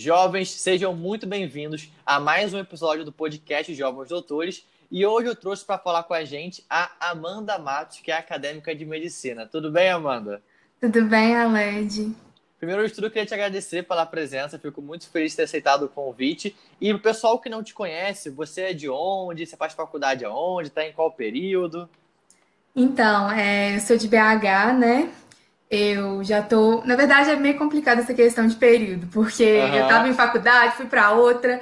Jovens, 0.00 0.50
sejam 0.52 0.94
muito 0.94 1.26
bem-vindos 1.26 1.90
a 2.06 2.18
mais 2.18 2.54
um 2.54 2.58
episódio 2.58 3.04
do 3.04 3.12
podcast 3.12 3.74
Jovens 3.74 4.08
Doutores. 4.08 4.64
E 4.90 5.04
hoje 5.04 5.28
eu 5.28 5.36
trouxe 5.36 5.62
para 5.62 5.76
falar 5.76 6.04
com 6.04 6.14
a 6.14 6.24
gente 6.24 6.64
a 6.70 6.90
Amanda 6.98 7.58
Matos, 7.58 8.00
que 8.00 8.10
é 8.10 8.16
acadêmica 8.16 8.74
de 8.74 8.86
medicina. 8.86 9.44
Tudo 9.44 9.70
bem, 9.70 9.90
Amanda? 9.90 10.40
Tudo 10.80 11.04
bem, 11.04 11.36
Aled? 11.36 12.16
Primeiro 12.58 12.88
de 12.88 12.94
tudo, 12.94 13.08
eu 13.08 13.10
queria 13.10 13.26
te 13.26 13.34
agradecer 13.34 13.82
pela 13.82 14.06
presença, 14.06 14.58
fico 14.58 14.80
muito 14.80 15.06
feliz 15.06 15.32
de 15.32 15.36
ter 15.36 15.42
aceitado 15.42 15.82
o 15.82 15.88
convite. 15.88 16.56
E 16.80 16.94
o 16.94 16.98
pessoal 16.98 17.38
que 17.38 17.50
não 17.50 17.62
te 17.62 17.74
conhece, 17.74 18.30
você 18.30 18.62
é 18.62 18.72
de 18.72 18.88
onde? 18.88 19.44
Você 19.44 19.54
faz 19.54 19.74
faculdade 19.74 20.24
aonde? 20.24 20.68
Está 20.68 20.82
em 20.82 20.94
qual 20.94 21.12
período? 21.12 21.86
Então, 22.74 23.30
é, 23.30 23.76
eu 23.76 23.80
sou 23.80 23.98
de 23.98 24.08
BH, 24.08 24.78
né? 24.78 25.12
Eu 25.70 26.24
já 26.24 26.42
tô. 26.42 26.82
Na 26.84 26.96
verdade, 26.96 27.30
é 27.30 27.36
meio 27.36 27.56
complicado 27.56 28.00
essa 28.00 28.12
questão 28.12 28.44
de 28.46 28.56
período, 28.56 29.06
porque 29.06 29.60
uhum. 29.60 29.74
eu 29.74 29.82
estava 29.84 30.08
em 30.08 30.14
faculdade, 30.14 30.74
fui 30.74 30.86
para 30.86 31.12
outra. 31.12 31.60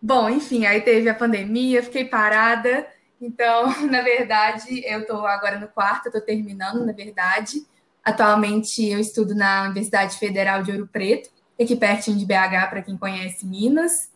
Bom, 0.00 0.30
enfim, 0.30 0.64
aí 0.64 0.80
teve 0.80 1.08
a 1.08 1.14
pandemia, 1.14 1.82
fiquei 1.82 2.04
parada. 2.04 2.86
Então, 3.20 3.66
na 3.90 4.00
verdade, 4.00 4.84
eu 4.86 5.00
estou 5.00 5.26
agora 5.26 5.58
no 5.58 5.66
quarto, 5.66 6.06
estou 6.06 6.20
terminando, 6.20 6.86
na 6.86 6.92
verdade. 6.92 7.66
Atualmente, 8.04 8.86
eu 8.86 9.00
estudo 9.00 9.34
na 9.34 9.64
Universidade 9.64 10.16
Federal 10.16 10.62
de 10.62 10.70
Ouro 10.70 10.86
Preto, 10.86 11.28
aqui 11.60 11.74
pertinho 11.74 12.16
de 12.16 12.24
BH, 12.24 12.70
para 12.70 12.82
quem 12.82 12.96
conhece 12.96 13.44
Minas. 13.44 14.08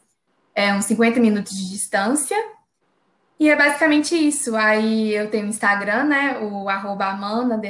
É 0.54 0.72
uns 0.72 0.84
50 0.84 1.18
minutos 1.18 1.52
de 1.56 1.68
distância. 1.68 2.36
E 3.42 3.50
é 3.50 3.56
basicamente 3.56 4.14
isso. 4.14 4.54
Aí 4.54 5.12
eu 5.12 5.28
tenho 5.28 5.48
Instagram, 5.48 6.04
né? 6.04 6.38
O 6.38 6.68
arroba 6.68 7.06
Amanda, 7.06 7.60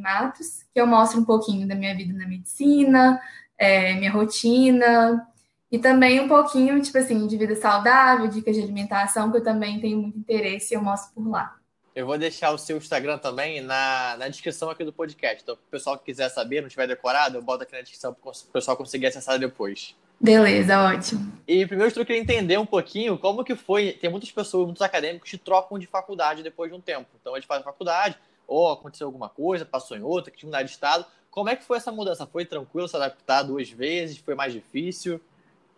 Matos, 0.00 0.62
que 0.72 0.80
eu 0.80 0.86
mostro 0.86 1.20
um 1.20 1.24
pouquinho 1.26 1.68
da 1.68 1.74
minha 1.74 1.94
vida 1.94 2.14
na 2.14 2.26
medicina, 2.26 3.20
é, 3.58 3.92
minha 3.96 4.10
rotina, 4.10 5.28
e 5.70 5.78
também 5.78 6.20
um 6.20 6.26
pouquinho, 6.26 6.80
tipo 6.80 6.96
assim, 6.96 7.26
de 7.26 7.36
vida 7.36 7.54
saudável, 7.54 8.28
dicas 8.28 8.56
de 8.56 8.62
alimentação, 8.62 9.30
que 9.30 9.36
eu 9.36 9.44
também 9.44 9.78
tenho 9.78 9.98
muito 9.98 10.18
interesse 10.18 10.72
e 10.72 10.76
eu 10.78 10.80
mostro 10.80 11.12
por 11.12 11.28
lá. 11.28 11.54
Eu 11.94 12.06
vou 12.06 12.16
deixar 12.16 12.50
o 12.52 12.56
seu 12.56 12.78
Instagram 12.78 13.18
também 13.18 13.60
na, 13.60 14.16
na 14.16 14.26
descrição 14.26 14.70
aqui 14.70 14.84
do 14.84 14.92
podcast. 14.92 15.42
Então, 15.42 15.54
o 15.54 15.70
pessoal 15.70 15.98
que 15.98 16.06
quiser 16.06 16.30
saber, 16.30 16.62
não 16.62 16.68
tiver 16.70 16.86
decorado, 16.86 17.36
eu 17.36 17.42
boto 17.42 17.64
aqui 17.64 17.74
na 17.74 17.82
descrição 17.82 18.14
para 18.14 18.30
o 18.30 18.52
pessoal 18.54 18.74
conseguir 18.74 19.08
acessar 19.08 19.38
depois. 19.38 19.94
Beleza, 20.20 20.78
ótimo. 20.82 21.32
E 21.48 21.66
primeiro 21.66 21.92
eu 21.96 22.04
queria 22.04 22.20
entender 22.20 22.58
um 22.58 22.66
pouquinho 22.66 23.18
como 23.18 23.42
que 23.42 23.56
foi. 23.56 23.92
Tem 23.92 24.10
muitas 24.10 24.30
pessoas, 24.30 24.66
muitos 24.66 24.82
acadêmicos 24.82 25.30
que 25.30 25.38
trocam 25.38 25.78
de 25.78 25.86
faculdade 25.86 26.42
depois 26.42 26.70
de 26.70 26.76
um 26.76 26.80
tempo. 26.80 27.06
Então 27.20 27.34
eles 27.34 27.46
fazem 27.46 27.64
faculdade, 27.64 28.16
ou 28.46 28.70
aconteceu 28.70 29.06
alguma 29.06 29.28
coisa, 29.28 29.64
passou 29.64 29.96
em 29.96 30.02
outra, 30.02 30.30
que 30.30 30.36
tinha 30.36 30.48
mudado 30.48 30.66
de 30.66 30.70
estado. 30.70 31.06
Como 31.30 31.48
é 31.48 31.56
que 31.56 31.64
foi 31.64 31.78
essa 31.78 31.90
mudança? 31.90 32.26
Foi 32.26 32.44
tranquilo 32.44 32.86
se 32.86 32.96
adaptar 32.96 33.42
duas 33.42 33.70
vezes? 33.70 34.18
Foi 34.18 34.34
mais 34.34 34.52
difícil? 34.52 35.20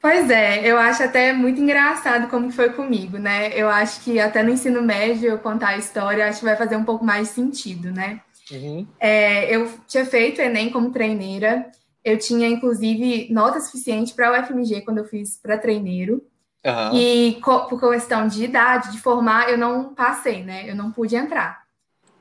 Pois 0.00 0.28
é, 0.28 0.66
eu 0.68 0.76
acho 0.78 1.04
até 1.04 1.32
muito 1.32 1.60
engraçado 1.60 2.28
como 2.28 2.50
foi 2.50 2.70
comigo, 2.70 3.18
né? 3.18 3.50
Eu 3.54 3.68
acho 3.68 4.02
que 4.02 4.18
até 4.18 4.42
no 4.42 4.50
ensino 4.50 4.82
médio 4.82 5.30
eu 5.30 5.38
contar 5.38 5.68
a 5.68 5.78
história, 5.78 6.26
acho 6.26 6.40
que 6.40 6.44
vai 6.44 6.56
fazer 6.56 6.76
um 6.76 6.84
pouco 6.84 7.04
mais 7.04 7.28
sentido, 7.28 7.92
né? 7.92 8.20
Uhum. 8.50 8.84
É, 8.98 9.54
eu 9.54 9.72
tinha 9.86 10.04
feito 10.04 10.40
Enem 10.40 10.70
como 10.70 10.90
treineira, 10.90 11.70
eu 12.04 12.18
tinha, 12.18 12.48
inclusive, 12.48 13.28
nota 13.32 13.60
suficiente 13.60 14.14
para 14.14 14.32
o 14.32 14.40
UFMG 14.40 14.82
quando 14.82 14.98
eu 14.98 15.04
fiz 15.04 15.38
para 15.38 15.58
treineiro. 15.58 16.24
Uhum. 16.64 16.96
E 16.96 17.40
por 17.42 17.80
questão 17.90 18.26
de 18.26 18.44
idade, 18.44 18.92
de 18.92 19.00
formar, 19.00 19.50
eu 19.50 19.58
não 19.58 19.94
passei, 19.94 20.44
né? 20.44 20.68
Eu 20.68 20.76
não 20.76 20.92
pude 20.92 21.16
entrar. 21.16 21.62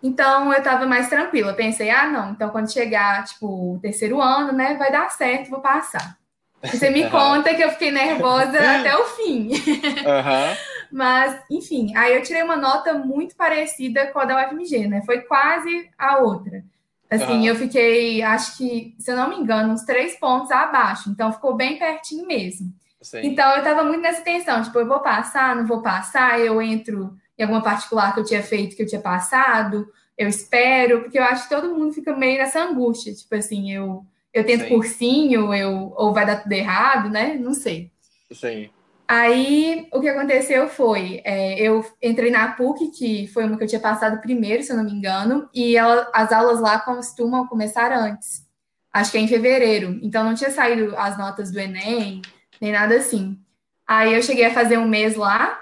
Então, 0.04 0.52
eu 0.52 0.58
estava 0.58 0.86
mais 0.86 1.10
tranquila. 1.10 1.54
Pensei, 1.54 1.90
ah, 1.90 2.08
não, 2.08 2.32
então 2.32 2.50
quando 2.50 2.72
chegar, 2.72 3.24
tipo, 3.24 3.76
o 3.76 3.80
terceiro 3.80 4.20
ano, 4.20 4.52
né, 4.52 4.76
vai 4.76 4.92
dar 4.92 5.10
certo, 5.12 5.50
vou 5.50 5.60
passar. 5.60 6.18
Você 6.64 6.90
me 6.90 7.08
conta 7.10 7.54
que 7.54 7.64
eu 7.64 7.70
fiquei 7.72 7.92
nervosa 7.92 8.58
até 8.80 8.96
o 8.96 9.06
fim. 9.06 9.50
Uhum. 9.50 10.58
Mas, 10.92 11.40
enfim, 11.50 11.96
aí 11.96 12.16
eu 12.16 12.22
tirei 12.22 12.44
uma 12.44 12.58
nota 12.58 12.94
muito 12.94 13.36
parecida 13.36 14.08
com 14.08 14.20
a 14.20 14.26
da 14.26 14.46
UFMG, 14.46 14.88
né? 14.88 15.02
Foi 15.06 15.22
quase 15.22 15.90
a 15.98 16.18
outra. 16.18 16.64
Assim, 17.12 17.46
eu 17.46 17.56
fiquei, 17.56 18.22
acho 18.22 18.58
que, 18.58 18.96
se 18.98 19.12
eu 19.12 19.18
não 19.18 19.30
me 19.30 19.36
engano, 19.36 19.74
uns 19.74 19.84
três 19.84 20.18
pontos 20.18 20.50
abaixo. 20.50 21.10
Então, 21.10 21.34
ficou 21.34 21.54
bem 21.54 21.78
pertinho 21.78 22.26
mesmo. 22.26 22.74
Sim. 23.02 23.20
Então, 23.24 23.54
eu 23.58 23.64
tava 23.64 23.84
muito 23.84 24.00
nessa 24.00 24.22
tensão. 24.22 24.64
Tipo, 24.64 24.80
eu 24.80 24.88
vou 24.88 25.02
passar, 25.02 25.54
não 25.54 25.68
vou 25.68 25.82
passar. 25.82 26.40
Eu 26.40 26.62
entro 26.62 27.14
em 27.38 27.44
alguma 27.44 27.62
particular 27.62 28.14
que 28.14 28.22
eu 28.22 28.24
tinha 28.24 28.42
feito, 28.42 28.78
que 28.78 28.82
eu 28.82 28.88
tinha 28.88 29.02
passado. 29.02 29.92
Eu 30.18 30.30
espero. 30.30 31.02
Porque 31.02 31.20
eu 31.20 31.24
acho 31.24 31.44
que 31.44 31.56
todo 31.56 31.76
mundo 31.76 31.92
fica 31.92 32.16
meio 32.16 32.38
nessa 32.38 32.64
angústia. 32.64 33.14
Tipo 33.14 33.36
assim, 33.36 33.74
eu, 33.74 34.06
eu 34.34 34.46
tento 34.46 34.64
Sim. 34.64 34.70
cursinho, 34.70 35.54
eu, 35.54 35.94
ou 35.98 36.14
vai 36.14 36.26
dar 36.26 36.38
tudo 36.38 36.54
errado, 36.54 37.10
né? 37.10 37.34
Não 37.34 37.54
sei. 37.54 37.92
Sim. 38.32 38.70
Aí, 39.14 39.90
o 39.92 40.00
que 40.00 40.08
aconteceu 40.08 40.70
foi, 40.70 41.20
é, 41.26 41.60
eu 41.60 41.86
entrei 42.02 42.32
na 42.32 42.54
PUC, 42.54 42.92
que 42.92 43.28
foi 43.28 43.44
uma 43.44 43.58
que 43.58 43.64
eu 43.66 43.68
tinha 43.68 43.82
passado 43.82 44.22
primeiro, 44.22 44.64
se 44.64 44.72
eu 44.72 44.78
não 44.78 44.86
me 44.86 44.94
engano, 44.94 45.50
e 45.54 45.76
ela, 45.76 46.10
as 46.14 46.32
aulas 46.32 46.62
lá 46.62 46.80
costumam 46.80 47.46
começar 47.46 47.92
antes. 47.92 48.48
Acho 48.90 49.12
que 49.12 49.18
é 49.18 49.20
em 49.20 49.28
fevereiro. 49.28 50.00
Então, 50.02 50.24
não 50.24 50.34
tinha 50.34 50.50
saído 50.50 50.96
as 50.98 51.18
notas 51.18 51.52
do 51.52 51.60
Enem, 51.60 52.22
nem 52.62 52.72
nada 52.72 52.96
assim. 52.96 53.38
Aí, 53.86 54.14
eu 54.14 54.24
cheguei 54.24 54.46
a 54.46 54.54
fazer 54.54 54.78
um 54.78 54.88
mês 54.88 55.18
lá, 55.18 55.60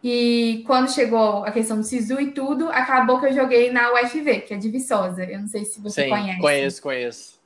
e 0.00 0.62
quando 0.64 0.88
chegou 0.88 1.44
a 1.44 1.50
questão 1.50 1.78
do 1.78 1.82
SISU 1.82 2.20
e 2.20 2.30
tudo, 2.30 2.68
acabou 2.68 3.18
que 3.18 3.26
eu 3.26 3.32
joguei 3.32 3.72
na 3.72 3.94
UFV, 3.94 4.42
que 4.42 4.54
é 4.54 4.56
de 4.56 4.70
Viçosa. 4.70 5.24
Eu 5.24 5.40
não 5.40 5.48
sei 5.48 5.64
se 5.64 5.80
você 5.80 6.04
Sim, 6.04 6.10
conhece. 6.10 6.40
conheço, 6.40 6.82
conheço. 6.82 7.40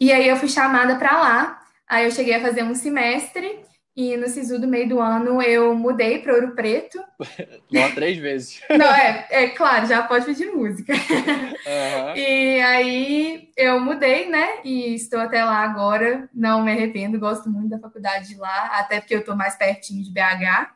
E 0.00 0.10
aí, 0.10 0.28
eu 0.28 0.36
fui 0.36 0.48
chamada 0.48 0.96
para 0.96 1.12
lá. 1.12 1.60
Aí, 1.86 2.06
eu 2.06 2.10
cheguei 2.10 2.34
a 2.34 2.40
fazer 2.40 2.64
um 2.64 2.74
semestre, 2.74 3.69
e 3.96 4.16
no 4.16 4.28
SISU 4.28 4.58
do 4.58 4.68
meio 4.68 4.88
do 4.88 5.00
ano 5.00 5.42
eu 5.42 5.74
mudei 5.74 6.20
para 6.20 6.34
Ouro 6.34 6.54
Preto. 6.54 7.02
Não, 7.70 7.92
três 7.92 8.18
vezes. 8.18 8.60
Não, 8.70 8.86
é, 8.86 9.26
é 9.30 9.48
claro, 9.48 9.86
já 9.86 10.02
pode 10.02 10.26
pedir 10.26 10.46
música. 10.46 10.92
Uhum. 10.94 12.16
E 12.16 12.60
aí 12.60 13.50
eu 13.56 13.80
mudei, 13.80 14.28
né? 14.28 14.60
E 14.64 14.94
estou 14.94 15.20
até 15.20 15.44
lá 15.44 15.58
agora. 15.58 16.28
Não 16.32 16.62
me 16.62 16.70
arrependo, 16.70 17.18
gosto 17.18 17.50
muito 17.50 17.70
da 17.70 17.78
faculdade 17.78 18.28
de 18.28 18.36
lá, 18.36 18.78
até 18.78 19.00
porque 19.00 19.14
eu 19.14 19.20
estou 19.20 19.36
mais 19.36 19.56
pertinho 19.56 20.02
de 20.04 20.10
BH. 20.10 20.70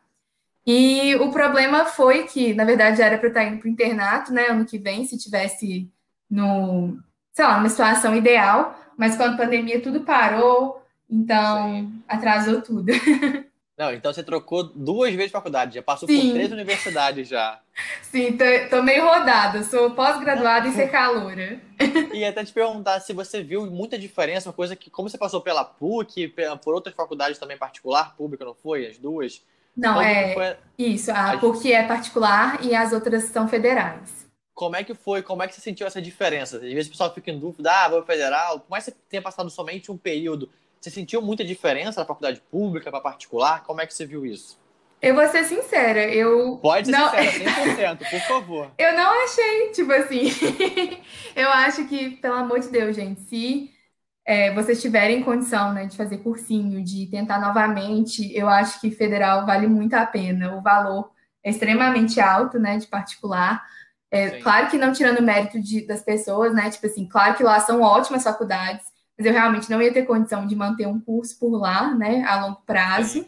E 0.67 1.15
o 1.17 1.31
problema 1.31 1.85
foi 1.85 2.25
que, 2.25 2.55
na 2.55 2.65
verdade, 2.65 3.01
era 3.01 3.19
para 3.19 3.27
eu 3.27 3.31
estar 3.31 3.45
indo 3.45 3.59
para 3.59 3.69
o 3.69 3.71
internato, 3.71 4.33
né? 4.33 4.47
Ano 4.49 4.65
que 4.65 4.79
vem, 4.79 5.05
se 5.07 5.19
tivesse 5.19 5.91
no, 6.29 6.99
sei 7.33 7.45
lá, 7.45 7.59
numa 7.59 7.69
situação 7.69 8.17
ideal. 8.17 8.79
Mas 8.97 9.17
quando 9.17 9.35
a 9.35 9.37
pandemia 9.37 9.81
tudo 9.81 10.01
parou, 10.01 10.84
então, 11.09 11.69
Sim. 11.69 12.03
atrasou 12.09 12.61
tudo. 12.61 12.93
Não, 13.77 13.93
então 13.93 14.13
você 14.13 14.23
trocou 14.23 14.63
duas 14.63 15.11
vezes 15.11 15.27
de 15.27 15.33
faculdade, 15.33 15.75
já 15.75 15.83
passou 15.83 16.09
Sim. 16.09 16.29
por 16.29 16.35
três 16.35 16.53
universidades 16.53 17.27
já. 17.29 17.61
Sim, 18.03 18.37
tô, 18.37 18.45
tô 18.71 18.83
meio 18.85 19.05
rodada, 19.05 19.65
sou 19.65 19.91
pós-graduada 19.91 20.69
em 20.69 20.73
ser 20.73 20.89
caloura. 20.93 21.61
E 22.13 22.25
até 22.25 22.45
te 22.45 22.53
perguntar 22.53 23.01
se 23.01 23.13
você 23.13 23.43
viu 23.43 23.67
muita 23.67 23.99
diferença, 23.99 24.49
uma 24.49 24.55
coisa 24.55 24.77
que, 24.77 24.89
como 24.89 25.09
você 25.09 25.19
passou 25.19 25.41
pela 25.41 25.65
PUC, 25.65 26.33
por 26.63 26.73
outras 26.73 26.95
faculdades 26.95 27.37
também 27.37 27.59
particular, 27.59 28.15
pública, 28.15 28.45
não 28.45 28.55
foi? 28.55 28.87
As 28.87 28.97
duas? 28.97 29.43
Não, 29.77 30.01
é 30.01 30.33
foi... 30.35 30.57
isso, 30.79 31.11
a 31.11 31.37
PUC 31.37 31.73
é 31.73 31.83
particular 31.83 32.65
e 32.65 32.77
as 32.77 32.93
outras 32.93 33.25
são 33.25 33.49
federais. 33.49 34.25
Como 34.55 34.77
é 34.77 34.85
que 34.85 34.95
foi, 34.95 35.21
como 35.21 35.43
é 35.43 35.49
que 35.49 35.55
você 35.55 35.61
sentiu 35.61 35.85
essa 35.85 36.01
diferença? 36.01 36.59
Às 36.59 36.63
vezes 36.63 36.87
o 36.87 36.91
pessoal 36.91 37.13
fica 37.13 37.33
em 37.33 37.41
dúvida, 37.41 37.73
ah, 37.73 37.89
vou 37.89 38.05
federal, 38.05 38.61
por 38.61 38.71
mais 38.71 38.85
que 38.85 38.93
você 38.93 38.97
tenha 39.09 39.21
passado 39.21 39.51
somente 39.51 39.91
um 39.91 39.97
período 39.97 40.49
você 40.85 40.91
sentiu 40.91 41.23
muita 41.23 41.43
diferença 41.43 42.01
na 42.01 42.07
faculdade 42.07 42.43
pública 42.51 42.91
para 42.91 43.01
particular? 43.01 43.63
Como 43.65 43.81
é 43.81 43.87
que 43.87 43.95
você 43.95 44.05
viu 44.05 44.27
isso? 44.27 44.63
Eu 45.01 45.15
vou 45.15 45.27
ser 45.29 45.45
sincera, 45.45 46.05
eu. 46.07 46.59
Pode 46.59 46.87
ser 46.87 46.93
não... 46.93 47.09
sincera, 47.09 47.97
100%, 47.97 48.11
por 48.11 48.21
favor. 48.21 48.71
eu 48.77 48.95
não 48.95 49.25
achei, 49.25 49.71
tipo 49.71 49.91
assim. 49.93 50.29
eu 51.35 51.49
acho 51.49 51.87
que, 51.89 52.11
pelo 52.17 52.35
amor 52.35 52.61
de 52.61 52.69
Deus, 52.69 52.95
gente, 52.95 53.23
se 53.23 53.71
é, 54.27 54.53
vocês 54.53 54.83
tiverem 54.83 55.23
condição 55.23 55.73
né, 55.73 55.87
de 55.87 55.97
fazer 55.97 56.19
cursinho, 56.19 56.85
de 56.85 57.07
tentar 57.07 57.41
novamente, 57.41 58.37
eu 58.37 58.47
acho 58.47 58.79
que 58.79 58.91
federal 58.91 59.47
vale 59.47 59.67
muito 59.67 59.95
a 59.95 60.05
pena. 60.05 60.55
O 60.55 60.61
valor 60.61 61.11
é 61.43 61.49
extremamente 61.49 62.21
alto, 62.21 62.59
né, 62.59 62.77
de 62.77 62.87
particular. 62.87 63.65
É, 64.11 64.39
claro 64.41 64.69
que 64.69 64.77
não 64.77 64.93
tirando 64.93 65.21
o 65.21 65.23
mérito 65.23 65.59
de, 65.59 65.87
das 65.87 66.03
pessoas, 66.03 66.55
né? 66.55 66.69
Tipo 66.69 66.87
assim, 66.87 67.09
claro 67.09 67.35
que 67.37 67.43
lá 67.43 67.59
são 67.59 67.81
ótimas 67.81 68.23
faculdades, 68.23 68.85
mas 69.17 69.27
eu 69.27 69.33
realmente 69.33 69.71
não 69.71 69.81
ia 69.81 69.93
ter 69.93 70.05
condição 70.07 70.47
de 70.47 70.57
manter 70.57 70.87
um 70.87 71.01
curso 71.01 71.39
por 71.39 71.57
lá, 71.57 71.95
né, 71.95 72.25
a 72.27 72.47
longo 72.47 72.63
prazo. 72.67 73.27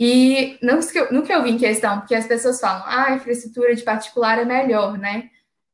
E 0.00 0.58
no 0.62 0.78
que, 0.78 0.98
eu, 0.98 1.22
que 1.22 1.32
eu 1.32 1.42
vi 1.42 1.50
em 1.50 1.58
questão, 1.58 1.98
porque 1.98 2.14
as 2.14 2.26
pessoas 2.26 2.60
falam, 2.60 2.84
ah, 2.86 3.06
a 3.06 3.14
infraestrutura 3.16 3.74
de 3.74 3.82
particular 3.82 4.38
é 4.38 4.44
melhor, 4.44 4.96
né? 4.96 5.30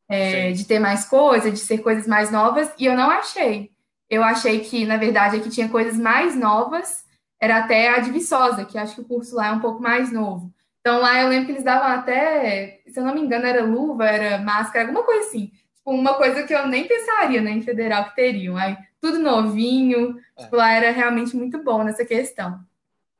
É, 0.08 0.52
de 0.52 0.64
ter 0.64 0.78
mais 0.78 1.06
coisas, 1.06 1.52
de 1.52 1.58
ser 1.58 1.78
coisas 1.78 2.06
mais 2.06 2.30
novas, 2.30 2.70
e 2.78 2.86
eu 2.86 2.96
não 2.96 3.10
achei. 3.10 3.70
Eu 4.08 4.22
achei 4.22 4.60
que, 4.60 4.84
na 4.84 4.96
verdade, 4.96 5.36
aqui 5.36 5.48
tinha 5.48 5.68
coisas 5.68 5.98
mais 5.98 6.36
novas, 6.36 7.04
era 7.40 7.58
até 7.58 7.88
a 7.88 7.98
de 7.98 8.10
Viçosa, 8.10 8.64
que 8.64 8.78
acho 8.78 8.94
que 8.94 9.00
o 9.00 9.04
curso 9.04 9.34
lá 9.36 9.48
é 9.48 9.52
um 9.52 9.60
pouco 9.60 9.82
mais 9.82 10.12
novo. 10.12 10.52
Então 10.80 11.00
lá 11.00 11.22
eu 11.22 11.28
lembro 11.28 11.46
que 11.46 11.52
eles 11.52 11.64
davam 11.64 11.88
até, 11.88 12.82
se 12.86 12.98
eu 12.98 13.04
não 13.04 13.14
me 13.14 13.20
engano, 13.22 13.46
era 13.46 13.64
luva, 13.64 14.06
era 14.06 14.38
máscara, 14.38 14.86
alguma 14.86 15.02
coisa 15.02 15.26
assim. 15.28 15.50
Tipo, 15.84 15.90
uma 15.90 16.14
coisa 16.14 16.44
que 16.44 16.54
eu 16.54 16.66
nem 16.66 16.88
pensaria, 16.88 17.42
né, 17.42 17.50
em 17.50 17.60
federal 17.60 18.06
que 18.06 18.16
teriam. 18.16 18.56
Aí 18.56 18.76
tudo 19.00 19.18
novinho. 19.18 20.18
É. 20.36 20.42
Tipo, 20.42 20.56
lá 20.56 20.72
era 20.72 20.90
realmente 20.90 21.36
muito 21.36 21.62
bom 21.62 21.84
nessa 21.84 22.04
questão. 22.06 22.58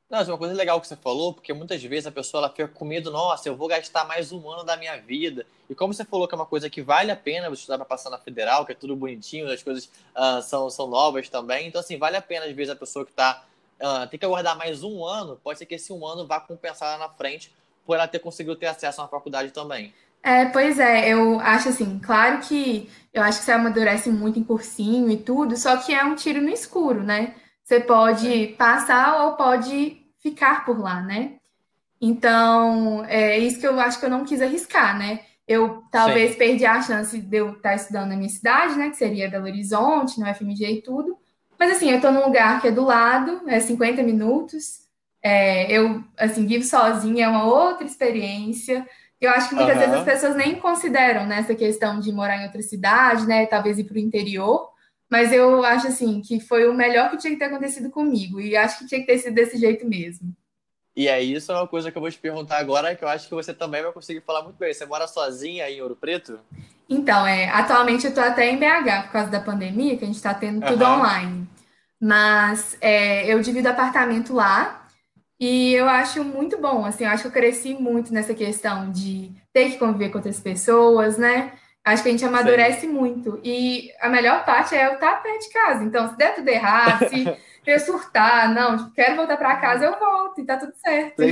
Não, 0.09 0.23
uma 0.23 0.39
coisa 0.39 0.55
legal 0.55 0.81
que 0.81 0.87
você 0.87 0.97
falou, 0.97 1.35
porque 1.35 1.53
muitas 1.53 1.83
vezes 1.83 2.07
a 2.07 2.13
pessoa 2.13 2.43
ela 2.43 2.51
fica 2.51 2.69
com 2.69 2.85
medo, 2.85 3.11
nossa, 3.11 3.49
eu 3.49 3.57
vou 3.57 3.69
gastar 3.69 4.05
mais 4.05 4.33
um 4.33 4.49
ano 4.49 4.63
da 4.63 4.77
minha 4.77 4.97
vida. 4.97 5.45
E 5.69 5.75
como 5.75 5.93
você 5.93 6.05
falou 6.05 6.29
que 6.29 6.35
é 6.35 6.37
uma 6.37 6.47
coisa 6.47 6.71
que 6.71 6.81
vale 6.81 7.11
a 7.11 7.17
pena 7.17 7.49
você 7.49 7.61
estudar 7.61 7.79
para 7.79 7.87
passar 7.87 8.11
na 8.11 8.19
federal, 8.19 8.65
que 8.65 8.73
é 8.73 8.75
tudo 8.75 8.95
bonitinho, 8.95 9.51
as 9.51 9.63
coisas 9.63 9.91
uh, 10.15 10.41
são, 10.43 10.71
são 10.71 10.87
novas 10.87 11.29
também. 11.29 11.67
Então, 11.67 11.81
assim, 11.81 11.99
vale 11.99 12.17
a 12.17 12.23
pena, 12.23 12.47
às 12.47 12.53
vezes, 12.53 12.73
a 12.73 12.77
pessoa 12.77 13.05
que 13.05 13.11
está. 13.11 13.45
Uh, 13.81 14.07
tem 14.09 14.19
que 14.19 14.25
aguardar 14.25 14.57
mais 14.57 14.85
um 14.85 15.05
ano, 15.05 15.39
pode 15.43 15.59
ser 15.59 15.67
que 15.67 15.75
esse 15.75 15.93
um 15.93 16.07
ano 16.07 16.27
vá 16.27 16.39
compensar 16.39 16.97
lá 16.97 17.09
na 17.09 17.13
frente 17.13 17.53
por 17.85 17.97
ela 17.97 18.07
ter 18.07 18.21
conseguido 18.21 18.57
ter 18.57 18.67
acesso 18.67 19.03
uma 19.03 19.09
faculdade 19.09 19.51
também. 19.51 19.93
É, 20.25 20.47
pois 20.47 20.79
é, 20.79 21.11
eu 21.11 21.39
acho 21.39 21.69
assim, 21.69 22.01
claro 22.03 22.39
que 22.41 22.89
eu 23.13 23.23
acho 23.23 23.41
que 23.41 23.45
você 23.45 23.53
amadurece 23.53 24.11
muito 24.11 24.39
em 24.39 24.43
cursinho 24.43 25.11
e 25.11 25.19
tudo, 25.19 25.55
só 25.55 25.77
que 25.77 25.93
é 25.93 26.03
um 26.03 26.15
tiro 26.15 26.41
no 26.41 26.49
escuro, 26.49 27.03
né? 27.03 27.35
Você 27.63 27.79
pode 27.79 28.55
passar 28.59 29.23
ou 29.23 29.37
pode 29.37 29.99
ficar 30.23 30.65
por 30.65 30.81
lá, 30.81 31.03
né? 31.03 31.35
Então, 32.01 33.05
é 33.05 33.39
isso 33.39 33.61
que 33.61 33.67
eu 33.67 33.79
acho 33.79 34.01
que 34.01 34.07
eu 34.07 34.11
não 34.11 34.25
quis 34.25 34.41
arriscar, 34.41 34.99
né? 34.99 35.21
Eu 35.47 35.85
talvez 35.93 36.33
Sim. 36.33 36.39
perdi 36.39 36.65
a 36.65 36.81
chance 36.81 37.19
de 37.21 37.37
eu 37.37 37.53
estar 37.53 37.75
estudando 37.75 38.09
na 38.09 38.17
minha 38.17 38.31
cidade, 38.31 38.79
né? 38.79 38.89
Que 38.89 38.97
seria 38.97 39.29
Belo 39.29 39.45
Horizonte, 39.45 40.19
no 40.19 40.27
FMG 40.27 40.73
e 40.73 40.83
tudo. 40.83 41.19
Mas 41.59 41.77
assim, 41.77 41.91
eu 41.91 41.97
estou 41.97 42.11
num 42.11 42.25
lugar 42.25 42.63
que 42.63 42.69
é 42.69 42.73
do 42.73 42.85
lado, 42.85 43.43
é 43.47 43.61
50 43.61 44.03
minutos. 44.03 44.85
É, 45.23 45.71
eu, 45.71 46.03
assim, 46.17 46.47
vivo 46.47 46.65
sozinha, 46.65 47.27
é 47.27 47.29
uma 47.29 47.45
outra 47.45 47.87
experiência. 47.87 48.87
Eu 49.21 49.31
acho 49.31 49.49
que 49.49 49.55
muitas 49.55 49.75
uhum. 49.75 49.81
vezes 49.81 49.95
as 49.95 50.05
pessoas 50.05 50.37
nem 50.37 50.57
consideram 50.57 51.27
né, 51.27 51.39
essa 51.39 51.55
questão 51.55 51.99
de 52.01 52.13
morar 52.13 52.39
em 52.39 52.47
outra 52.47 52.63
cidade, 52.63 53.27
né? 53.27 53.47
Talvez 53.47 53.79
ir 53.79 53.85
para 53.85 53.97
o 53.97 53.99
interior. 53.99 54.71
Mas 55.11 55.33
eu 55.33 55.65
acho 55.65 55.87
assim 55.87 56.21
que 56.21 56.41
foi 56.41 56.67
o 56.69 56.75
melhor 56.75 57.11
que 57.11 57.19
tinha 57.19 57.33
que 57.33 57.39
ter 57.39 57.45
acontecido 57.45 57.91
comigo. 57.91 58.41
E 58.41 58.57
acho 58.57 58.79
que 58.79 58.87
tinha 58.87 59.01
que 59.01 59.07
ter 59.07 59.19
sido 59.19 59.35
desse 59.35 59.57
jeito 59.59 59.87
mesmo. 59.87 60.35
E 60.97 61.09
é 61.09 61.21
isso 61.21 61.51
é 61.51 61.57
uma 61.57 61.67
coisa 61.67 61.91
que 61.91 61.99
eu 61.99 62.03
vou 62.03 62.11
te 62.11 62.19
perguntar 62.19 62.59
agora, 62.59 62.95
que 62.95 63.03
eu 63.03 63.09
acho 63.09 63.29
que 63.29 63.35
você 63.35 63.53
também 63.53 63.83
vai 63.83 63.93
conseguir 63.93 64.21
falar 64.21 64.43
muito 64.43 64.57
bem. 64.57 64.73
Você 64.73 64.87
mora 64.87 65.09
sozinha 65.09 65.65
aí 65.65 65.79
em 65.79 65.83
Ouro 65.83 65.97
Preto? 65.97 66.39
Então, 66.89 67.27
é, 67.27 67.49
atualmente 67.49 68.05
eu 68.05 68.11
estou 68.11 68.23
até 68.23 68.49
em 68.49 68.59
BH 68.59 69.05
por 69.05 69.13
causa 69.13 69.31
da 69.31 69.41
pandemia, 69.41 69.97
que 69.97 70.05
a 70.05 70.07
gente 70.07 70.17
está 70.17 70.33
tendo 70.35 70.65
tudo 70.65 70.85
uhum. 70.85 70.99
online. 70.99 71.49
Mas 72.01 72.77
é, 72.81 73.27
eu 73.33 73.41
divido 73.41 73.69
apartamento 73.69 74.35
lá 74.35 74.84
e 75.39 75.75
eu 75.75 75.89
acho 75.89 76.23
muito 76.23 76.59
bom. 76.59 76.85
Assim, 76.85 77.05
eu 77.05 77.11
acho 77.11 77.23
que 77.23 77.29
eu 77.29 77.33
cresci 77.33 77.75
muito 77.75 78.13
nessa 78.13 78.35
questão 78.35 78.91
de 78.91 79.33
ter 79.53 79.71
que 79.71 79.79
conviver 79.79 80.11
com 80.11 80.19
outras 80.19 80.41
pessoas, 80.41 81.19
né? 81.19 81.53
Acho 81.85 82.03
que 82.03 82.09
a 82.09 82.13
gente 82.13 82.25
amadurece 82.25 82.83
Sim. 82.83 82.89
muito. 82.89 83.39
E 83.45 83.91
a 84.01 84.09
melhor 84.09 84.45
parte 84.45 84.75
é 84.75 84.87
eu 84.87 84.95
estar 84.95 85.23
perto 85.23 85.41
de 85.41 85.53
casa. 85.53 85.85
Então, 85.85 86.09
se 86.09 86.17
der 86.17 86.35
tudo 86.35 86.49
errado, 86.49 87.09
se 87.11 87.25
eu 87.67 87.79
surtar, 87.79 88.55
não, 88.55 88.79
tipo, 88.79 88.91
quero 88.93 89.17
voltar 89.17 89.37
para 89.37 89.57
casa, 89.57 89.85
eu 89.85 89.99
volto 89.99 90.41
e 90.41 90.47
tá 90.47 90.57
tudo 90.57 90.73
certo. 90.77 91.23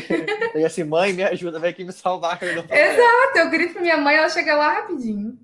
E 0.55 0.65
assim, 0.65 0.85
mãe, 0.85 1.15
me 1.15 1.23
ajuda, 1.23 1.59
vem 1.59 1.71
aqui 1.71 1.85
me 1.85 1.93
salvar. 1.93 2.39
Exato, 2.43 3.39
eu 3.39 3.49
grito 3.49 3.73
pra 3.73 3.83
minha 3.83 3.97
mãe, 3.97 4.17
ela 4.17 4.29
chega 4.29 4.55
lá 4.55 4.75
rapidinho. 4.75 5.39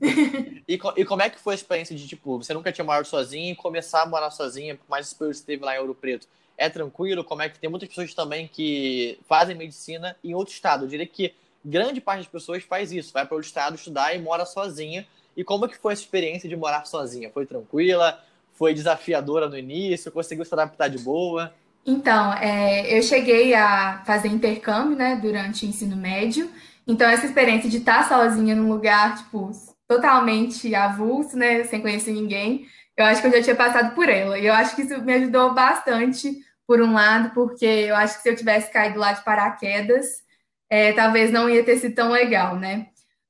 E, 0.69 0.79
e 0.97 1.05
como 1.07 1.23
é 1.23 1.31
que 1.31 1.41
foi 1.41 1.55
a 1.55 1.57
experiência 1.57 1.97
de, 1.97 2.07
tipo, 2.07 2.37
você 2.37 2.53
nunca 2.53 2.71
tinha 2.71 2.85
morado 2.85 3.07
sozinha 3.07 3.53
e 3.53 3.57
começar 3.57 4.03
a 4.03 4.07
morar 4.07 4.31
sozinha, 4.31 4.75
por 4.75 4.89
mais 4.91 5.11
que 5.11 5.19
você 5.19 5.31
esteve 5.31 5.65
lá 5.65 5.75
em 5.75 5.79
Ouro 5.79 5.95
Preto? 5.95 6.27
É 6.59 6.69
tranquilo? 6.69 7.23
Como 7.23 7.41
é 7.41 7.49
que 7.49 7.59
tem 7.59 7.71
muitas 7.71 7.89
pessoas 7.89 8.13
também 8.13 8.49
que 8.53 9.19
fazem 9.29 9.57
medicina 9.57 10.17
em 10.25 10.35
outro 10.35 10.53
estado? 10.53 10.85
Eu 10.85 10.89
diria 10.89 11.07
que 11.07 11.33
grande 11.65 12.01
parte 12.01 12.19
das 12.19 12.29
pessoas 12.29 12.65
faz 12.65 12.91
isso, 12.91 13.13
vai 13.13 13.25
para 13.25 13.37
o 13.37 13.41
estado 13.41 13.77
estudar 13.77 14.15
e 14.15 14.19
mora 14.19 14.45
sozinha. 14.45 15.07
E 15.37 15.45
como 15.45 15.69
que 15.69 15.79
foi 15.79 15.93
essa 15.93 16.03
experiência 16.03 16.49
de 16.49 16.57
morar 16.57 16.85
sozinha? 16.85 17.31
Foi 17.31 17.47
tranquila? 17.47 18.21
Foi 18.55 18.75
desafiadora 18.75 19.49
no 19.49 19.57
início? 19.57 20.11
Conseguiu 20.11 20.45
se 20.45 20.53
adaptar 20.53 20.89
de 20.89 20.99
boa? 20.99 21.55
Então, 21.87 22.35
é, 22.35 22.99
eu 22.99 23.03
cheguei 23.03 23.55
a 23.55 24.03
fazer 24.05 24.29
intercâmbio, 24.29 24.97
né, 24.97 25.17
durante 25.17 25.65
o 25.65 25.69
ensino 25.69 25.97
médio. 25.97 26.51
Então, 26.87 27.09
essa 27.09 27.25
experiência 27.25 27.71
de 27.71 27.79
estar 27.79 28.09
sozinha 28.09 28.55
num 28.57 28.69
lugar, 28.69 29.17
tipo, 29.17 29.51
totalmente 29.87 30.75
avulso, 30.75 31.37
né, 31.37 31.65
sem 31.65 31.81
conhecer 31.81 32.13
ninguém, 32.13 32.67
eu 32.97 33.05
acho 33.05 33.21
que 33.21 33.29
eu 33.29 33.33
já 33.33 33.43
tinha 33.43 33.57
passado 33.57 33.95
por 33.95 34.09
ela. 34.09 34.39
E 34.39 34.47
eu 34.47 34.53
acho 34.53 34.75
que 34.75 34.83
isso 34.83 35.01
me 35.03 35.15
ajudou 35.15 35.55
bastante, 35.55 36.45
por 36.69 36.82
um 36.82 36.93
lado, 36.93 37.31
porque 37.31 37.65
eu 37.65 37.97
acho 37.97 38.17
que 38.17 38.23
se 38.23 38.29
eu 38.29 38.37
tivesse 38.37 38.70
caído 38.70 38.99
lá 38.99 39.15
de 39.15 39.25
paraquedas, 39.25 40.23
é, 40.69 40.93
talvez 40.93 41.32
não 41.32 41.49
ia 41.49 41.65
ter 41.65 41.79
sido 41.79 41.94
tão 41.94 42.11
legal, 42.11 42.56
né? 42.56 42.88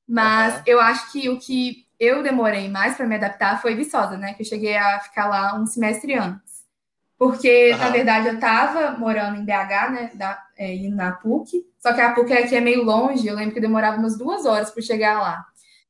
Mas 0.08 0.56
uhum. 0.56 0.62
eu 0.67 0.81
acho 0.81 1.12
que 1.12 1.29
o 1.29 1.38
que 1.38 1.87
eu 2.00 2.20
demorei 2.20 2.69
mais 2.69 2.96
para 2.96 3.06
me 3.06 3.14
adaptar 3.14 3.62
foi 3.62 3.76
Viçosa, 3.76 4.17
né? 4.17 4.35
Que 4.35 4.43
eu 4.43 4.46
cheguei 4.46 4.76
a 4.76 4.99
ficar 4.99 5.29
lá 5.29 5.55
um 5.55 5.64
semestre 5.67 6.14
antes. 6.14 6.64
Porque, 7.17 7.70
uhum. 7.73 7.79
na 7.79 7.90
verdade, 7.90 8.26
eu 8.26 8.35
estava 8.35 8.99
morando 8.99 9.37
em 9.37 9.44
BH, 9.44 9.91
né? 9.93 10.11
Da, 10.14 10.43
é, 10.56 10.75
indo 10.75 10.96
na 10.96 11.12
PUC. 11.12 11.64
Só 11.79 11.93
que 11.93 12.00
a 12.00 12.12
PUC 12.12 12.32
aqui 12.32 12.56
é 12.56 12.61
meio 12.61 12.82
longe. 12.82 13.25
Eu 13.25 13.37
lembro 13.37 13.55
que 13.55 13.61
demorava 13.61 13.99
umas 13.99 14.19
duas 14.19 14.46
horas 14.46 14.73
para 14.73 14.82
chegar 14.82 15.20
lá. 15.20 15.46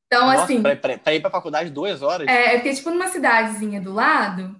Então, 0.06 0.26
Nossa, 0.26 0.44
assim. 0.44 0.62
Para 0.62 1.14
ir 1.14 1.20
para 1.20 1.30
faculdade, 1.30 1.70
duas 1.70 2.02
horas? 2.02 2.28
É, 2.28 2.56
porque, 2.56 2.74
tipo, 2.74 2.90
numa 2.90 3.08
cidadezinha 3.08 3.80
do 3.80 3.94
lado. 3.94 4.54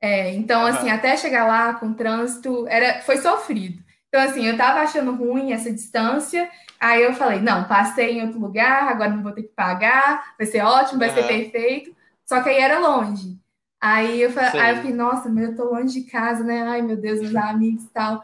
É, 0.00 0.34
então, 0.34 0.60
uhum. 0.60 0.66
assim, 0.66 0.90
até 0.90 1.16
chegar 1.16 1.46
lá 1.46 1.74
com 1.74 1.94
trânsito, 1.94 2.66
era, 2.68 3.00
foi 3.02 3.16
sofrido. 3.16 3.82
Então, 4.08 4.20
assim, 4.20 4.46
eu 4.46 4.56
tava 4.56 4.80
achando 4.80 5.14
ruim 5.14 5.52
essa 5.52 5.72
distância, 5.72 6.48
aí 6.78 7.02
eu 7.02 7.14
falei, 7.14 7.40
não, 7.40 7.64
passei 7.64 8.18
em 8.18 8.22
outro 8.22 8.38
lugar, 8.38 8.88
agora 8.88 9.10
não 9.10 9.22
vou 9.22 9.32
ter 9.32 9.42
que 9.42 9.54
pagar, 9.54 10.34
vai 10.38 10.46
ser 10.46 10.62
ótimo, 10.62 10.98
vai 10.98 11.08
uhum. 11.08 11.14
ser 11.14 11.26
perfeito. 11.26 11.96
Só 12.24 12.42
que 12.42 12.48
aí 12.48 12.58
era 12.58 12.78
longe. 12.78 13.38
Aí 13.80 14.22
eu, 14.22 14.30
falei, 14.30 14.60
aí 14.60 14.88
eu 14.88 14.96
nossa, 14.96 15.28
mas 15.28 15.48
eu 15.48 15.56
tô 15.56 15.64
longe 15.64 16.00
de 16.00 16.10
casa, 16.10 16.42
né? 16.42 16.62
Ai, 16.62 16.80
meu 16.80 16.96
Deus, 16.96 17.20
os 17.20 17.34
amigos 17.36 17.84
e 17.84 17.90
tal. 17.90 18.22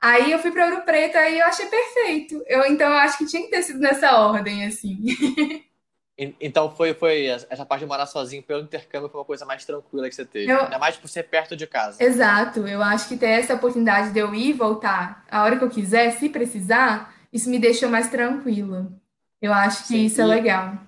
Aí 0.00 0.32
eu 0.32 0.38
fui 0.38 0.50
para 0.50 0.66
Ouro 0.66 0.82
Preto, 0.82 1.16
aí 1.16 1.38
eu 1.38 1.46
achei 1.46 1.66
perfeito. 1.66 2.42
Eu, 2.46 2.64
então, 2.66 2.88
eu 2.88 2.96
acho 2.98 3.18
que 3.18 3.26
tinha 3.26 3.42
que 3.42 3.50
ter 3.50 3.62
sido 3.62 3.78
nessa 3.78 4.16
ordem, 4.18 4.64
assim. 4.64 5.04
Então 6.18 6.70
foi, 6.70 6.92
foi 6.92 7.26
essa 7.26 7.64
parte 7.64 7.80
de 7.80 7.86
morar 7.86 8.06
sozinho 8.06 8.42
pelo 8.42 8.62
intercâmbio 8.62 9.08
foi 9.08 9.18
uma 9.18 9.24
coisa 9.24 9.46
mais 9.46 9.64
tranquila 9.64 10.08
que 10.08 10.14
você 10.14 10.24
teve. 10.24 10.52
Eu... 10.52 10.60
Ainda 10.60 10.78
mais 10.78 10.96
por 10.96 11.08
ser 11.08 11.24
perto 11.24 11.56
de 11.56 11.66
casa. 11.66 12.02
Exato. 12.02 12.66
Eu 12.66 12.82
acho 12.82 13.08
que 13.08 13.16
ter 13.16 13.30
essa 13.30 13.54
oportunidade 13.54 14.12
de 14.12 14.18
eu 14.18 14.34
ir 14.34 14.50
e 14.50 14.52
voltar 14.52 15.24
a 15.30 15.42
hora 15.42 15.56
que 15.56 15.64
eu 15.64 15.70
quiser, 15.70 16.12
se 16.12 16.28
precisar, 16.28 17.14
isso 17.32 17.48
me 17.48 17.58
deixou 17.58 17.88
mais 17.88 18.10
tranquila. 18.10 18.92
Eu 19.40 19.52
acho 19.52 19.82
que 19.82 19.88
Sim, 19.88 20.04
isso 20.04 20.20
é 20.20 20.26
legal. 20.26 20.78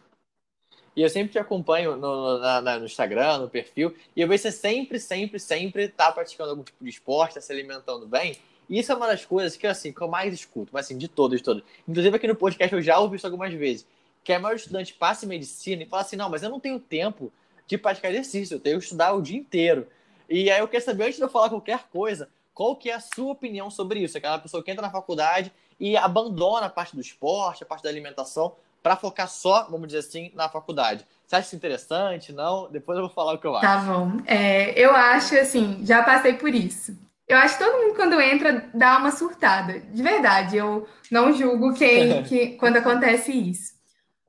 E 0.94 1.03
eu 1.03 1.09
sempre 1.09 1.32
te 1.32 1.38
acompanho 1.38 1.97
no, 1.97 2.38
na, 2.38 2.79
no 2.79 2.85
Instagram, 2.85 3.38
no 3.38 3.50
perfil, 3.50 3.93
e 4.15 4.21
eu 4.21 4.29
vejo 4.29 4.43
você 4.43 4.53
sempre, 4.53 5.00
sempre, 5.00 5.41
sempre 5.41 5.88
tá 5.88 6.12
praticando 6.12 6.50
algum 6.50 6.62
tipo 6.62 6.85
de 6.85 6.91
esporte, 6.91 7.35
tá 7.35 7.41
se 7.41 7.53
alimentando 7.53 8.06
bem. 8.06 8.37
E 8.71 8.79
isso 8.79 8.93
é 8.93 8.94
uma 8.94 9.09
das 9.09 9.25
coisas 9.25 9.56
que, 9.56 9.67
assim, 9.67 9.93
que 9.93 10.00
eu 10.00 10.06
mais 10.06 10.32
escuto, 10.32 10.71
mas 10.73 10.87
assim, 10.87 10.97
de 10.97 11.09
todas, 11.09 11.40
de 11.40 11.45
todas. 11.45 11.64
Inclusive 11.88 12.16
aqui 12.16 12.28
no 12.28 12.37
podcast 12.37 12.73
eu 12.73 12.81
já 12.81 12.97
ouvi 12.99 13.16
isso 13.16 13.26
algumas 13.26 13.52
vezes 13.52 13.85
que 14.25 14.33
a 14.33 14.38
maioria 14.38 14.61
estudante 14.61 14.95
passe 14.95 15.26
medicina 15.26 15.83
e 15.83 15.87
fala 15.87 16.02
assim, 16.02 16.16
não, 16.16 16.31
mas 16.31 16.43
eu 16.43 16.50
não 16.50 16.59
tenho 16.59 16.81
tempo 16.81 17.31
de 17.66 17.76
praticar 17.78 18.11
exercício, 18.11 18.54
eu 18.54 18.61
tenho 18.61 18.78
que 18.78 18.85
estudar 18.85 19.12
o 19.12 19.23
dia 19.23 19.38
inteiro. 19.38 19.87
E 20.28 20.50
aí 20.50 20.59
eu 20.59 20.66
quero 20.66 20.85
saber, 20.85 21.04
antes 21.04 21.16
de 21.16 21.23
eu 21.23 21.28
falar 21.28 21.50
qualquer 21.50 21.85
coisa, 21.93 22.28
qual 22.54 22.75
que 22.75 22.90
é 22.90 22.95
a 22.95 23.00
sua 23.00 23.33
opinião 23.33 23.71
sobre 23.71 24.00
isso? 24.00 24.16
Aquela 24.16 24.38
pessoa 24.38 24.62
que 24.62 24.71
entra 24.71 24.83
na 24.83 24.90
faculdade 24.90 25.52
e 25.78 25.97
abandona 25.97 26.66
a 26.66 26.71
parte 26.71 26.95
do 26.95 27.00
esporte, 27.02 27.62
a 27.62 27.66
parte 27.66 27.83
da 27.83 27.90
alimentação, 27.90 28.54
para 28.83 28.97
focar 28.97 29.28
só, 29.28 29.66
vamos 29.71 29.88
dizer 29.88 30.00
assim, 30.00 30.31
na 30.35 30.49
faculdade. 30.49 31.07
Você 31.26 31.37
acha 31.37 31.47
isso 31.47 31.57
interessante? 31.57 32.33
Não? 32.33 32.71
Depois 32.71 32.97
eu 32.97 33.04
vou 33.04 33.14
falar 33.14 33.35
o 33.35 33.38
que 33.38 33.47
eu 33.47 33.52
tá 33.52 33.59
acho. 33.59 33.87
Tá 33.87 33.93
bom. 33.93 34.12
É, 34.26 34.78
eu 34.78 34.95
acho, 34.95 35.37
assim, 35.37 35.81
já 35.85 36.02
passei 36.02 36.35
por 36.35 36.54
isso. 36.54 36.97
Eu 37.26 37.38
acho 37.38 37.57
que 37.57 37.64
todo 37.64 37.78
mundo, 37.78 37.95
quando 37.97 38.21
entra, 38.21 38.71
dá 38.75 38.99
uma 38.99 39.11
surtada. 39.11 39.81
De 39.81 40.02
verdade, 40.02 40.59
eu 40.59 40.87
não 41.11 41.33
julgo 41.33 41.73
quem 41.75 42.23
que, 42.25 42.49
quando 42.59 42.76
acontece 42.76 43.33
isso. 43.33 43.74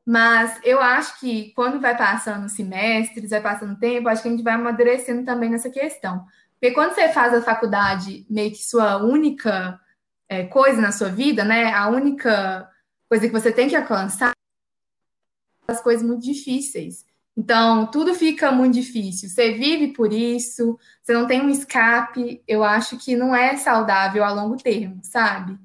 Mas 0.06 0.60
eu 0.64 0.80
acho 0.80 1.20
que 1.20 1.52
quando 1.56 1.80
vai 1.80 1.98
passando 1.98 2.48
semestres, 2.48 3.32
vai 3.32 3.42
passando 3.42 3.80
tempo, 3.80 4.08
acho 4.08 4.22
que 4.22 4.28
a 4.28 4.32
gente 4.32 4.44
vai 4.44 4.54
amadurecendo 4.54 5.26
também 5.26 5.50
nessa 5.50 5.70
questão. 5.70 6.26
Porque 6.54 6.72
quando 6.76 6.94
você 6.94 7.10
faz 7.10 7.34
a 7.34 7.42
faculdade 7.42 8.26
meio 8.30 8.52
que 8.52 8.64
sua 8.64 8.98
única 9.04 9.80
é, 10.30 10.44
coisa 10.44 10.80
na 10.82 10.92
sua 10.92 11.10
vida, 11.10 11.44
né? 11.44 11.74
A 11.74 11.88
única 11.88 12.70
coisa 13.10 13.28
que 13.28 13.34
você 13.34 13.52
tem 13.52 13.68
que 13.68 13.76
alcançar 13.76 14.32
as 15.68 15.82
coisas 15.82 16.06
muito 16.06 16.24
difíceis. 16.24 17.04
Então, 17.38 17.88
tudo 17.88 18.14
fica 18.14 18.52
muito 18.52 18.76
difícil. 18.76 19.28
Você 19.28 19.54
vive 19.54 19.90
por 19.90 20.14
isso, 20.14 20.80
você 21.04 21.14
não 21.14 21.28
tem 21.28 21.42
um 21.42 21.50
escape. 21.50 22.42
Eu 22.48 22.64
acho 22.64 22.98
que 22.98 23.16
não 23.16 23.36
é 23.36 23.58
saudável 23.58 24.24
a 24.24 24.32
longo 24.32 24.56
termo, 24.56 25.00
sabe? 25.04 25.58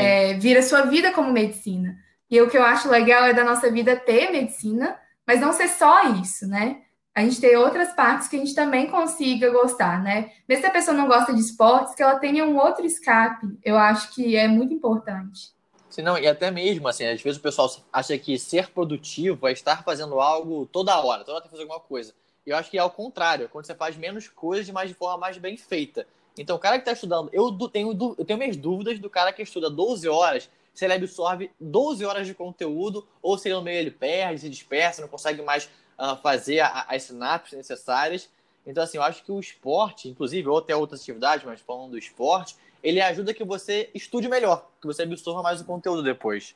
É, 0.00 0.34
vira 0.34 0.62
sua 0.62 0.82
vida 0.82 1.12
como 1.12 1.32
medicina. 1.32 1.98
E 2.30 2.40
o 2.40 2.48
que 2.48 2.56
eu 2.56 2.62
acho 2.62 2.88
legal 2.88 3.24
é 3.24 3.34
da 3.34 3.44
nossa 3.44 3.70
vida 3.70 3.96
ter 3.96 4.30
medicina, 4.30 4.96
mas 5.26 5.40
não 5.40 5.52
ser 5.52 5.68
só 5.68 6.12
isso, 6.14 6.46
né? 6.46 6.82
A 7.12 7.22
gente 7.22 7.40
ter 7.40 7.56
outras 7.56 7.92
partes 7.92 8.28
que 8.28 8.36
a 8.36 8.38
gente 8.38 8.54
também 8.54 8.88
consiga 8.88 9.50
gostar, 9.50 10.00
né? 10.02 10.30
Mesmo 10.48 10.62
se 10.62 10.68
a 10.68 10.72
pessoa 10.72 10.96
não 10.96 11.08
gosta 11.08 11.34
de 11.34 11.40
esportes, 11.40 11.94
que 11.94 12.02
ela 12.02 12.20
tenha 12.20 12.44
um 12.44 12.56
outro 12.56 12.86
escape, 12.86 13.58
eu 13.64 13.76
acho 13.76 14.14
que 14.14 14.36
é 14.36 14.46
muito 14.46 14.72
importante. 14.72 15.50
Sim, 15.90 16.02
não, 16.02 16.16
e 16.16 16.28
até 16.28 16.52
mesmo, 16.52 16.86
assim, 16.86 17.04
às 17.04 17.20
vezes 17.20 17.38
o 17.38 17.42
pessoal 17.42 17.68
acha 17.92 18.16
que 18.16 18.38
ser 18.38 18.70
produtivo 18.70 19.48
é 19.48 19.52
estar 19.52 19.82
fazendo 19.82 20.20
algo 20.20 20.66
toda 20.66 20.96
hora, 21.00 21.24
toda 21.24 21.32
hora 21.32 21.42
tem 21.42 21.50
que 21.50 21.56
fazer 21.56 21.64
alguma 21.64 21.80
coisa. 21.80 22.14
Eu 22.46 22.56
acho 22.56 22.70
que 22.70 22.78
é 22.78 22.80
ao 22.80 22.90
contrário, 22.90 23.48
quando 23.48 23.66
você 23.66 23.74
faz 23.74 23.96
menos 23.96 24.28
coisas, 24.28 24.70
mas 24.70 24.88
de 24.88 24.94
forma 24.94 25.18
mais 25.18 25.36
bem 25.36 25.56
feita. 25.56 26.06
Então, 26.38 26.54
o 26.56 26.60
cara 26.60 26.76
que 26.76 26.82
está 26.82 26.92
estudando, 26.92 27.28
eu 27.32 27.50
tenho, 27.68 28.14
eu 28.16 28.24
tenho 28.24 28.38
minhas 28.38 28.56
dúvidas 28.56 29.00
do 29.00 29.10
cara 29.10 29.32
que 29.32 29.42
estuda 29.42 29.68
12 29.68 30.08
horas, 30.08 30.48
se 30.72 30.84
ele 30.84 30.94
absorve 30.94 31.50
12 31.60 32.04
horas 32.04 32.26
de 32.26 32.34
conteúdo, 32.34 33.06
ou 33.22 33.36
se 33.36 33.48
ele 33.48 33.56
no 33.56 33.62
meio 33.62 33.78
ele 33.78 33.90
perde, 33.90 34.40
se 34.40 34.48
dispersa, 34.48 35.02
não 35.02 35.08
consegue 35.08 35.42
mais 35.42 35.68
uh, 35.98 36.16
fazer 36.22 36.60
a, 36.60 36.86
as 36.88 37.02
sinapses 37.04 37.56
necessárias. 37.56 38.28
Então, 38.66 38.82
assim, 38.82 38.98
eu 38.98 39.02
acho 39.02 39.24
que 39.24 39.32
o 39.32 39.40
esporte, 39.40 40.08
inclusive, 40.08 40.48
ou 40.48 40.58
até 40.58 40.74
outras 40.76 41.00
atividades, 41.00 41.44
mas 41.44 41.60
falando 41.60 41.92
do 41.92 41.98
esporte, 41.98 42.56
ele 42.82 43.00
ajuda 43.00 43.34
que 43.34 43.44
você 43.44 43.90
estude 43.94 44.28
melhor, 44.28 44.68
que 44.80 44.86
você 44.86 45.02
absorva 45.02 45.42
mais 45.42 45.60
o 45.60 45.64
conteúdo 45.64 46.02
depois. 46.02 46.54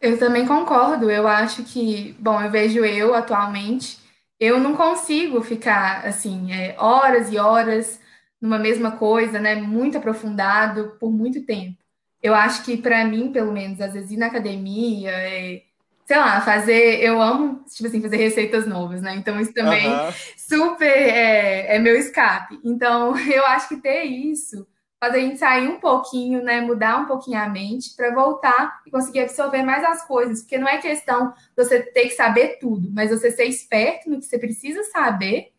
Eu 0.00 0.18
também 0.18 0.46
concordo. 0.46 1.10
Eu 1.10 1.26
acho 1.26 1.64
que, 1.64 2.14
bom, 2.18 2.40
eu 2.40 2.50
vejo 2.50 2.84
eu 2.84 3.14
atualmente, 3.14 3.98
eu 4.38 4.58
não 4.60 4.76
consigo 4.76 5.42
ficar 5.42 6.04
assim, 6.06 6.52
é, 6.52 6.76
horas 6.78 7.32
e 7.32 7.38
horas 7.38 8.00
numa 8.40 8.58
mesma 8.58 8.92
coisa, 8.92 9.38
né? 9.40 9.54
Muito 9.54 9.96
aprofundado 9.96 10.96
por 11.00 11.10
muito 11.10 11.44
tempo. 11.44 11.78
Eu 12.26 12.34
acho 12.34 12.64
que 12.64 12.76
para 12.76 13.04
mim, 13.04 13.30
pelo 13.30 13.52
menos, 13.52 13.80
às 13.80 13.92
vezes 13.92 14.10
ir 14.10 14.16
na 14.16 14.26
academia, 14.26 15.12
é, 15.12 15.62
sei 16.04 16.16
lá, 16.16 16.40
fazer. 16.40 17.00
Eu 17.00 17.22
amo, 17.22 17.62
tipo 17.72 17.86
assim, 17.86 18.02
fazer 18.02 18.16
receitas 18.16 18.66
novas, 18.66 19.00
né? 19.00 19.14
Então, 19.14 19.38
isso 19.38 19.54
também 19.54 19.88
uhum. 19.88 20.12
super 20.36 20.84
é, 20.90 21.76
é 21.76 21.78
meu 21.78 21.96
escape. 21.96 22.58
Então, 22.64 23.16
eu 23.30 23.46
acho 23.46 23.68
que 23.68 23.76
ter 23.76 24.02
isso 24.02 24.66
fazer 24.98 25.18
a 25.18 25.20
gente 25.20 25.38
sair 25.38 25.68
um 25.68 25.78
pouquinho, 25.78 26.42
né, 26.42 26.60
mudar 26.62 26.96
um 26.96 27.04
pouquinho 27.04 27.38
a 27.38 27.48
mente 27.48 27.94
para 27.94 28.14
voltar 28.14 28.80
e 28.86 28.90
conseguir 28.90 29.20
absorver 29.20 29.62
mais 29.62 29.84
as 29.84 30.04
coisas, 30.06 30.40
porque 30.40 30.56
não 30.56 30.66
é 30.66 30.78
questão 30.78 31.28
de 31.28 31.64
você 31.64 31.80
ter 31.80 32.04
que 32.04 32.14
saber 32.14 32.58
tudo, 32.58 32.90
mas 32.92 33.10
você 33.10 33.30
ser 33.30 33.44
esperto 33.44 34.08
no 34.08 34.18
que 34.18 34.24
você 34.24 34.38
precisa 34.38 34.82
saber 34.84 35.52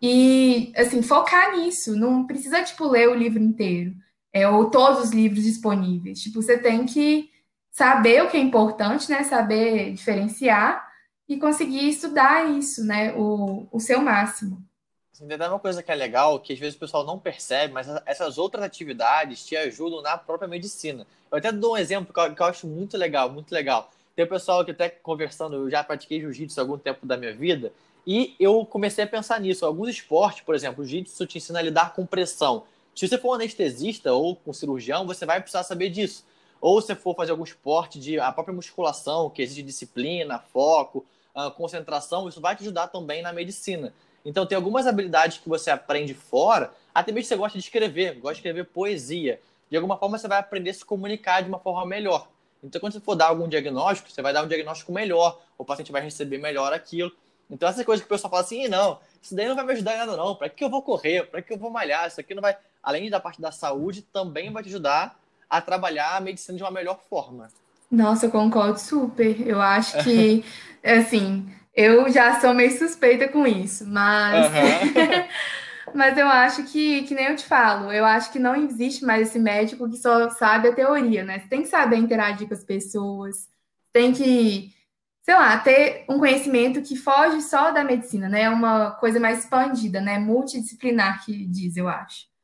e 0.00 0.72
assim 0.76 1.02
focar 1.02 1.56
nisso. 1.56 1.96
Não 1.96 2.26
precisa 2.26 2.62
tipo 2.62 2.86
ler 2.86 3.08
o 3.08 3.14
livro 3.14 3.42
inteiro 3.42 3.94
é, 4.36 4.46
ou 4.46 4.70
todos 4.70 5.04
os 5.04 5.10
livros 5.12 5.44
disponíveis. 5.44 6.20
Tipo, 6.20 6.42
você 6.42 6.58
tem 6.58 6.84
que 6.84 7.30
saber 7.70 8.22
o 8.22 8.28
que 8.28 8.36
é 8.36 8.40
importante, 8.40 9.10
né, 9.10 9.22
saber 9.22 9.94
diferenciar 9.94 10.86
e 11.26 11.38
conseguir 11.38 11.88
estudar 11.88 12.50
isso, 12.50 12.84
né, 12.84 13.14
o, 13.14 13.66
o 13.72 13.80
seu 13.80 14.02
máximo. 14.02 14.62
Entendeu? 15.18 15.48
Uma 15.48 15.58
coisa 15.58 15.82
que 15.82 15.90
é 15.90 15.94
legal, 15.94 16.38
que 16.38 16.52
às 16.52 16.58
vezes 16.58 16.76
o 16.76 16.78
pessoal 16.78 17.02
não 17.02 17.18
percebe, 17.18 17.72
mas 17.72 17.88
essas 18.04 18.36
outras 18.36 18.62
atividades 18.62 19.42
te 19.42 19.56
ajudam 19.56 20.02
na 20.02 20.18
própria 20.18 20.46
medicina. 20.46 21.06
Eu 21.32 21.38
até 21.38 21.50
dou 21.50 21.72
um 21.72 21.78
exemplo 21.78 22.12
que 22.12 22.20
eu, 22.20 22.34
que 22.34 22.42
eu 22.42 22.46
acho 22.46 22.66
muito 22.66 22.98
legal, 22.98 23.30
muito 23.32 23.52
legal. 23.52 23.90
Tem 24.14 24.26
o 24.26 24.28
pessoal 24.28 24.62
que 24.66 24.72
até 24.72 24.90
conversando, 24.90 25.56
eu 25.56 25.70
já 25.70 25.82
pratiquei 25.82 26.20
jiu-jitsu 26.20 26.60
há 26.60 26.62
algum 26.62 26.76
tempo 26.76 27.06
da 27.06 27.16
minha 27.16 27.34
vida, 27.34 27.72
e 28.06 28.36
eu 28.38 28.66
comecei 28.66 29.04
a 29.04 29.06
pensar 29.06 29.40
nisso. 29.40 29.64
Alguns 29.64 29.88
esportes, 29.88 30.42
por 30.42 30.54
exemplo, 30.54 30.84
o 30.84 30.86
jiu-jitsu 30.86 31.26
te 31.26 31.38
ensina 31.38 31.58
a 31.58 31.62
lidar 31.62 31.94
com 31.94 32.04
pressão. 32.04 32.64
Se 32.96 33.06
você 33.06 33.18
for 33.18 33.32
um 33.32 33.34
anestesista 33.34 34.10
ou 34.14 34.40
um 34.46 34.54
cirurgião, 34.54 35.06
você 35.06 35.26
vai 35.26 35.38
precisar 35.38 35.62
saber 35.64 35.90
disso. 35.90 36.24
Ou 36.62 36.80
se 36.80 36.94
for 36.94 37.14
fazer 37.14 37.30
algum 37.30 37.44
esporte 37.44 38.00
de 38.00 38.18
a 38.18 38.32
própria 38.32 38.54
musculação, 38.54 39.28
que 39.28 39.42
exige 39.42 39.62
disciplina, 39.62 40.38
foco, 40.38 41.04
ah, 41.34 41.50
concentração, 41.50 42.26
isso 42.26 42.40
vai 42.40 42.56
te 42.56 42.62
ajudar 42.62 42.88
também 42.88 43.20
na 43.20 43.34
medicina. 43.34 43.92
Então, 44.24 44.46
tem 44.46 44.56
algumas 44.56 44.86
habilidades 44.86 45.36
que 45.36 45.46
você 45.46 45.70
aprende 45.70 46.14
fora, 46.14 46.72
até 46.94 47.12
mesmo 47.12 47.28
você 47.28 47.36
gosta 47.36 47.58
de 47.58 47.64
escrever, 47.64 48.14
gosta 48.14 48.36
de 48.36 48.38
escrever 48.38 48.64
poesia. 48.64 49.42
De 49.68 49.76
alguma 49.76 49.98
forma, 49.98 50.16
você 50.16 50.26
vai 50.26 50.38
aprender 50.38 50.70
a 50.70 50.74
se 50.74 50.84
comunicar 50.84 51.42
de 51.42 51.50
uma 51.50 51.58
forma 51.58 51.84
melhor. 51.84 52.26
Então, 52.64 52.80
quando 52.80 52.94
você 52.94 53.00
for 53.00 53.14
dar 53.14 53.26
algum 53.26 53.46
diagnóstico, 53.46 54.10
você 54.10 54.22
vai 54.22 54.32
dar 54.32 54.42
um 54.42 54.48
diagnóstico 54.48 54.90
melhor, 54.90 55.38
o 55.58 55.66
paciente 55.66 55.92
vai 55.92 56.00
receber 56.00 56.38
melhor 56.38 56.72
aquilo. 56.72 57.12
Então, 57.50 57.68
essas 57.68 57.84
coisas 57.84 58.02
que 58.02 58.10
o 58.10 58.14
pessoal 58.14 58.30
fala 58.30 58.42
assim, 58.42 58.66
não, 58.68 58.98
isso 59.22 59.34
daí 59.34 59.46
não 59.46 59.54
vai 59.54 59.66
me 59.66 59.72
ajudar 59.72 59.94
em 59.94 59.98
nada, 59.98 60.16
não. 60.16 60.34
Para 60.34 60.48
que 60.48 60.64
eu 60.64 60.70
vou 60.70 60.82
correr? 60.82 61.26
Para 61.26 61.42
que 61.42 61.52
eu 61.52 61.58
vou 61.58 61.70
malhar? 61.70 62.08
Isso 62.08 62.20
aqui 62.20 62.34
não 62.34 62.42
vai. 62.42 62.56
Além 62.86 63.10
da 63.10 63.18
parte 63.18 63.40
da 63.40 63.50
saúde, 63.50 64.00
também 64.00 64.52
vai 64.52 64.62
te 64.62 64.68
ajudar 64.68 65.18
a 65.50 65.60
trabalhar 65.60 66.16
a 66.16 66.20
medicina 66.20 66.56
de 66.56 66.62
uma 66.62 66.70
melhor 66.70 67.00
forma. 67.10 67.48
Nossa, 67.90 68.26
eu 68.26 68.30
concordo 68.30 68.78
super. 68.78 69.44
Eu 69.44 69.60
acho 69.60 70.04
que, 70.04 70.44
assim, 70.84 71.52
eu 71.74 72.08
já 72.08 72.40
sou 72.40 72.54
meio 72.54 72.70
suspeita 72.78 73.26
com 73.26 73.44
isso, 73.44 73.84
mas. 73.88 74.46
Uhum. 74.46 75.28
mas 75.94 76.16
eu 76.16 76.28
acho 76.28 76.62
que, 76.62 77.02
que 77.02 77.14
nem 77.14 77.26
eu 77.26 77.34
te 77.34 77.44
falo, 77.44 77.92
eu 77.92 78.04
acho 78.04 78.30
que 78.30 78.38
não 78.38 78.54
existe 78.54 79.04
mais 79.04 79.28
esse 79.28 79.38
médico 79.40 79.90
que 79.90 79.96
só 79.96 80.30
sabe 80.30 80.68
a 80.68 80.74
teoria, 80.74 81.24
né? 81.24 81.40
Você 81.40 81.48
tem 81.48 81.62
que 81.62 81.68
saber 81.68 81.96
interagir 81.96 82.46
com 82.46 82.54
as 82.54 82.62
pessoas, 82.62 83.48
tem 83.92 84.12
que, 84.12 84.72
sei 85.22 85.34
lá, 85.34 85.58
ter 85.58 86.04
um 86.08 86.20
conhecimento 86.20 86.82
que 86.82 86.94
foge 86.94 87.42
só 87.42 87.72
da 87.72 87.82
medicina, 87.82 88.28
né? 88.28 88.42
É 88.42 88.48
uma 88.48 88.92
coisa 88.92 89.18
mais 89.18 89.40
expandida, 89.40 90.00
né? 90.00 90.20
Multidisciplinar 90.20 91.24
que 91.24 91.44
diz, 91.46 91.76
eu 91.76 91.88
acho. 91.88 92.35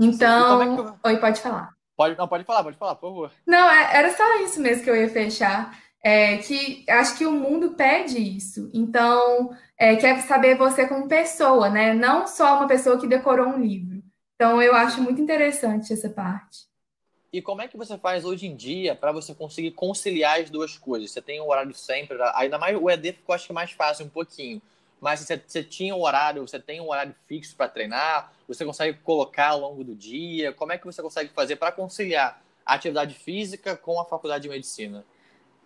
Então. 0.00 0.96
É. 1.04 1.08
Oi, 1.08 1.16
pode 1.18 1.40
falar. 1.40 1.70
Pode, 1.96 2.16
não, 2.16 2.26
pode 2.26 2.44
falar, 2.44 2.64
pode 2.64 2.78
falar, 2.78 2.94
por 2.94 3.10
favor. 3.10 3.30
Não, 3.46 3.70
é, 3.70 3.98
era 3.98 4.16
só 4.16 4.42
isso 4.42 4.60
mesmo 4.60 4.82
que 4.82 4.90
eu 4.90 4.96
ia 4.96 5.08
fechar 5.10 5.70
é, 6.02 6.38
que 6.38 6.84
acho 6.88 7.16
que 7.16 7.26
o 7.26 7.32
mundo 7.32 7.72
pede 7.72 8.18
isso. 8.18 8.70
Então, 8.72 9.54
é, 9.78 9.96
quer 9.96 10.20
saber 10.22 10.56
você 10.56 10.86
como 10.86 11.08
pessoa, 11.08 11.68
né? 11.68 11.94
Não 11.94 12.26
só 12.26 12.56
uma 12.56 12.66
pessoa 12.68 12.98
que 12.98 13.06
decorou 13.06 13.48
um 13.48 13.60
livro. 13.60 14.02
Então, 14.34 14.60
eu 14.62 14.74
acho 14.74 15.02
muito 15.02 15.20
interessante 15.20 15.92
essa 15.92 16.08
parte. 16.08 16.70
E 17.32 17.40
como 17.40 17.62
é 17.62 17.68
que 17.68 17.76
você 17.76 17.96
faz 17.96 18.24
hoje 18.24 18.46
em 18.46 18.56
dia 18.56 18.96
para 18.96 19.12
você 19.12 19.34
conseguir 19.34 19.70
conciliar 19.72 20.40
as 20.40 20.50
duas 20.50 20.76
coisas? 20.76 21.12
Você 21.12 21.22
tem 21.22 21.40
um 21.40 21.48
horário 21.48 21.74
sempre, 21.74 22.18
ainda 22.34 22.58
mais 22.58 22.76
o 22.76 22.90
ED 22.90 23.12
ficou 23.12 23.34
acho 23.34 23.46
que 23.46 23.52
mais 23.52 23.70
fácil 23.70 24.06
um 24.06 24.08
pouquinho. 24.08 24.60
Mas 25.00 25.20
você, 25.20 25.42
você 25.44 25.62
tinha 25.62 25.94
um 25.94 26.02
horário, 26.02 26.46
você 26.46 26.58
tem 26.58 26.80
um 26.80 26.90
horário 26.90 27.14
fixo 27.26 27.56
para 27.56 27.68
treinar, 27.68 28.32
você 28.46 28.64
consegue 28.64 28.98
colocar 29.02 29.48
ao 29.48 29.60
longo 29.60 29.82
do 29.82 29.94
dia? 29.94 30.52
Como 30.52 30.72
é 30.72 30.78
que 30.78 30.84
você 30.84 31.00
consegue 31.00 31.30
fazer 31.32 31.56
para 31.56 31.72
conciliar 31.72 32.40
a 32.64 32.74
atividade 32.74 33.14
física 33.14 33.76
com 33.76 33.98
a 33.98 34.04
faculdade 34.04 34.42
de 34.42 34.48
medicina? 34.48 35.04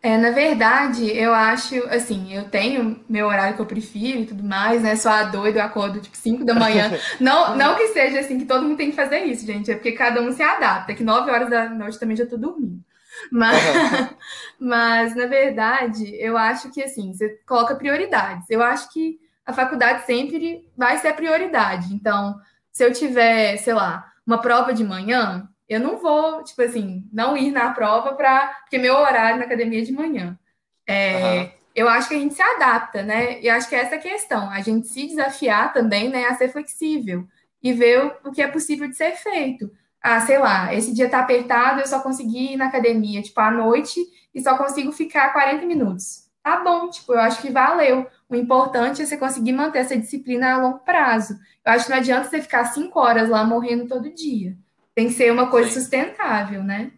É, 0.05 0.19
na 0.19 0.33
verdade, 0.33 1.11
eu 1.17 1.33
acho, 1.33 1.83
assim, 1.89 2.35
eu 2.35 2.51
tenho 2.51 3.03
meu 3.09 3.27
horário 3.27 3.57
que 3.57 3.63
eu 3.63 3.67
prefiro 3.67 4.21
e 4.21 4.27
tudo 4.27 4.45
mais, 4.45 4.83
né? 4.83 4.97
Sou 4.97 5.11
a 5.11 5.23
doida, 5.25 5.61
eu 5.61 5.65
acordo 5.65 5.99
tipo 5.99 6.15
5 6.15 6.45
da 6.45 6.55
manhã. 6.55 6.93
Não, 7.19 7.57
não 7.57 7.75
que 7.75 7.89
seja 7.89 8.21
assim 8.21 8.39
que 8.39 8.45
todo 8.45 8.65
mundo 8.65 8.77
tem 8.77 8.91
que 8.91 8.97
fazer 8.97 9.21
isso, 9.21 9.47
gente, 9.47 9.71
é 9.71 9.75
porque 9.75 9.93
cada 9.93 10.21
um 10.21 10.31
se 10.31 10.43
adapta, 10.43 10.93
é 10.93 10.95
que 10.95 11.03
9 11.03 11.31
horas 11.31 11.49
da 11.49 11.71
noite 11.71 11.99
também 11.99 12.17
já 12.17 12.27
tô 12.27 12.37
dormindo. 12.37 12.85
Mas, 13.33 13.57
mas, 14.61 15.17
na 15.17 15.25
verdade, 15.25 16.15
eu 16.17 16.37
acho 16.37 16.71
que 16.71 16.83
assim, 16.83 17.15
você 17.15 17.41
coloca 17.47 17.75
prioridades. 17.75 18.45
Eu 18.51 18.63
acho 18.63 18.93
que 18.93 19.19
a 19.45 19.53
faculdade 19.53 20.07
sempre 20.07 20.67
vai 20.77 20.99
ser 20.99 21.09
a 21.09 21.15
prioridade. 21.15 21.95
Então, 21.95 22.39
se 22.73 22.85
eu 22.85 22.93
tiver, 22.93 23.57
sei 23.59 23.75
lá, 23.75 24.11
uma 24.27 24.39
prova 24.39 24.73
de 24.73 24.83
manhã, 24.83 25.49
eu 25.69 25.81
não 25.81 25.99
vou, 25.99 26.43
tipo 26.43 26.63
assim, 26.63 27.09
não 27.13 27.37
ir 27.37 27.51
na 27.51 27.71
prova 27.73 28.15
para. 28.15 28.49
Porque 28.63 28.79
meu 28.79 28.95
horário 28.95 29.39
na 29.39 29.45
academia 29.45 29.81
é 29.81 29.85
de 29.85 29.93
manhã. 29.93 30.39
É, 30.87 31.39
uhum. 31.41 31.51
Eu 31.75 31.89
acho 31.89 32.09
que 32.09 32.15
a 32.15 32.19
gente 32.19 32.35
se 32.35 32.43
adapta, 32.43 33.03
né? 33.03 33.41
E 33.41 33.49
acho 33.49 33.69
que 33.69 33.75
é 33.75 33.81
essa 33.81 33.97
a 33.97 33.99
questão. 33.99 34.49
A 34.51 34.61
gente 34.61 34.87
se 34.87 35.07
desafiar 35.07 35.73
também, 35.73 36.09
né, 36.09 36.27
a 36.27 36.35
ser 36.35 36.49
flexível 36.49 37.27
e 37.63 37.73
ver 37.73 38.17
o 38.25 38.31
que 38.31 38.43
é 38.43 38.47
possível 38.47 38.89
de 38.89 38.97
ser 38.97 39.13
feito. 39.17 39.71
Ah, 40.01 40.21
sei 40.21 40.39
lá, 40.39 40.73
esse 40.75 40.93
dia 40.93 41.09
tá 41.09 41.21
apertado, 41.21 41.81
eu 41.81 41.87
só 41.87 42.01
consegui 42.01 42.53
ir 42.53 42.57
na 42.57 42.67
academia, 42.67 43.23
tipo, 43.23 43.41
à 43.41 43.51
noite 43.51 43.99
e 44.35 44.43
só 44.43 44.57
consigo 44.57 44.93
ficar 44.93 45.33
40 45.33 45.65
minutos. 45.65 46.25
Tá 46.43 46.63
bom, 46.63 46.91
tipo, 46.91 47.15
eu 47.15 47.21
acho 47.21 47.41
que 47.41 47.51
valeu. 47.51 48.07
O 48.29 48.35
importante 48.35 49.03
é 49.03 49.07
você 49.07 49.17
conseguir 49.17 49.53
manter 49.53 49.79
essa 49.79 49.97
disciplina 49.97 50.55
a 50.55 50.59
longo 50.59 50.79
prazo. 50.81 51.39
Eu 51.65 51.73
acho 51.73 51.85
que 51.85 51.91
não 51.91 51.99
adianta 51.99 52.29
você 52.29 52.41
ficar 52.41 52.65
cinco 52.67 52.99
horas 52.99 53.29
lá 53.29 53.45
morrendo 53.45 53.87
todo 53.87 54.13
dia. 54.13 54.57
Tem 54.95 55.09
que 55.09 55.15
ser 55.15 55.31
uma 55.33 55.51
coisa 55.51 55.71
Sim. 55.71 55.81
sustentável, 55.81 56.63
né? 56.63 56.93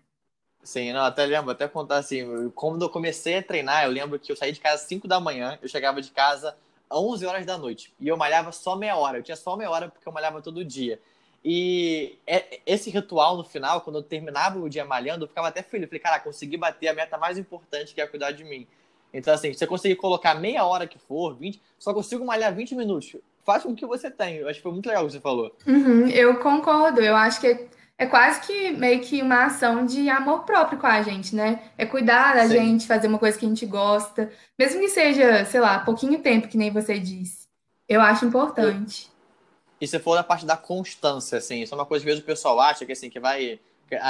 Sim, 0.62 0.92
não, 0.92 1.04
até 1.04 1.24
lembro, 1.24 1.52
até 1.52 1.68
contar 1.68 1.98
assim, 1.98 2.50
quando 2.50 2.82
eu 2.84 2.90
comecei 2.90 3.38
a 3.38 3.42
treinar, 3.42 3.84
eu 3.84 3.90
lembro 3.90 4.18
que 4.18 4.32
eu 4.32 4.36
saí 4.36 4.50
de 4.50 4.60
casa 4.60 4.82
às 4.82 4.88
5 4.88 5.06
da 5.06 5.20
manhã, 5.20 5.56
eu 5.62 5.68
chegava 5.68 6.02
de 6.02 6.10
casa 6.10 6.56
às 6.90 6.98
11 6.98 7.24
horas 7.24 7.46
da 7.46 7.56
noite, 7.56 7.94
e 8.00 8.08
eu 8.08 8.16
malhava 8.16 8.50
só 8.50 8.74
meia 8.74 8.96
hora, 8.96 9.18
eu 9.18 9.22
tinha 9.22 9.36
só 9.36 9.56
meia 9.56 9.70
hora 9.70 9.88
porque 9.88 10.06
eu 10.06 10.12
malhava 10.12 10.42
todo 10.42 10.64
dia. 10.64 11.00
E 11.44 12.18
é, 12.26 12.58
esse 12.66 12.90
ritual 12.90 13.36
no 13.36 13.44
final, 13.44 13.80
quando 13.80 14.00
eu 14.00 14.02
terminava 14.02 14.58
o 14.58 14.68
dia 14.68 14.84
malhando, 14.84 15.24
eu 15.24 15.28
ficava 15.28 15.46
até 15.46 15.62
feliz, 15.62 15.84
eu 15.84 15.88
falei, 15.88 16.00
cara, 16.00 16.18
consegui 16.18 16.56
bater 16.56 16.88
a 16.88 16.94
meta 16.94 17.16
mais 17.16 17.38
importante 17.38 17.94
que 17.94 18.00
é 18.00 18.06
cuidar 18.06 18.32
de 18.32 18.42
mim. 18.42 18.66
Então, 19.16 19.32
assim, 19.32 19.52
se 19.52 19.58
você 19.58 19.66
conseguir 19.66 19.96
colocar 19.96 20.34
meia 20.34 20.64
hora 20.64 20.86
que 20.86 20.98
for, 20.98 21.34
20, 21.34 21.60
só 21.78 21.94
consigo 21.94 22.24
malhar 22.24 22.54
20 22.54 22.74
minutos. 22.74 23.16
Faz 23.44 23.62
com 23.62 23.70
o 23.70 23.74
que 23.74 23.86
você 23.86 24.10
tem. 24.10 24.36
Eu 24.36 24.48
acho 24.48 24.58
que 24.58 24.62
foi 24.62 24.72
muito 24.72 24.86
legal 24.86 25.04
o 25.04 25.06
que 25.06 25.12
você 25.12 25.20
falou. 25.20 25.56
Uhum, 25.66 26.06
eu 26.08 26.38
concordo. 26.38 27.00
Eu 27.00 27.16
acho 27.16 27.40
que 27.40 27.66
é 27.96 28.06
quase 28.06 28.40
que 28.40 28.72
meio 28.72 29.00
que 29.00 29.22
uma 29.22 29.46
ação 29.46 29.86
de 29.86 30.08
amor 30.10 30.40
próprio 30.40 30.78
com 30.78 30.86
a 30.86 31.00
gente, 31.00 31.34
né? 31.34 31.70
É 31.78 31.86
cuidar 31.86 32.34
da 32.34 32.46
Sim. 32.46 32.54
gente, 32.54 32.86
fazer 32.86 33.06
uma 33.06 33.18
coisa 33.18 33.38
que 33.38 33.46
a 33.46 33.48
gente 33.48 33.64
gosta, 33.64 34.30
mesmo 34.58 34.80
que 34.80 34.88
seja, 34.88 35.44
sei 35.46 35.60
lá, 35.60 35.78
pouquinho 35.78 36.18
tempo, 36.18 36.48
que 36.48 36.58
nem 36.58 36.70
você 36.70 36.98
disse. 36.98 37.46
Eu 37.88 38.02
acho 38.02 38.26
importante. 38.26 39.10
E 39.80 39.86
se 39.86 39.98
for 39.98 40.14
na 40.14 40.24
parte 40.24 40.44
da 40.44 40.56
constância, 40.56 41.38
assim, 41.38 41.62
isso 41.62 41.72
é 41.72 41.78
uma 41.78 41.86
coisa 41.86 42.04
que 42.04 42.10
às 42.10 42.16
vezes 42.16 42.22
o 42.22 42.26
pessoal 42.26 42.60
acha 42.60 42.84
que 42.84 42.92
assim, 42.92 43.08
que 43.08 43.20
vai 43.20 43.58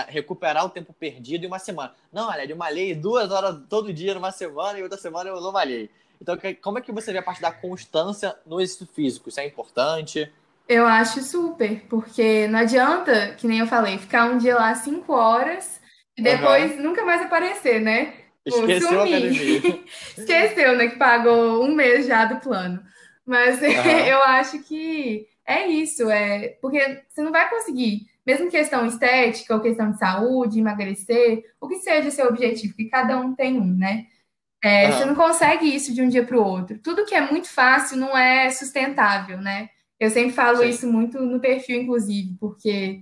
recuperar 0.09 0.65
o 0.65 0.71
tempo 0.71 0.93
perdido 0.93 1.45
em 1.45 1.47
uma 1.49 1.59
semana. 1.59 1.95
Não, 2.13 2.29
olha, 2.29 2.49
eu 2.49 2.57
malhei 2.57 2.95
duas 2.95 3.31
horas 3.31 3.57
todo 3.69 3.93
dia 3.93 4.15
numa 4.15 4.33
semana 4.33 4.79
e 4.79 4.83
outra 4.83 4.99
semana 4.99 5.31
eu 5.31 5.41
não 5.41 5.53
malhei. 5.53 5.91
Então, 6.21 6.37
como 6.63 6.79
é 6.79 6.81
que 6.81 6.93
você 6.93 7.13
vê 7.13 7.19
a 7.19 7.23
parte 7.23 7.43
da 7.43 7.53
constância 7.53 8.37
no 8.47 8.61
exercício 8.61 8.89
físico? 8.95 9.29
Isso 9.29 9.41
é 9.41 9.47
importante? 9.47 10.33
Eu 10.69 10.87
acho 10.87 11.23
super, 11.23 11.83
porque 11.89 12.49
não 12.49 12.61
adianta, 12.61 13.35
que 13.37 13.47
nem 13.47 13.59
eu 13.59 13.67
falei, 13.67 13.99
ficar 13.99 14.31
um 14.31 14.39
dia 14.39 14.57
lá 14.57 14.75
cinco 14.75 15.13
horas 15.13 15.81
e 16.17 16.23
depois 16.23 16.73
uhum. 16.73 16.83
nunca 16.83 17.05
mais 17.05 17.23
aparecer, 17.23 17.81
né? 17.81 18.15
Esqueceu 18.45 19.03
academia. 19.03 19.85
Esqueceu, 20.17 20.77
né? 20.77 20.89
Que 20.89 20.97
pagou 20.97 21.63
um 21.63 21.75
mês 21.75 22.07
já 22.07 22.25
do 22.25 22.41
plano. 22.41 22.83
Mas 23.25 23.61
uhum. 23.63 23.91
eu 24.07 24.23
acho 24.23 24.63
que 24.65 25.29
é 25.47 25.67
isso, 25.67 26.11
é 26.11 26.57
porque 26.61 27.03
você 27.09 27.23
não 27.23 27.31
vai 27.31 27.49
conseguir, 27.49 28.07
mesmo 28.27 28.51
questão 28.51 28.85
estética 28.85 29.55
ou 29.55 29.61
questão 29.61 29.91
de 29.91 29.99
saúde, 29.99 30.59
emagrecer, 30.59 31.45
o 31.61 31.69
que 31.69 31.77
seja 31.77 32.11
seu 32.11 32.27
objetivo, 32.27 32.75
que 32.75 32.87
cada 32.87 33.19
um 33.19 33.35
tem 33.35 33.59
um, 33.59 33.77
né? 33.77 34.07
É, 34.63 34.87
uhum. 34.87 34.93
Você 34.93 35.05
não 35.05 35.15
consegue 35.15 35.67
isso 35.67 35.95
de 35.95 36.03
um 36.03 36.09
dia 36.09 36.25
para 36.25 36.37
o 36.37 36.43
outro. 36.43 36.79
Tudo 36.79 37.05
que 37.05 37.15
é 37.15 37.21
muito 37.21 37.49
fácil 37.49 37.97
não 37.97 38.17
é 38.17 38.51
sustentável, 38.51 39.41
né? 39.41 39.69
Eu 39.99 40.11
sempre 40.11 40.33
falo 40.33 40.59
Sim. 40.59 40.69
isso 40.69 40.91
muito 40.91 41.21
no 41.21 41.41
perfil, 41.41 41.81
inclusive, 41.81 42.37
porque 42.41 43.01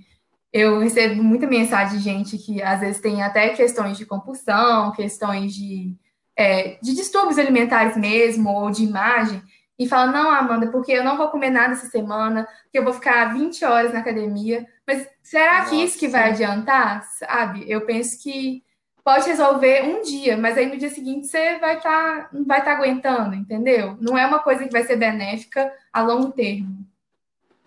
eu 0.53 0.79
recebo 0.79 1.23
muita 1.23 1.47
mensagem 1.47 1.99
de 1.99 2.05
gente 2.05 2.39
que 2.39 2.63
às 2.63 2.81
vezes 2.81 3.01
tem 3.01 3.23
até 3.23 3.49
questões 3.49 3.97
de 3.97 4.07
compulsão, 4.07 4.93
questões 4.93 5.55
de, 5.55 5.97
é, 6.37 6.79
de 6.81 6.95
distúrbios 6.95 7.39
alimentares 7.39 7.97
mesmo, 7.97 8.51
ou 8.51 8.71
de 8.71 8.85
imagem, 8.85 9.43
e 9.79 9.89
fala: 9.89 10.11
Não, 10.11 10.31
Amanda, 10.31 10.69
porque 10.69 10.93
eu 10.93 11.05
não 11.05 11.17
vou 11.17 11.29
comer 11.29 11.51
nada 11.51 11.73
essa 11.73 11.87
semana, 11.87 12.49
porque 12.63 12.79
eu 12.79 12.85
vou 12.85 12.93
ficar 12.93 13.33
20 13.33 13.65
horas 13.65 13.93
na 13.93 14.01
academia. 14.01 14.67
Mas 14.87 15.09
será 15.23 15.61
Nossa. 15.61 15.71
que 15.71 15.77
isso 15.77 15.99
que 15.99 16.09
vai 16.09 16.31
adiantar? 16.31 17.05
Sabe? 17.05 17.65
Eu 17.69 17.83
penso 17.87 18.23
que 18.23 18.63
pode 19.05 19.27
resolver 19.27 19.83
um 19.83 20.03
dia, 20.03 20.37
mas 20.37 20.57
aí 20.57 20.67
no 20.67 20.79
dia 20.79 20.89
seguinte 20.89 21.27
você 21.27 21.59
vai 21.59 21.77
estar 21.77 22.23
tá, 22.23 22.29
não 22.33 22.45
vai 22.45 22.61
estar 22.61 22.73
tá 22.73 22.77
aguentando, 22.77 23.35
entendeu? 23.35 23.97
Não 24.01 24.17
é 24.17 24.27
uma 24.27 24.39
coisa 24.39 24.65
que 24.65 24.73
vai 24.73 24.85
ser 24.85 24.97
benéfica 24.97 25.71
a 25.93 26.03
longo 26.03 26.33
termo. 26.33 26.85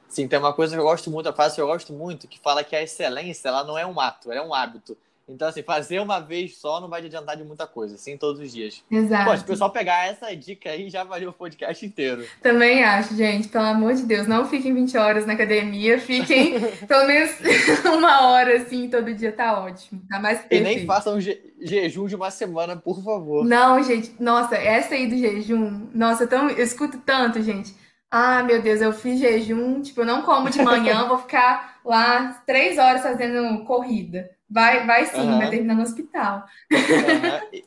Sim, 0.10 0.28
tem 0.28 0.40
uma 0.40 0.54
coisa 0.54 0.74
que 0.74 0.80
eu 0.80 0.86
gosto 0.86 1.12
muito, 1.12 1.30
a 1.30 1.34
frase 1.34 1.56
que 1.56 1.62
eu 1.62 1.68
gosto 1.68 1.94
muito, 1.94 2.28
que 2.28 2.40
fala 2.40 2.64
que 2.64 2.76
a 2.76 2.82
excelência 2.82 3.50
ela 3.50 3.64
não 3.64 3.78
é 3.78 3.86
um 3.86 4.00
ato, 4.00 4.32
ela 4.32 4.42
é 4.42 4.44
um 4.44 4.54
hábito. 4.54 4.98
Então, 5.29 5.48
assim, 5.48 5.62
fazer 5.62 6.00
uma 6.00 6.19
vez 6.19 6.57
só 6.57 6.79
não 6.79 6.88
vai 6.88 7.01
te 7.01 7.07
adiantar 7.07 7.36
de 7.36 7.43
muita 7.43 7.67
coisa, 7.67 7.96
assim, 7.96 8.15
todos 8.17 8.41
os 8.41 8.51
dias. 8.51 8.81
Exato. 8.89 9.29
Pô, 9.29 9.36
se 9.36 9.43
o 9.43 9.48
pessoal 9.48 9.69
pegar 9.69 10.07
essa 10.07 10.34
dica 10.34 10.69
aí, 10.69 10.89
já 10.89 11.03
valeu 11.03 11.29
o 11.31 11.34
podcast 11.34 11.86
inteiro. 11.86 12.25
Também 12.41 12.81
acho, 12.84 13.13
gente, 13.13 13.50
pelo 13.50 13.65
amor 13.65 13.93
de 13.93 14.03
Deus, 14.03 14.25
não 14.25 14.46
fiquem 14.46 14.74
20 14.74 14.98
horas 14.98 15.25
na 15.25 15.34
academia, 15.34 16.00
fiquem 16.00 16.60
pelo 16.88 17.05
menos 17.05 17.31
uma 17.86 18.29
hora, 18.29 18.57
assim, 18.57 18.89
todo 18.89 19.13
dia 19.13 19.34
tá 19.34 19.60
ótimo. 19.60 20.01
Tá 20.10 20.19
mais 20.19 20.46
E 20.50 20.60
nem 20.62 20.86
façam 20.86 21.19
je 21.19 21.38
jejum 21.60 22.05
de 22.05 22.15
uma 22.15 22.29
semana, 22.31 22.75
por 22.77 23.03
favor. 23.03 23.43
Não, 23.43 23.81
gente, 23.84 24.13
nossa, 24.19 24.55
essa 24.55 24.93
aí 24.93 25.07
do 25.07 25.17
jejum, 25.17 25.89
nossa, 25.93 26.27
tão, 26.27 26.50
eu 26.50 26.63
escuto 26.63 27.00
tanto, 27.00 27.41
gente. 27.41 27.75
Ah, 28.10 28.41
meu 28.41 28.62
Deus, 28.62 28.79
eu 28.79 28.93
fiz 28.93 29.19
jejum, 29.19 29.81
tipo, 29.81 30.01
eu 30.01 30.05
não 30.05 30.22
como 30.22 30.50
de 30.50 30.62
manhã, 30.62 31.05
vou 31.07 31.17
ficar 31.17 31.76
lá 31.88 32.44
três 32.46 32.77
horas 32.77 33.01
fazendo 33.01 33.63
corrida. 33.65 34.29
Vai, 34.50 34.86
vai 34.86 35.06
sim, 35.06 35.20
uhum. 35.20 35.38
vai 35.38 35.50
terminar 35.50 35.75
no 35.75 35.82
hospital. 35.82 36.46
Uhum. 36.72 37.50
E, 37.51 37.65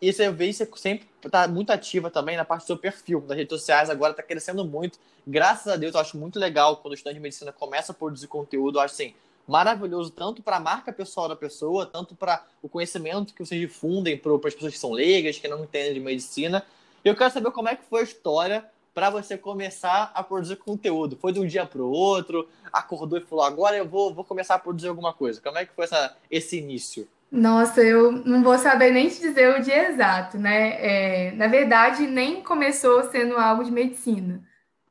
e 0.00 0.08
isso 0.08 0.22
eu 0.22 0.32
vejo 0.32 0.58
você 0.58 0.66
sempre 0.76 1.06
tá 1.30 1.46
muito 1.46 1.70
ativa 1.70 2.10
também 2.10 2.36
na 2.36 2.44
parte 2.44 2.62
do 2.62 2.66
seu 2.68 2.78
perfil, 2.78 3.20
das 3.20 3.36
redes 3.36 3.58
sociais, 3.58 3.90
agora 3.90 4.14
tá 4.14 4.22
crescendo 4.22 4.64
muito. 4.64 4.98
Graças 5.26 5.70
a 5.70 5.76
Deus, 5.76 5.94
eu 5.94 6.00
acho 6.00 6.16
muito 6.16 6.38
legal 6.38 6.78
quando 6.78 6.92
o 6.92 6.94
estudante 6.94 7.16
de 7.16 7.20
medicina 7.20 7.52
começa 7.52 7.92
a 7.92 7.94
produzir 7.94 8.26
conteúdo, 8.26 8.78
eu 8.78 8.82
acho 8.82 8.94
assim, 8.94 9.14
maravilhoso 9.46 10.10
tanto 10.10 10.42
para 10.42 10.56
a 10.56 10.60
marca 10.60 10.92
pessoal 10.92 11.28
da 11.28 11.36
pessoa, 11.36 11.84
tanto 11.84 12.14
para 12.14 12.44
o 12.62 12.68
conhecimento 12.68 13.34
que 13.34 13.44
vocês 13.44 13.60
difundem 13.60 14.16
para 14.16 14.32
as 14.32 14.54
pessoas 14.54 14.72
que 14.72 14.78
são 14.78 14.92
leigas, 14.92 15.38
que 15.38 15.48
não 15.48 15.64
entendem 15.64 15.94
de 15.94 16.00
medicina. 16.00 16.64
Eu 17.04 17.14
quero 17.14 17.30
saber 17.32 17.50
como 17.50 17.68
é 17.68 17.76
que 17.76 17.84
foi 17.84 18.00
a 18.00 18.04
história 18.04 18.64
para 19.00 19.08
você 19.08 19.38
começar 19.38 20.12
a 20.14 20.22
produzir 20.22 20.56
conteúdo? 20.56 21.16
Foi 21.16 21.32
de 21.32 21.40
um 21.40 21.46
dia 21.46 21.64
para 21.64 21.80
o 21.80 21.90
outro? 21.90 22.46
Acordou 22.70 23.18
e 23.18 23.22
falou: 23.22 23.42
agora 23.42 23.74
eu 23.74 23.88
vou, 23.88 24.12
vou 24.12 24.22
começar 24.22 24.56
a 24.56 24.58
produzir 24.58 24.88
alguma 24.88 25.14
coisa? 25.14 25.40
Como 25.40 25.56
é 25.56 25.64
que 25.64 25.72
foi 25.72 25.84
essa, 25.84 26.14
esse 26.30 26.58
início? 26.58 27.08
Nossa, 27.32 27.80
eu 27.80 28.12
não 28.12 28.42
vou 28.42 28.58
saber 28.58 28.90
nem 28.90 29.08
te 29.08 29.18
dizer 29.18 29.58
o 29.58 29.62
dia 29.62 29.88
exato, 29.88 30.36
né? 30.36 30.76
É, 30.80 31.32
na 31.32 31.46
verdade, 31.46 32.06
nem 32.06 32.42
começou 32.42 33.04
sendo 33.04 33.38
algo 33.38 33.64
de 33.64 33.70
medicina. 33.70 34.42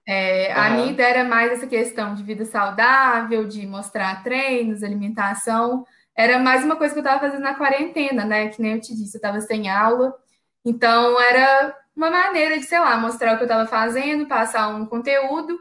É, 0.07 0.55
uhum. 0.55 0.59
A 0.63 0.69
minha 0.71 0.91
ideia 0.91 1.09
era 1.09 1.23
mais 1.23 1.51
essa 1.51 1.67
questão 1.67 2.15
de 2.15 2.23
vida 2.23 2.45
saudável, 2.45 3.47
de 3.47 3.67
mostrar 3.67 4.23
treinos, 4.23 4.81
alimentação. 4.81 5.85
Era 6.17 6.39
mais 6.39 6.65
uma 6.65 6.75
coisa 6.75 6.95
que 6.95 6.99
eu 6.99 7.03
estava 7.03 7.19
fazendo 7.21 7.43
na 7.43 7.53
quarentena, 7.53 8.25
né? 8.25 8.47
Que 8.47 8.59
nem 8.59 8.73
eu 8.73 8.81
te 8.81 8.95
disse, 8.95 9.17
eu 9.17 9.19
estava 9.19 9.39
sem 9.39 9.69
aula. 9.69 10.15
Então, 10.65 11.21
era 11.21 11.77
uma 11.99 12.09
maneira 12.09 12.57
de, 12.57 12.65
sei 12.65 12.79
lá, 12.79 12.97
mostrar 12.97 13.33
o 13.33 13.37
que 13.37 13.43
eu 13.43 13.47
estava 13.47 13.67
fazendo, 13.67 14.25
passar 14.27 14.69
um 14.69 14.85
conteúdo. 14.85 15.59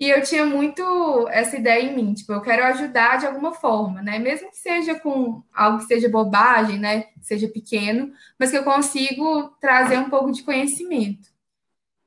E 0.00 0.08
eu 0.10 0.22
tinha 0.22 0.46
muito 0.46 1.26
essa 1.28 1.56
ideia 1.56 1.82
em 1.82 1.96
mim, 1.96 2.14
tipo, 2.14 2.32
eu 2.32 2.40
quero 2.40 2.64
ajudar 2.66 3.18
de 3.18 3.26
alguma 3.26 3.52
forma, 3.52 4.00
né? 4.00 4.18
Mesmo 4.18 4.50
que 4.50 4.56
seja 4.56 4.94
com 5.00 5.42
algo 5.52 5.78
que 5.78 5.86
seja 5.86 6.08
bobagem, 6.08 6.78
né? 6.78 7.02
Que 7.02 7.24
seja 7.24 7.48
pequeno, 7.48 8.12
mas 8.38 8.50
que 8.50 8.58
eu 8.58 8.64
consigo 8.64 9.48
trazer 9.60 9.98
um 9.98 10.08
pouco 10.10 10.30
de 10.30 10.44
conhecimento. 10.44 11.28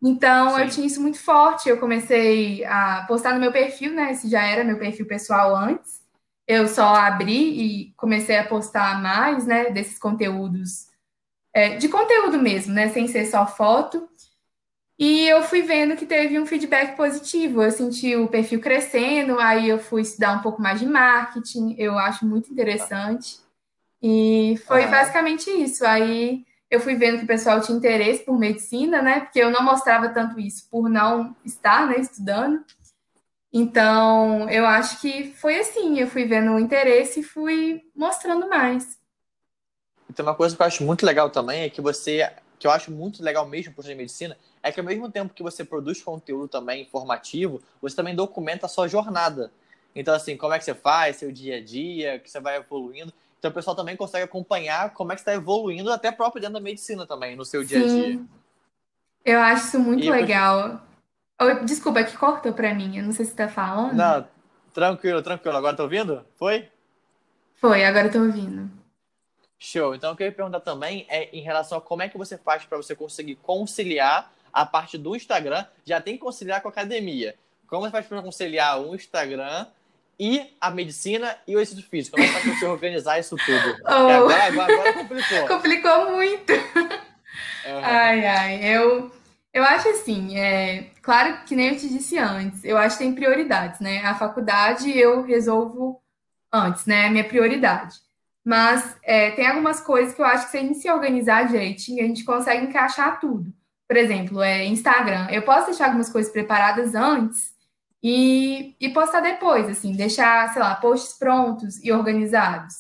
Então, 0.02 0.56
Sim. 0.56 0.62
eu 0.62 0.70
tinha 0.70 0.88
isso 0.88 1.02
muito 1.02 1.20
forte. 1.20 1.70
Eu 1.70 1.80
comecei 1.80 2.64
a 2.66 3.06
postar 3.08 3.34
no 3.34 3.40
meu 3.40 3.52
perfil, 3.52 3.94
né? 3.94 4.12
Esse 4.12 4.30
já 4.30 4.44
era 4.44 4.64
meu 4.64 4.80
perfil 4.80 5.06
pessoal 5.06 5.56
antes. 5.56 6.02
Eu 6.48 6.68
só 6.68 6.96
abri 6.96 7.88
e 7.90 7.94
comecei 7.94 8.38
a 8.38 8.48
postar 8.48 9.02
mais, 9.02 9.46
né? 9.46 9.70
Desses 9.72 10.00
conteúdos 10.00 10.91
é, 11.54 11.76
de 11.78 11.90
conteúdo 11.90 12.40
mesmo, 12.40 12.74
né? 12.74 12.90
Sem 12.90 13.08
ser 13.08 13.26
só 13.26 13.46
foto. 13.46 14.08
E 14.98 15.28
eu 15.28 15.42
fui 15.42 15.64
vendo 15.64 15.96
que 15.96 16.06
teve 16.06 16.40
um 16.40 16.46
feedback 16.46 16.96
positivo. 16.96 17.64
Eu 17.64 17.72
senti 17.72 18.16
o 18.16 18.28
perfil 18.28 18.62
crescendo, 18.62 19.40
aí 19.40 19.68
eu 19.68 19.80
fui 19.80 20.02
estudar 20.02 20.34
um 20.34 20.42
pouco 20.42 20.62
mais 20.62 20.80
de 20.80 20.86
marketing, 20.86 21.76
eu 21.78 21.98
acho 21.98 22.26
muito 22.26 22.52
interessante. 22.52 23.40
E 24.02 24.60
foi 24.68 24.86
basicamente 24.88 25.50
isso. 25.50 25.86
Aí 25.86 26.46
eu 26.70 26.80
fui 26.80 26.96
vendo 26.96 27.18
que 27.18 27.24
o 27.24 27.28
pessoal 27.28 27.60
tinha 27.60 27.78
interesse 27.78 28.24
por 28.24 28.38
medicina, 28.38 29.02
né? 29.02 29.22
Porque 29.22 29.40
eu 29.40 29.50
não 29.50 29.64
mostrava 29.64 30.10
tanto 30.10 30.40
isso 30.40 30.68
por 30.70 30.88
não 30.88 31.36
estar, 31.44 31.88
né, 31.88 32.00
estudando. 32.00 32.64
Então, 33.54 34.50
eu 34.50 34.66
acho 34.66 35.02
que 35.02 35.34
foi 35.34 35.60
assim, 35.60 36.00
eu 36.00 36.08
fui 36.08 36.26
vendo 36.26 36.52
o 36.52 36.60
interesse 36.60 37.20
e 37.20 37.24
fui 37.24 37.82
mostrando 37.94 38.48
mais. 38.48 39.01
E 40.12 40.14
tem 40.14 40.26
uma 40.26 40.36
coisa 40.36 40.54
que 40.54 40.62
eu 40.62 40.66
acho 40.66 40.84
muito 40.84 41.06
legal 41.06 41.30
também, 41.30 41.62
é 41.62 41.70
que 41.70 41.80
você, 41.80 42.30
que 42.60 42.68
eu 42.68 42.72
acho 42.72 42.92
muito 42.92 43.24
legal 43.24 43.48
mesmo 43.48 43.74
por 43.74 43.86
de 43.86 43.96
medicina, 43.96 44.38
é 44.62 44.70
que 44.70 44.78
ao 44.78 44.86
mesmo 44.86 45.10
tempo 45.10 45.34
que 45.34 45.42
você 45.42 45.64
produz 45.64 46.04
conteúdo 46.04 46.50
também 46.50 46.82
informativo, 46.82 47.62
você 47.82 47.96
também 47.96 48.14
documenta 48.14 48.66
a 48.66 48.70
sua 48.70 48.90
jornada. 48.90 49.50
Então, 49.96 50.14
assim, 50.14 50.36
como 50.36 50.54
é 50.54 50.60
que 50.60 50.66
você 50.66 50.76
faz, 50.76 51.16
seu 51.16 51.32
dia 51.32 51.60
a 51.60 51.64
dia, 51.64 52.20
que 52.20 52.30
você 52.30 52.42
vai 52.42 52.58
evoluindo. 52.58 53.14
Então, 53.40 53.50
o 53.50 53.54
pessoal 53.54 53.74
também 53.74 53.96
consegue 53.96 54.26
acompanhar 54.26 54.94
como 54.94 55.14
é 55.14 55.16
que 55.16 55.22
você 55.22 55.30
está 55.30 55.34
evoluindo, 55.34 55.90
até 55.90 56.12
próprio 56.12 56.42
dentro 56.42 56.56
da 56.56 56.60
medicina 56.60 57.06
também, 57.06 57.38
no 57.38 57.46
seu 57.46 57.64
dia 57.64 57.82
a 57.82 57.88
dia. 57.88 58.20
Eu 59.24 59.40
acho 59.40 59.68
isso 59.68 59.80
muito 59.80 60.04
e 60.04 60.12
legal. 60.12 60.82
Eu... 61.40 61.64
Desculpa, 61.64 62.02
é 62.02 62.04
que 62.04 62.18
cortou 62.18 62.52
para 62.52 62.76
mim, 62.76 62.98
eu 62.98 63.04
não 63.06 63.14
sei 63.14 63.24
se 63.24 63.32
você 63.32 63.44
está 63.44 63.48
falando. 63.48 63.94
Não, 63.94 64.28
tranquilo, 64.74 65.22
tranquilo. 65.22 65.56
Agora 65.56 65.78
tá 65.78 65.84
ouvindo? 65.84 66.26
Foi? 66.36 66.70
Foi, 67.56 67.86
agora 67.86 68.10
tô 68.10 68.20
ouvindo. 68.20 68.81
Show. 69.64 69.94
Então, 69.94 70.12
o 70.12 70.16
que 70.16 70.24
eu 70.24 70.26
ia 70.26 70.32
perguntar 70.32 70.60
também 70.62 71.06
é 71.08 71.30
em 71.32 71.42
relação 71.44 71.78
a 71.78 71.82
como 71.82 72.02
é 72.02 72.10
que 72.10 72.18
você 72.18 72.36
faz 72.36 72.66
para 72.66 72.78
você 72.78 72.96
conseguir 72.96 73.36
conciliar 73.36 74.34
a 74.52 74.66
parte 74.66 74.98
do 74.98 75.16
Instagram. 75.16 75.64
Já 75.86 76.02
tem 76.02 76.16
que 76.16 76.20
conciliar 76.20 76.62
com 76.62 76.68
a 76.68 76.72
academia. 76.72 77.36
Como 77.68 77.84
você 77.84 77.92
faz 77.92 78.08
para 78.08 78.24
conciliar 78.24 78.82
o 78.82 78.96
Instagram 78.96 79.68
e 80.20 80.52
a 80.60 80.72
medicina 80.72 81.38
e 81.48 81.56
o 81.56 81.60
exercício 81.60 81.88
físico? 81.88 82.18
Como 82.18 82.28
é 82.28 82.28
que 82.28 82.34
faz 82.34 82.44
para 82.44 82.56
você 82.56 82.66
organizar 82.66 83.20
isso 83.20 83.36
tudo? 83.38 83.78
Oh. 83.86 84.10
Agora, 84.10 84.44
agora, 84.46 84.74
agora, 84.74 84.94
complicou. 84.94 85.46
Complicou 85.48 86.12
muito. 86.12 86.54
Uhum. 86.54 87.82
Ai, 87.84 88.26
ai. 88.26 88.66
Eu, 88.66 89.12
eu 89.54 89.64
acho 89.64 89.90
assim, 89.90 90.40
é, 90.40 90.90
claro 91.04 91.46
que 91.46 91.56
nem 91.56 91.70
eu 91.70 91.78
te 91.78 91.88
disse 91.88 92.18
antes, 92.18 92.64
eu 92.64 92.80
acho 92.80 92.98
que 92.98 93.04
tem 93.04 93.14
prioridades, 93.14 93.80
né? 93.80 94.00
A 94.00 94.16
faculdade 94.16 94.90
eu 94.90 95.22
resolvo 95.22 96.02
antes, 96.52 96.88
né? 96.88 97.06
A 97.06 97.12
minha 97.12 97.24
prioridade. 97.24 98.00
Mas 98.44 98.98
é, 99.04 99.32
tem 99.32 99.46
algumas 99.48 99.80
coisas 99.80 100.14
que 100.14 100.22
eu 100.22 100.26
acho 100.26 100.46
que 100.46 100.52
se 100.52 100.58
a 100.58 100.62
gente 100.62 100.80
se 100.80 100.90
organizar 100.90 101.48
direitinho, 101.48 102.04
a 102.04 102.08
gente 102.08 102.24
consegue 102.24 102.66
encaixar 102.66 103.20
tudo. 103.20 103.54
Por 103.88 103.98
exemplo, 103.98 104.42
é 104.42 104.66
Instagram. 104.66 105.28
Eu 105.30 105.44
posso 105.44 105.68
deixar 105.68 105.86
algumas 105.86 106.10
coisas 106.10 106.32
preparadas 106.32 106.96
antes 106.96 107.54
e, 108.02 108.76
e 108.80 108.90
postar 108.90 109.20
depois, 109.22 109.70
assim, 109.70 109.94
deixar, 109.96 110.52
sei 110.54 110.62
lá, 110.62 110.76
posts 110.76 111.18
prontos 111.20 111.84
e 111.84 111.92
organizados. 111.92 112.74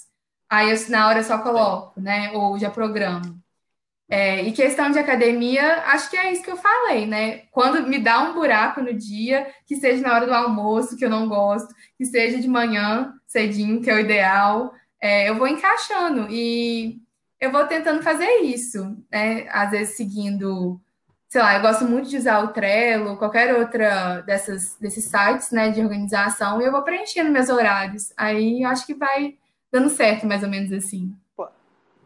Aí 0.50 0.72
eu, 0.72 0.90
na 0.90 1.08
hora, 1.08 1.24
só 1.24 1.38
coloco, 1.40 2.00
né? 2.02 2.32
Ou 2.34 2.58
já 2.58 2.70
programo. 2.70 3.40
É, 4.10 4.44
e 4.44 4.52
questão 4.52 4.92
de 4.92 5.00
academia, 5.00 5.84
acho 5.86 6.10
que 6.10 6.18
é 6.18 6.34
isso 6.34 6.44
que 6.44 6.52
eu 6.52 6.58
falei, 6.58 7.06
né? 7.06 7.44
Quando 7.52 7.88
me 7.88 7.98
dá 7.98 8.20
um 8.22 8.34
buraco 8.34 8.82
no 8.82 8.94
dia, 8.94 9.48
que 9.66 9.78
seja 9.78 10.02
na 10.06 10.14
hora 10.14 10.26
do 10.26 10.34
almoço, 10.34 10.98
que 10.98 11.06
eu 11.06 11.10
não 11.10 11.30
gosto, 11.30 11.74
que 11.98 12.06
seja 12.06 12.38
de 12.38 12.48
manhã, 12.48 13.14
cedinho, 13.26 13.82
que 13.82 13.90
é 13.90 13.96
o 13.96 14.00
ideal 14.00 14.74
é, 15.02 15.28
eu 15.30 15.38
vou 15.38 15.48
encaixando 15.48 16.28
e 16.30 17.02
eu 17.40 17.52
vou 17.52 17.66
tentando 17.66 18.04
fazer 18.04 18.30
isso, 18.44 18.96
né? 19.12 19.48
Às 19.50 19.72
vezes 19.72 19.98
seguindo 19.98 20.80
sei 21.32 21.42
lá, 21.42 21.56
eu 21.56 21.62
gosto 21.62 21.86
muito 21.86 22.10
de 22.10 22.18
usar 22.18 22.44
o 22.44 22.50
Trello, 22.50 23.16
qualquer 23.16 23.56
outra 23.56 24.20
dessas, 24.20 24.76
desses 24.82 25.06
sites, 25.06 25.50
né, 25.50 25.72
de 25.72 25.80
organização, 25.80 26.62
e 26.62 26.66
eu 26.66 26.74
vou 26.74 26.82
preenchendo 26.82 27.32
meus 27.32 27.48
horários. 27.48 28.12
Aí 28.18 28.66
acho 28.66 28.86
que 28.86 28.94
vai 28.94 29.38
dando 29.72 29.90
certo, 29.90 30.28
mais 30.28 30.44
ou 30.44 30.50
menos 30.50 30.74
assim. 30.74 31.16
Pô, 31.34 31.48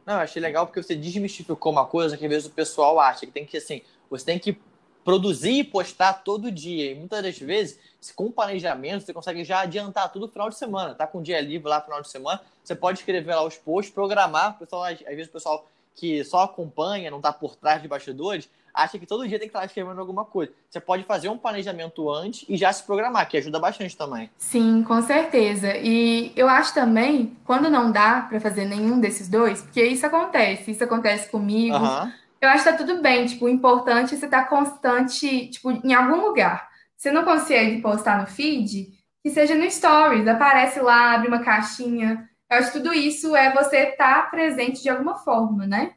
não, 0.05 0.17
achei 0.17 0.39
legal 0.39 0.67
porque 0.67 0.83
você 0.83 0.95
desmistificou 0.95 1.71
uma 1.71 1.87
coisa 1.87 2.15
que 2.15 2.23
às 2.23 2.29
vezes 2.29 2.47
o 2.47 2.51
pessoal 2.51 2.99
acha 2.99 3.25
que 3.25 3.31
tem 3.31 3.47
que, 3.47 3.57
assim, 3.57 3.81
você 4.11 4.23
tem 4.23 4.37
que 4.37 4.59
produzir 5.05 5.59
e 5.59 5.63
postar 5.63 6.13
todo 6.13 6.51
dia. 6.51 6.91
E 6.91 6.95
muitas 6.95 7.21
das 7.21 7.37
vezes, 7.37 7.79
com 8.15 8.31
planejamento, 8.31 9.05
você 9.05 9.13
consegue 9.13 9.43
já 9.43 9.61
adiantar 9.61 10.11
tudo 10.11 10.25
no 10.25 10.31
final 10.31 10.49
de 10.49 10.55
semana. 10.55 10.95
Tá 10.95 11.05
com 11.05 11.19
um 11.19 11.21
dia 11.21 11.39
livre 11.39 11.69
lá 11.69 11.77
no 11.77 11.83
final 11.85 12.01
de 12.01 12.09
semana, 12.09 12.41
você 12.63 12.75
pode 12.75 12.99
escrever 12.99 13.35
lá 13.35 13.43
os 13.43 13.55
posts, 13.55 13.93
programar. 13.93 14.57
pessoal, 14.57 14.83
às 14.83 14.99
vezes 14.99 15.27
o 15.27 15.31
pessoal 15.31 15.65
que 15.95 16.23
só 16.23 16.43
acompanha, 16.43 17.11
não 17.11 17.21
tá 17.21 17.31
por 17.31 17.55
trás 17.55 17.81
de 17.81 17.87
bastidores, 17.87 18.49
acha 18.73 18.99
que 18.99 19.05
todo 19.05 19.27
dia 19.27 19.39
tem 19.39 19.47
que 19.47 19.55
estar 19.55 19.63
escrevendo 19.63 20.01
alguma 20.01 20.25
coisa. 20.25 20.51
Você 20.69 20.79
pode 20.79 21.03
fazer 21.03 21.29
um 21.29 21.37
planejamento 21.37 22.11
antes 22.11 22.43
e 22.49 22.57
já 22.57 22.73
se 22.73 22.83
programar, 22.83 23.29
que 23.29 23.37
ajuda 23.37 23.59
bastante 23.59 23.95
também. 23.95 24.29
Sim, 24.37 24.83
com 24.83 25.01
certeza. 25.01 25.77
E 25.77 26.33
eu 26.35 26.49
acho 26.49 26.73
também, 26.73 27.37
quando 27.45 27.69
não 27.69 27.91
dá 27.91 28.25
para 28.27 28.39
fazer 28.41 28.65
nenhum 28.65 28.99
desses 28.99 29.29
dois, 29.29 29.61
porque 29.61 29.85
isso 29.85 30.05
acontece, 30.05 30.71
isso 30.71 30.83
acontece 30.83 31.29
comigo. 31.29 31.77
Uhum. 31.77 32.11
Eu 32.45 32.51
acho 32.51 32.63
que 32.63 32.69
tá 32.69 32.77
tudo 32.77 33.01
bem, 33.01 33.25
tipo, 33.25 33.45
o 33.45 33.49
importante 33.49 34.13
é 34.13 34.17
você 34.17 34.25
estar 34.25 34.43
tá 34.43 34.47
constante, 34.47 35.47
tipo, 35.47 35.71
em 35.71 35.93
algum 35.95 36.21
lugar. 36.21 36.69
Você 36.95 37.11
não 37.11 37.25
consegue 37.25 37.81
postar 37.81 38.21
no 38.21 38.27
feed, 38.27 38.93
que 39.23 39.31
seja 39.31 39.55
no 39.55 39.69
Stories, 39.69 40.27
aparece 40.27 40.79
lá, 40.79 41.15
abre 41.15 41.27
uma 41.27 41.43
caixinha. 41.43 42.29
Eu 42.47 42.57
acho 42.57 42.71
que 42.71 42.77
tudo 42.77 42.93
isso 42.93 43.35
é 43.35 43.51
você 43.51 43.77
estar 43.89 44.23
tá 44.23 44.29
presente 44.29 44.83
de 44.83 44.89
alguma 44.89 45.15
forma, 45.15 45.65
né? 45.65 45.95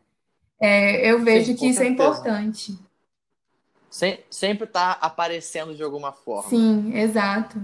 É, 0.59 1.11
eu 1.11 1.23
vejo 1.23 1.53
Sim, 1.53 1.57
que 1.57 1.67
isso 1.67 1.83
é 1.83 1.85
certeza. 1.85 2.03
é 2.03 2.09
importante. 2.09 2.79
Sem, 3.91 4.19
sempre 4.31 4.65
está 4.65 4.93
aparecendo 4.93 5.75
de 5.75 5.83
alguma 5.83 6.13
forma. 6.13 6.49
Sim, 6.49 6.97
exato. 6.97 7.61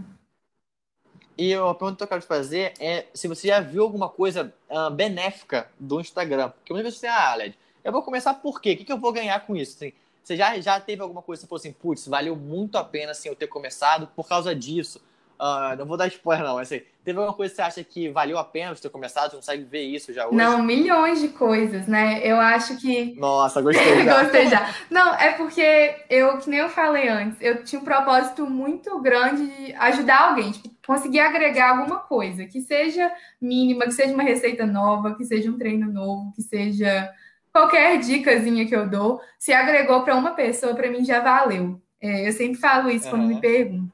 E 1.39 1.55
a 1.55 1.75
pergunta 1.75 1.97
que 1.97 2.03
eu 2.03 2.09
quero 2.09 2.21
te 2.21 2.27
fazer 2.27 2.75
é 2.79 3.07
se 3.15 3.29
você 3.29 3.49
já 3.49 3.61
viu 3.61 3.83
alguma 3.83 4.11
coisa 4.11 4.55
uh, 4.69 4.91
benéfica 4.91 5.71
do 5.81 6.01
Instagram. 6.01 6.51
Porque 6.51 6.73
muitas 6.73 6.93
vezes 6.93 7.01
você, 7.01 7.07
ah, 7.07 7.35
Led, 7.35 7.59
eu 7.85 7.93
vou 7.93 8.03
começar 8.03 8.35
por 8.35 8.61
quê? 8.61 8.73
O 8.73 8.77
que, 8.79 8.85
que 8.85 8.93
eu 8.93 8.99
vou 8.99 9.13
ganhar 9.13 9.39
com 9.47 9.55
isso? 9.55 9.77
Assim, 9.77 9.93
você 10.23 10.37
já, 10.37 10.59
já 10.59 10.81
teve 10.81 11.03
alguma 11.03 11.21
coisa 11.21 11.41
que 11.41 11.45
você 11.45 11.49
falou 11.49 11.61
assim, 11.61 11.73
putz, 11.73 12.09
valeu 12.09 12.35
muito 12.35 12.79
a 12.79 12.83
pena 12.83 13.13
assim, 13.13 13.29
eu 13.29 13.37
ter 13.37 13.47
começado 13.47 14.09
por 14.17 14.27
causa 14.27 14.55
disso. 14.55 15.01
Uh, 15.39 15.77
não 15.77 15.85
vou 15.85 15.97
dar 15.97 16.07
spoiler, 16.07 16.47
não, 16.47 16.55
mas 16.55 16.73
assim, 16.73 16.83
teve 17.05 17.19
alguma 17.19 17.37
coisa 17.37 17.51
que 17.51 17.57
você 17.57 17.63
acha 17.63 17.85
que 17.85 18.09
valeu 18.09 18.39
a 18.39 18.45
pena 18.45 18.75
você 18.75 18.83
ter 18.83 18.89
começado? 18.89 19.31
Você 19.31 19.37
consegue 19.37 19.65
ver 19.65 19.83
isso 19.83 20.13
já 20.13 20.27
hoje? 20.27 20.37
Não, 20.37 20.63
milhões 20.63 21.21
de 21.21 21.29
coisas, 21.29 21.87
né? 21.87 22.21
Eu 22.25 22.37
acho 22.41 22.79
que. 22.79 23.15
Nossa, 23.19 23.61
gostei 23.61 24.05
já. 24.05 24.23
gostei 24.23 24.47
já. 24.49 24.75
Não, 24.89 25.15
é 25.15 25.33
porque 25.33 25.97
eu, 26.09 26.39
que 26.39 26.49
nem 26.49 26.61
eu 26.61 26.69
falei 26.71 27.09
antes, 27.09 27.37
eu 27.41 27.65
tinha 27.65 27.81
um 27.81 27.85
propósito 27.85 28.47
muito 28.47 28.99
grande 29.01 29.47
de 29.47 29.75
ajudar 29.75 30.29
alguém, 30.29 30.53
tipo, 30.53 30.71
conseguir 30.87 31.21
agregar 31.21 31.77
alguma 31.77 31.99
coisa, 31.99 32.47
que 32.47 32.61
seja 32.61 33.13
mínima, 33.41 33.85
que 33.85 33.93
seja 33.93 34.15
uma 34.15 34.23
receita 34.23 34.65
nova, 34.65 35.17
que 35.17 35.25
seja 35.25 35.51
um 35.51 35.59
treino 35.59 35.93
novo, 35.93 36.33
que 36.35 36.43
seja 36.43 37.13
qualquer 37.55 37.99
dicasinha 38.01 38.67
que 38.67 38.75
eu 38.75 38.91
dou. 38.91 39.21
Se 39.39 39.53
agregou 39.53 40.03
para 40.03 40.17
uma 40.17 40.33
pessoa, 40.33 40.75
para 40.75 40.91
mim 40.91 41.05
já 41.05 41.21
valeu. 41.21 41.81
É, 42.01 42.27
eu 42.29 42.33
sempre 42.33 42.59
falo 42.59 42.91
isso 42.91 43.05
uhum. 43.07 43.11
quando 43.13 43.29
me 43.29 43.41
perguntam. 43.41 43.93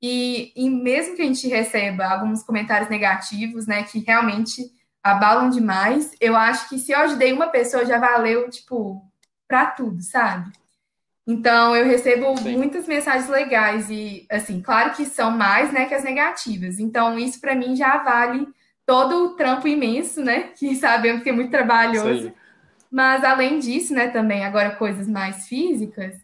E, 0.00 0.52
e 0.56 0.70
mesmo 0.70 1.16
que 1.16 1.22
a 1.22 1.26
gente 1.26 1.46
receba 1.48 2.06
alguns 2.06 2.42
comentários 2.42 2.88
negativos, 2.88 3.66
né, 3.66 3.82
que 3.82 3.98
realmente 3.98 4.62
abalam 5.02 5.50
demais, 5.50 6.14
eu 6.20 6.36
acho 6.36 6.68
que 6.68 6.78
se 6.78 6.92
eu 6.92 6.98
ajudei 7.00 7.32
uma 7.32 7.48
pessoa 7.48 7.84
já 7.84 7.98
valeu, 7.98 8.48
tipo, 8.48 9.02
para 9.46 9.66
tudo, 9.66 10.00
sabe? 10.00 10.50
Então, 11.26 11.76
eu 11.76 11.84
recebo 11.84 12.34
Sim. 12.38 12.56
muitas 12.56 12.86
mensagens 12.86 13.28
legais 13.28 13.90
e, 13.90 14.26
assim, 14.30 14.62
claro 14.62 14.92
que 14.92 15.04
são 15.04 15.30
mais, 15.30 15.70
né, 15.72 15.84
que 15.84 15.94
as 15.94 16.04
negativas. 16.04 16.78
Então, 16.78 17.18
isso 17.18 17.40
para 17.40 17.54
mim 17.54 17.76
já 17.76 17.98
vale 17.98 18.48
todo 18.86 19.26
o 19.26 19.36
trampo 19.36 19.68
imenso, 19.68 20.22
né, 20.22 20.52
que 20.56 20.74
sabemos 20.76 21.22
que 21.22 21.28
é 21.28 21.32
muito 21.32 21.50
trabalhoso. 21.50 22.28
Sim. 22.28 22.34
Mas, 22.90 23.22
além 23.22 23.58
disso, 23.58 23.94
né, 23.94 24.08
também, 24.08 24.44
agora 24.44 24.74
coisas 24.74 25.06
mais 25.06 25.46
físicas, 25.46 26.14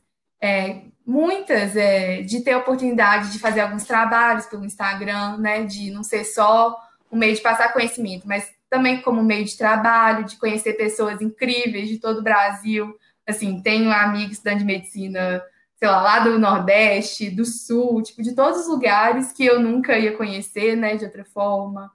é, 0.41 0.83
muitas 1.07 1.77
é, 1.77 2.23
de 2.23 2.41
ter 2.41 2.53
a 2.53 2.59
oportunidade 2.59 3.31
de 3.31 3.39
fazer 3.39 3.61
alguns 3.61 3.85
trabalhos 3.85 4.47
pelo 4.47 4.65
Instagram, 4.65 5.39
né? 5.39 5.65
De 5.65 5.91
não 5.91 6.03
ser 6.03 6.25
só 6.25 6.77
um 7.11 7.17
meio 7.17 7.35
de 7.35 7.41
passar 7.41 7.73
conhecimento, 7.73 8.27
mas 8.27 8.51
também 8.69 9.01
como 9.01 9.23
meio 9.23 9.45
de 9.45 9.57
trabalho, 9.57 10.25
de 10.25 10.37
conhecer 10.37 10.73
pessoas 10.75 11.21
incríveis 11.21 11.89
de 11.89 11.99
todo 11.99 12.19
o 12.19 12.23
Brasil. 12.23 12.97
Assim, 13.27 13.61
tenho 13.63 13.91
amigos 13.91 14.33
estudando 14.33 14.59
de 14.59 14.65
medicina, 14.65 15.43
sei 15.77 15.89
lá, 15.89 16.03
lá 16.03 16.19
do 16.21 16.39
Nordeste, 16.39 17.31
do 17.31 17.45
Sul, 17.45 18.03
tipo, 18.03 18.23
de 18.23 18.35
todos 18.35 18.63
os 18.63 18.69
lugares 18.69 19.33
que 19.33 19.45
eu 19.45 19.61
nunca 19.61 19.97
ia 19.97 20.17
conhecer, 20.17 20.77
né, 20.77 20.97
de 20.97 21.05
outra 21.05 21.25
forma. 21.25 21.93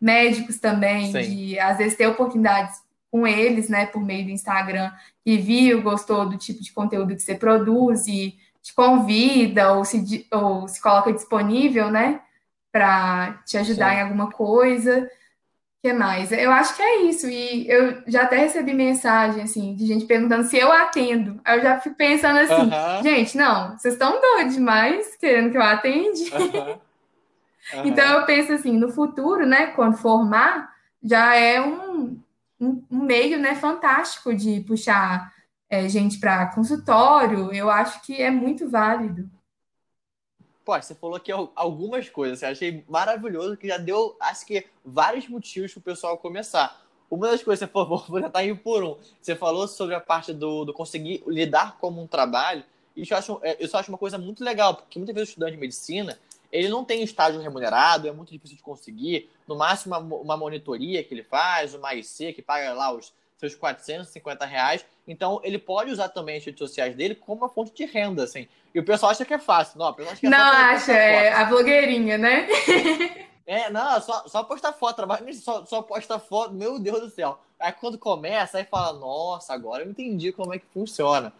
Médicos 0.00 0.58
também, 0.58 1.12
Sim. 1.12 1.22
de 1.22 1.58
às 1.58 1.78
vezes 1.78 1.96
ter 1.96 2.06
oportunidades 2.06 2.83
com 3.14 3.28
eles, 3.28 3.68
né, 3.68 3.86
por 3.86 4.02
meio 4.02 4.24
do 4.24 4.32
Instagram, 4.32 4.90
que 5.24 5.36
viu, 5.36 5.80
gostou 5.80 6.28
do 6.28 6.36
tipo 6.36 6.60
de 6.60 6.72
conteúdo 6.72 7.14
que 7.14 7.22
você 7.22 7.36
produz 7.36 8.08
e 8.08 8.36
te 8.60 8.74
convida 8.74 9.72
ou 9.72 9.84
se, 9.84 10.26
ou 10.32 10.66
se 10.66 10.82
coloca 10.82 11.12
disponível, 11.12 11.92
né, 11.92 12.20
para 12.72 13.34
te 13.46 13.56
ajudar 13.56 13.90
Sim. 13.90 13.96
em 13.98 14.02
alguma 14.02 14.32
coisa. 14.32 15.08
O 15.08 15.08
que 15.80 15.92
mais? 15.92 16.32
Eu 16.32 16.50
acho 16.50 16.74
que 16.74 16.82
é 16.82 17.02
isso. 17.02 17.28
E 17.28 17.70
eu 17.70 18.02
já 18.08 18.22
até 18.22 18.36
recebi 18.36 18.74
mensagem, 18.74 19.44
assim, 19.44 19.76
de 19.76 19.86
gente 19.86 20.06
perguntando 20.06 20.48
se 20.48 20.56
eu 20.56 20.72
atendo. 20.72 21.40
Aí 21.44 21.58
eu 21.58 21.62
já 21.62 21.78
fico 21.78 21.94
pensando 21.94 22.40
assim, 22.40 22.68
gente, 23.04 23.36
não, 23.36 23.78
vocês 23.78 23.94
estão 23.94 24.20
doidos 24.20 24.54
demais 24.54 25.14
querendo 25.20 25.52
que 25.52 25.56
eu 25.56 25.62
atende. 25.62 26.32
então 27.84 28.04
eu 28.18 28.26
penso 28.26 28.52
assim, 28.54 28.76
no 28.76 28.90
futuro, 28.90 29.46
né, 29.46 29.68
quando 29.68 29.96
formar, 29.98 30.68
já 31.00 31.36
é 31.36 31.60
um, 31.60 32.18
um, 32.60 32.84
meio, 32.90 33.38
né, 33.38 33.54
fantástico 33.54 34.34
de 34.34 34.60
puxar 34.60 35.32
é, 35.68 35.88
gente 35.88 36.18
para 36.18 36.52
consultório, 36.54 37.52
eu 37.52 37.70
acho 37.70 38.02
que 38.02 38.20
é 38.20 38.30
muito 38.30 38.68
válido. 38.68 39.30
Pô, 40.64 40.80
você 40.80 40.94
falou 40.94 41.16
aqui 41.16 41.30
algumas 41.32 42.08
coisas, 42.08 42.42
eu 42.42 42.48
achei 42.48 42.84
maravilhoso, 42.88 43.56
que 43.56 43.68
já 43.68 43.76
deu, 43.76 44.16
acho 44.20 44.46
que, 44.46 44.66
vários 44.84 45.28
motivos 45.28 45.72
para 45.72 45.80
o 45.80 45.82
pessoal 45.82 46.16
começar. 46.16 46.82
Uma 47.10 47.28
das 47.28 47.42
coisas 47.42 47.68
que 47.68 47.72
você 47.72 47.86
falou, 47.86 48.04
vou 48.08 48.20
tentar 48.20 48.44
ir 48.44 48.58
por 48.58 48.82
um, 48.82 48.96
você 49.20 49.36
falou 49.36 49.68
sobre 49.68 49.94
a 49.94 50.00
parte 50.00 50.32
do, 50.32 50.64
do 50.64 50.72
conseguir 50.72 51.22
lidar 51.26 51.76
como 51.78 52.02
um 52.02 52.06
trabalho, 52.06 52.64
isso 52.96 53.12
eu, 53.12 53.18
acho, 53.18 53.40
é, 53.42 53.56
eu 53.58 53.68
acho 53.72 53.90
uma 53.90 53.98
coisa 53.98 54.16
muito 54.16 54.44
legal, 54.44 54.76
porque 54.76 54.98
muitas 54.98 55.14
vezes 55.14 55.28
o 55.28 55.32
estudante 55.32 55.52
de 55.52 55.58
medicina, 55.58 56.18
ele 56.54 56.68
não 56.68 56.84
tem 56.84 57.02
estágio 57.02 57.40
remunerado, 57.40 58.06
é 58.06 58.12
muito 58.12 58.30
difícil 58.30 58.56
de 58.56 58.62
conseguir, 58.62 59.28
no 59.46 59.56
máximo 59.56 59.98
uma, 59.98 60.16
uma 60.16 60.36
monitoria 60.36 61.02
que 61.02 61.12
ele 61.12 61.24
faz, 61.24 61.74
uma 61.74 61.92
IC 61.96 62.32
que 62.32 62.40
paga 62.40 62.72
lá 62.72 62.92
os 62.92 63.12
seus 63.36 63.56
450 63.56 64.46
reais. 64.46 64.86
Então, 65.06 65.40
ele 65.42 65.58
pode 65.58 65.90
usar 65.90 66.10
também 66.10 66.36
as 66.36 66.44
redes 66.44 66.60
sociais 66.60 66.94
dele 66.94 67.16
como 67.16 67.42
uma 67.42 67.48
fonte 67.48 67.72
de 67.74 67.84
renda, 67.84 68.22
assim. 68.22 68.46
E 68.72 68.78
o 68.78 68.84
pessoal 68.84 69.10
acha 69.10 69.24
que 69.24 69.34
é 69.34 69.38
fácil. 69.38 69.80
Não, 69.80 69.88
o 69.88 69.94
pessoal 69.94 70.12
acha 70.12 70.20
que 70.20 70.26
é 70.28 70.30
Não, 70.30 70.38
acha, 70.38 70.92
é 70.92 71.32
a 71.32 71.44
blogueirinha, 71.44 72.16
né? 72.16 72.46
é, 73.44 73.68
não, 73.70 74.00
só, 74.00 74.22
só 74.28 74.44
postar 74.44 74.72
foto, 74.74 74.94
trabalho 74.94 75.34
só, 75.34 75.66
só 75.66 75.82
posta 75.82 76.20
foto, 76.20 76.54
meu 76.54 76.78
Deus 76.78 77.00
do 77.00 77.10
céu. 77.10 77.36
Aí 77.58 77.72
quando 77.72 77.98
começa, 77.98 78.58
aí 78.58 78.64
fala, 78.64 78.96
nossa, 78.96 79.52
agora 79.52 79.82
eu 79.82 79.90
entendi 79.90 80.30
como 80.30 80.54
é 80.54 80.58
que 80.60 80.66
funciona. 80.72 81.32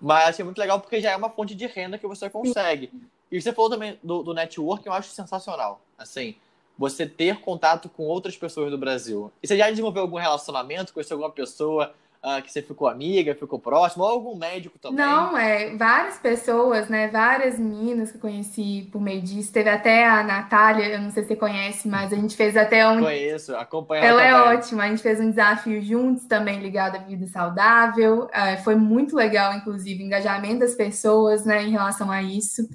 Mas 0.00 0.30
achei 0.30 0.44
muito 0.44 0.58
legal 0.58 0.80
porque 0.80 1.02
já 1.02 1.10
é 1.10 1.16
uma 1.16 1.28
fonte 1.28 1.54
de 1.54 1.66
renda 1.66 1.98
que 1.98 2.06
você 2.06 2.30
consegue. 2.30 2.90
E 3.30 3.40
você 3.40 3.52
falou 3.52 3.70
também 3.70 3.98
do, 4.02 4.22
do 4.22 4.34
network, 4.34 4.86
eu 4.86 4.92
acho 4.92 5.10
sensacional. 5.10 5.80
Assim, 5.98 6.34
você 6.78 7.06
ter 7.06 7.40
contato 7.40 7.88
com 7.88 8.04
outras 8.04 8.36
pessoas 8.36 8.70
do 8.70 8.78
Brasil. 8.78 9.32
E 9.42 9.48
você 9.48 9.56
já 9.56 9.68
desenvolveu 9.68 10.02
algum 10.02 10.16
relacionamento, 10.16 10.94
conheceu 10.94 11.16
alguma 11.16 11.32
pessoa 11.32 11.92
uh, 12.22 12.40
que 12.42 12.52
você 12.52 12.62
ficou 12.62 12.88
amiga, 12.88 13.34
ficou 13.34 13.58
próximo, 13.58 14.04
ou 14.04 14.10
algum 14.10 14.36
médico 14.36 14.78
também? 14.78 14.98
Não, 14.98 15.36
é, 15.36 15.74
várias 15.76 16.18
pessoas, 16.18 16.88
né, 16.88 17.08
várias 17.08 17.58
meninas 17.58 18.10
que 18.10 18.16
eu 18.16 18.20
conheci 18.20 18.88
por 18.92 19.00
meio 19.00 19.20
disso. 19.20 19.52
Teve 19.52 19.68
até 19.68 20.06
a 20.06 20.22
Natália, 20.22 20.86
eu 20.86 21.00
não 21.00 21.10
sei 21.10 21.24
se 21.24 21.30
você 21.30 21.36
conhece, 21.36 21.88
mas 21.88 22.12
a 22.12 22.16
gente 22.16 22.36
fez 22.36 22.56
até 22.56 22.88
um... 22.88 23.00
Conheço, 23.00 23.56
acompanho 23.56 24.04
ela 24.04 24.22
Ela 24.22 24.52
é 24.52 24.56
ótima, 24.56 24.84
a 24.84 24.88
gente 24.88 25.02
fez 25.02 25.20
um 25.20 25.30
desafio 25.30 25.82
juntos 25.82 26.26
também 26.26 26.60
ligado 26.60 26.96
à 26.96 26.98
vida 26.98 27.26
saudável. 27.26 28.24
Uh, 28.26 28.62
foi 28.62 28.76
muito 28.76 29.16
legal, 29.16 29.54
inclusive, 29.54 30.02
o 30.02 30.06
engajamento 30.06 30.60
das 30.60 30.74
pessoas, 30.74 31.44
né, 31.44 31.64
em 31.64 31.70
relação 31.70 32.10
a 32.10 32.22
isso. 32.22 32.68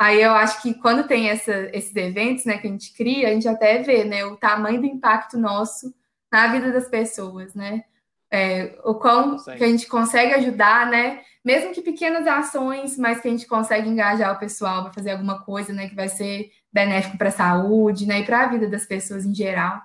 Aí 0.00 0.22
eu 0.22 0.32
acho 0.32 0.62
que 0.62 0.72
quando 0.72 1.06
tem 1.06 1.28
essa, 1.28 1.68
esses 1.74 1.94
eventos 1.94 2.46
né, 2.46 2.56
que 2.56 2.66
a 2.66 2.70
gente 2.70 2.94
cria, 2.94 3.28
a 3.28 3.32
gente 3.32 3.46
até 3.46 3.82
vê 3.82 4.02
né, 4.02 4.24
o 4.24 4.34
tamanho 4.34 4.80
do 4.80 4.86
impacto 4.86 5.36
nosso 5.36 5.94
na 6.32 6.50
vida 6.50 6.72
das 6.72 6.88
pessoas, 6.88 7.54
né? 7.54 7.84
É, 8.30 8.78
o 8.82 8.94
quão 8.94 9.38
Sim. 9.38 9.56
que 9.56 9.62
a 9.62 9.68
gente 9.68 9.86
consegue 9.86 10.32
ajudar, 10.32 10.86
né? 10.86 11.20
Mesmo 11.44 11.74
que 11.74 11.82
pequenas 11.82 12.26
ações, 12.26 12.96
mas 12.96 13.20
que 13.20 13.28
a 13.28 13.30
gente 13.30 13.46
consegue 13.46 13.90
engajar 13.90 14.34
o 14.34 14.38
pessoal 14.38 14.84
para 14.84 14.94
fazer 14.94 15.10
alguma 15.10 15.42
coisa, 15.42 15.70
né? 15.74 15.86
Que 15.86 15.94
vai 15.94 16.08
ser 16.08 16.50
benéfico 16.72 17.18
para 17.18 17.28
a 17.28 17.32
saúde, 17.32 18.06
né? 18.06 18.20
E 18.20 18.24
para 18.24 18.44
a 18.44 18.46
vida 18.46 18.68
das 18.68 18.86
pessoas 18.86 19.26
em 19.26 19.34
geral. 19.34 19.82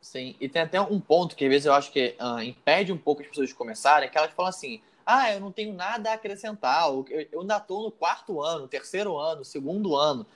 Sim, 0.00 0.34
e 0.40 0.48
tem 0.48 0.62
até 0.62 0.80
um 0.80 0.98
ponto 0.98 1.36
que 1.36 1.44
às 1.44 1.50
vezes 1.50 1.66
eu 1.66 1.72
acho 1.72 1.92
que 1.92 2.16
uh, 2.20 2.42
impede 2.42 2.92
um 2.92 2.98
pouco 2.98 3.22
as 3.22 3.28
pessoas 3.28 3.50
de 3.50 3.54
começarem, 3.54 4.10
que 4.10 4.18
elas 4.18 4.32
falam 4.32 4.48
assim, 4.48 4.80
ah, 5.10 5.32
eu 5.32 5.40
não 5.40 5.52
tenho 5.52 5.74
nada 5.74 6.10
a 6.10 6.14
acrescentar, 6.14 6.88
eu 6.88 7.40
ainda 7.40 7.56
estou 7.56 7.82
no 7.82 7.90
quarto 7.90 8.40
ano, 8.42 8.68
terceiro 8.68 9.16
ano, 9.16 9.44
segundo 9.44 9.96
ano, 9.96 10.26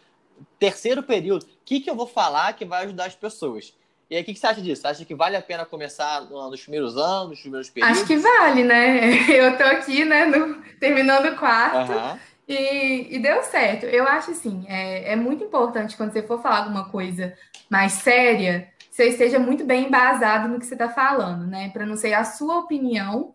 terceiro 0.58 1.02
período, 1.02 1.44
o 1.44 1.48
que, 1.64 1.80
que 1.80 1.90
eu 1.90 1.94
vou 1.94 2.06
falar 2.06 2.52
que 2.54 2.64
vai 2.64 2.84
ajudar 2.84 3.06
as 3.06 3.14
pessoas? 3.14 3.74
E 4.10 4.16
aí, 4.16 4.22
o 4.22 4.24
que, 4.24 4.34
que 4.34 4.38
você 4.38 4.46
acha 4.46 4.60
disso? 4.60 4.82
Você 4.82 4.88
acha 4.88 5.04
que 5.04 5.14
vale 5.14 5.36
a 5.36 5.42
pena 5.42 5.64
começar 5.64 6.20
nos 6.22 6.60
primeiros 6.60 6.96
anos, 6.96 7.30
nos 7.30 7.40
primeiros 7.40 7.70
períodos? 7.70 7.98
Acho 7.98 8.06
que 8.06 8.16
vale, 8.16 8.62
né? 8.62 9.30
Eu 9.32 9.56
tô 9.56 9.64
aqui, 9.64 10.04
né, 10.04 10.26
no, 10.26 10.62
terminando 10.78 11.32
o 11.32 11.36
quarto. 11.36 11.92
Uhum. 11.92 12.18
E, 12.46 13.16
e, 13.16 13.18
deu 13.18 13.42
certo. 13.42 13.86
Eu 13.86 14.06
acho 14.06 14.32
assim, 14.32 14.66
é, 14.68 15.12
é 15.12 15.16
muito 15.16 15.42
importante 15.42 15.96
quando 15.96 16.12
você 16.12 16.22
for 16.22 16.42
falar 16.42 16.58
alguma 16.58 16.90
coisa 16.90 17.34
mais 17.70 17.92
séria, 17.92 18.68
você 18.90 19.08
esteja 19.08 19.38
muito 19.38 19.64
bem 19.64 19.86
embasado 19.86 20.48
no 20.48 20.58
que 20.58 20.66
você 20.66 20.74
está 20.74 20.90
falando, 20.90 21.46
né? 21.46 21.70
Para 21.70 21.86
não 21.86 21.96
ser 21.96 22.12
a 22.12 22.22
sua 22.22 22.58
opinião, 22.58 23.34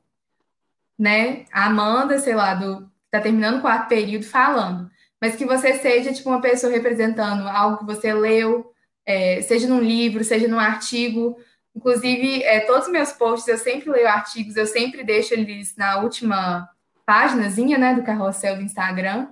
né? 1.00 1.46
A 1.52 1.68
Amanda, 1.68 2.20
sei 2.20 2.36
lá, 2.36 2.54
do 2.54 2.90
tá 3.10 3.20
terminando 3.22 3.58
o 3.58 3.62
quarto 3.62 3.88
período 3.88 4.26
falando, 4.26 4.92
mas 5.20 5.36
que 5.36 5.46
você 5.46 5.74
seja 5.74 6.14
tipo 6.14 6.30
uma 6.30 6.42
pessoa 6.42 6.72
representando 6.72 7.48
algo 7.48 7.80
que 7.80 7.86
você 7.86 8.14
leu, 8.14 8.72
é, 9.06 9.42
seja 9.42 9.68
num 9.68 9.82
livro, 9.82 10.24
seja 10.24 10.48
num 10.48 10.60
artigo. 10.60 11.38
Inclusive, 11.76 12.44
é, 12.44 12.60
todos 12.62 12.86
os 12.86 12.92
meus 12.92 13.12
posts 13.14 13.48
eu 13.48 13.58
sempre 13.58 13.90
leio 13.90 14.08
artigos, 14.08 14.56
eu 14.56 14.68
sempre 14.68 15.04
deixo 15.04 15.34
eles 15.34 15.76
na 15.76 16.00
última 16.00 16.70
páginazinha, 17.06 17.78
né, 17.78 17.96
do 17.96 18.04
carrossel 18.04 18.58
do 18.58 18.62
Instagram, 18.62 19.30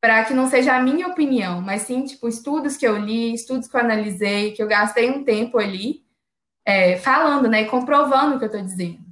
para 0.00 0.24
que 0.24 0.34
não 0.34 0.48
seja 0.48 0.74
a 0.74 0.82
minha 0.82 1.08
opinião, 1.08 1.60
mas 1.60 1.82
sim, 1.82 2.04
tipo, 2.04 2.26
estudos 2.26 2.76
que 2.76 2.86
eu 2.86 2.96
li, 2.96 3.32
estudos 3.34 3.68
que 3.68 3.76
eu 3.76 3.80
analisei, 3.80 4.52
que 4.52 4.62
eu 4.62 4.66
gastei 4.66 5.10
um 5.10 5.22
tempo 5.22 5.58
ali 5.58 6.02
é, 6.64 6.96
falando, 6.96 7.48
né, 7.48 7.62
e 7.62 7.66
comprovando 7.66 8.34
o 8.34 8.38
que 8.38 8.44
eu 8.44 8.46
estou 8.46 8.62
dizendo. 8.62 9.09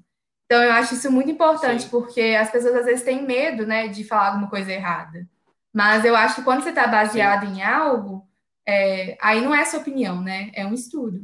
Então, 0.49 0.63
eu 0.63 0.73
acho 0.73 0.95
isso 0.95 1.13
muito 1.13 1.31
importante, 1.31 1.83
sim. 1.83 1.89
porque 1.91 2.35
as 2.41 2.51
pessoas 2.51 2.75
às 2.75 2.87
vezes 2.87 3.05
têm 3.05 3.23
medo, 3.23 3.67
né, 3.67 3.87
de 3.89 4.03
falar 4.03 4.29
alguma 4.29 4.49
coisa 4.49 4.73
errada. 4.73 5.29
Mas 5.71 6.07
eu 6.07 6.17
acho 6.17 6.37
que 6.37 6.43
quando 6.43 6.63
você 6.63 6.71
está 6.71 6.87
baseado 6.87 7.47
sim. 7.47 7.59
em 7.59 7.63
algo, 7.63 8.27
é, 8.67 9.19
aí 9.21 9.43
não 9.43 9.55
é 9.55 9.63
sua 9.67 9.81
opinião, 9.81 10.23
né, 10.23 10.51
é 10.55 10.65
um 10.65 10.73
estudo. 10.73 11.23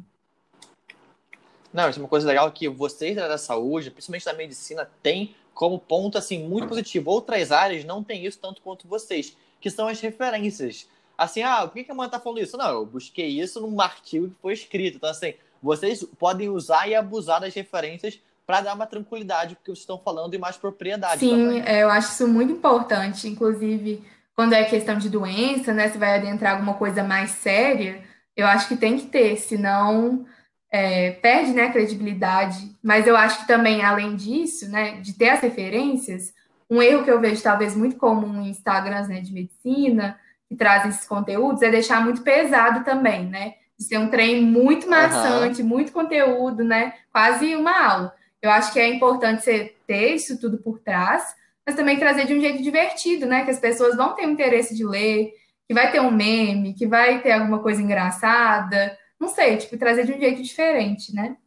Não, 1.73 1.89
isso 1.89 1.99
é 1.99 2.03
uma 2.03 2.09
coisa 2.09 2.29
legal 2.29 2.53
que 2.53 2.69
vocês 2.69 3.17
da 3.17 3.39
saúde, 3.39 3.91
principalmente 3.91 4.27
da 4.27 4.35
medicina, 4.35 4.91
têm 5.03 5.35
como 5.55 5.79
ponto 5.79 6.19
assim 6.19 6.47
muito 6.47 6.69
positivo. 6.69 7.11
Outras 7.11 7.51
áreas 7.51 7.83
não 7.83 8.05
têm 8.05 8.27
isso 8.27 8.39
tanto 8.39 8.61
quanto 8.61 8.87
vocês, 8.87 9.35
que 9.59 9.71
são 9.71 9.89
as 9.89 10.01
referências. 10.01 10.87
Assim, 11.17 11.43
ah, 11.43 11.67
por 11.67 11.83
que 11.83 11.91
a 11.91 11.95
mãe 11.95 12.07
está 12.07 12.21
falando 12.21 12.43
isso? 12.43 12.59
Não, 12.59 12.69
eu 12.69 12.85
busquei 12.85 13.41
isso 13.41 13.59
num 13.61 13.81
artigo 13.81 14.29
que 14.29 14.37
foi 14.43 14.53
escrito. 14.53 14.99
Então, 14.99 15.09
assim, 15.09 15.33
vocês 15.63 16.05
podem 16.19 16.51
usar 16.51 16.87
e 16.89 16.95
abusar 16.95 17.41
das 17.41 17.55
referências 17.55 18.21
para 18.47 18.61
dar 18.61 18.75
uma 18.75 18.87
tranquilidade 18.87 19.55
porque 19.55 19.71
vocês 19.71 19.81
estão 19.81 19.99
falando 19.99 20.35
e 20.35 20.39
mais 20.39 20.57
propriedade. 20.57 21.21
Sim, 21.21 21.61
é, 21.65 21.83
eu 21.83 21.91
acho 21.91 22.13
isso 22.13 22.29
muito 22.29 22.53
importante. 22.53 23.29
Inclusive, 23.29 24.05
quando 24.35 24.53
é 24.53 24.65
questão 24.65 24.99
de 24.99 25.09
doença, 25.09 25.73
né? 25.73 25.89
Se 25.89 25.99
vai 25.99 26.19
adentrar 26.19 26.55
alguma 26.55 26.75
coisa 26.75 27.03
mais 27.03 27.31
séria, 27.31 28.03
eu 28.37 28.47
acho 28.47 28.69
que 28.69 28.77
tem 28.77 28.99
que 28.99 29.07
ter, 29.07 29.37
senão 29.37 30.27
é, 30.71 31.13
perde 31.13 31.53
né, 31.53 31.65
a 31.65 31.73
credibilidade. 31.73 32.77
Mas 32.83 33.07
eu 33.07 33.17
acho 33.17 33.41
que 33.41 33.47
também, 33.47 33.85
além 33.85 34.17
disso, 34.17 34.69
né, 34.69 35.01
de 35.01 35.13
ter 35.13 35.31
as 35.31 35.41
referências, 35.41 36.35
um 36.69 36.83
erro 36.83 37.05
que 37.05 37.11
eu 37.11 37.21
vejo 37.21 37.43
talvez 37.43 37.77
muito 37.77 37.97
comum 37.97 38.43
em 38.43 38.51
Instagrams 38.51 39.09
né, 39.09 39.21
de 39.21 39.33
medicina, 39.33 40.19
que 40.49 40.57
trazem 40.57 40.91
esses 40.91 41.07
conteúdos, 41.07 41.63
é 41.63 41.71
deixar 41.71 42.03
muito 42.03 42.23
pesado 42.23 42.85
também, 42.85 43.27
né? 43.27 43.55
De 43.79 43.85
ser 43.85 43.99
um 43.99 44.09
trem 44.09 44.43
muito 44.43 44.89
maçante, 44.89 45.63
uhum. 45.63 45.69
muito 45.69 45.93
conteúdo, 45.93 46.63
né? 46.63 46.95
Quase 47.13 47.55
uma 47.55 47.87
aula. 47.87 48.15
Eu 48.45 48.51
acho 48.51 48.75
que 48.75 48.79
é 48.79 48.87
importante 48.87 49.43
você 49.43 49.75
ter 49.87 50.15
isso 50.15 50.39
tudo 50.39 50.59
por 50.59 50.79
trás, 50.79 51.35
mas 51.65 51.75
também 51.75 51.99
trazer 51.99 52.27
de 52.27 52.35
um 52.35 52.41
jeito 52.43 52.63
divertido, 52.63 53.25
né? 53.25 53.43
Que 53.43 53.51
as 53.51 53.59
pessoas 53.59 53.97
vão 53.97 54.15
ter 54.15 54.25
interesse 54.25 54.77
de 54.77 54.85
ler, 54.85 55.33
que 55.67 55.73
vai 55.73 55.91
ter 55.91 55.99
um 56.01 56.11
meme, 56.11 56.75
que 56.75 56.87
vai 56.87 57.23
ter 57.23 57.33
alguma 57.33 57.61
coisa 57.61 57.81
engraçada, 57.81 58.99
não 59.19 59.29
sei, 59.29 59.57
tipo, 59.57 59.79
trazer 59.79 60.05
de 60.05 60.13
um 60.13 60.21
jeito 60.21 60.43
diferente, 60.43 61.15
né? 61.15 61.39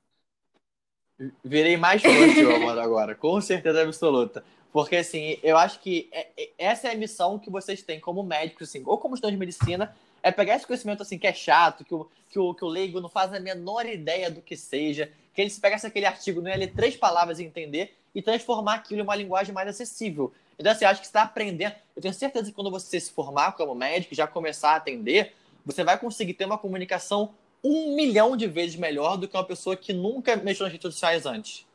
Virei 1.44 1.78
mais 1.78 2.02
fã 2.02 2.10
de 2.10 2.80
agora, 2.80 3.14
com 3.14 3.40
certeza 3.42 3.84
absoluta. 3.84 4.44
Porque, 4.74 4.96
assim, 4.96 5.38
eu 5.44 5.56
acho 5.56 5.80
que 5.80 6.10
é, 6.12 6.30
é, 6.36 6.50
essa 6.58 6.88
é 6.88 6.94
a 6.94 6.98
missão 6.98 7.38
que 7.38 7.52
vocês 7.52 7.84
têm 7.84 8.00
como 8.00 8.24
médicos, 8.24 8.70
assim, 8.70 8.82
ou 8.88 8.98
como 8.98 9.14
estudante 9.14 9.36
de 9.36 9.40
medicina, 9.40 9.96
é 10.24 10.32
pegar 10.32 10.56
esse 10.56 10.66
conhecimento, 10.66 11.04
assim, 11.04 11.20
que 11.20 11.28
é 11.28 11.34
chato, 11.34 11.86
que 11.86 11.94
o, 11.94 12.10
que 12.28 12.40
o, 12.40 12.56
que 12.56 12.66
o 12.66 12.68
leigo 12.68 13.00
não 13.00 13.08
faz 13.08 13.32
a 13.34 13.40
menor 13.40 13.86
ideia 13.86 14.32
do 14.32 14.42
que 14.42 14.58
seja, 14.58 15.12
que 15.38 15.42
ele 15.42 15.52
se 15.52 15.62
pegasse 15.62 15.86
aquele 15.86 16.08
artigo, 16.08 16.42
não 16.42 16.50
ia 16.50 16.58
ler 16.58 16.74
três 16.74 16.96
palavras 16.96 17.38
e 17.38 17.44
entender, 17.44 17.96
e 18.16 18.24
transformar 18.24 18.74
aquilo 18.74 19.02
em 19.02 19.04
uma 19.04 19.16
linguagem 19.16 19.54
mais 19.54 19.68
acessível. 19.70 20.34
Então, 20.58 20.72
assim, 20.72 20.84
acho 20.84 21.00
que 21.00 21.06
você 21.06 21.12
está 21.12 21.22
aprendendo. 21.22 21.76
Eu 21.96 22.02
tenho 22.02 22.14
certeza 22.16 22.48
que 22.48 22.54
quando 22.54 22.72
você 22.72 23.00
se 23.00 23.12
formar 23.12 23.52
como 23.52 23.76
médico, 23.76 24.16
já 24.16 24.26
começar 24.26 24.72
a 24.72 24.78
atender, 24.78 25.36
você 25.64 25.84
vai 25.84 25.96
conseguir 26.00 26.34
ter 26.34 26.46
uma 26.46 26.58
comunicação 26.58 27.36
um 27.64 27.96
milhão 27.96 28.36
de 28.36 28.48
vezes 28.48 28.76
melhor 28.78 29.16
do 29.16 29.28
que 29.28 29.38
uma 29.38 29.44
pessoa 29.44 29.76
que 29.76 29.94
nunca 29.94 30.36
mexeu 30.38 30.64
nas 30.64 30.72
redes 30.72 30.92
sociais 30.92 31.28
antes. 31.28 31.68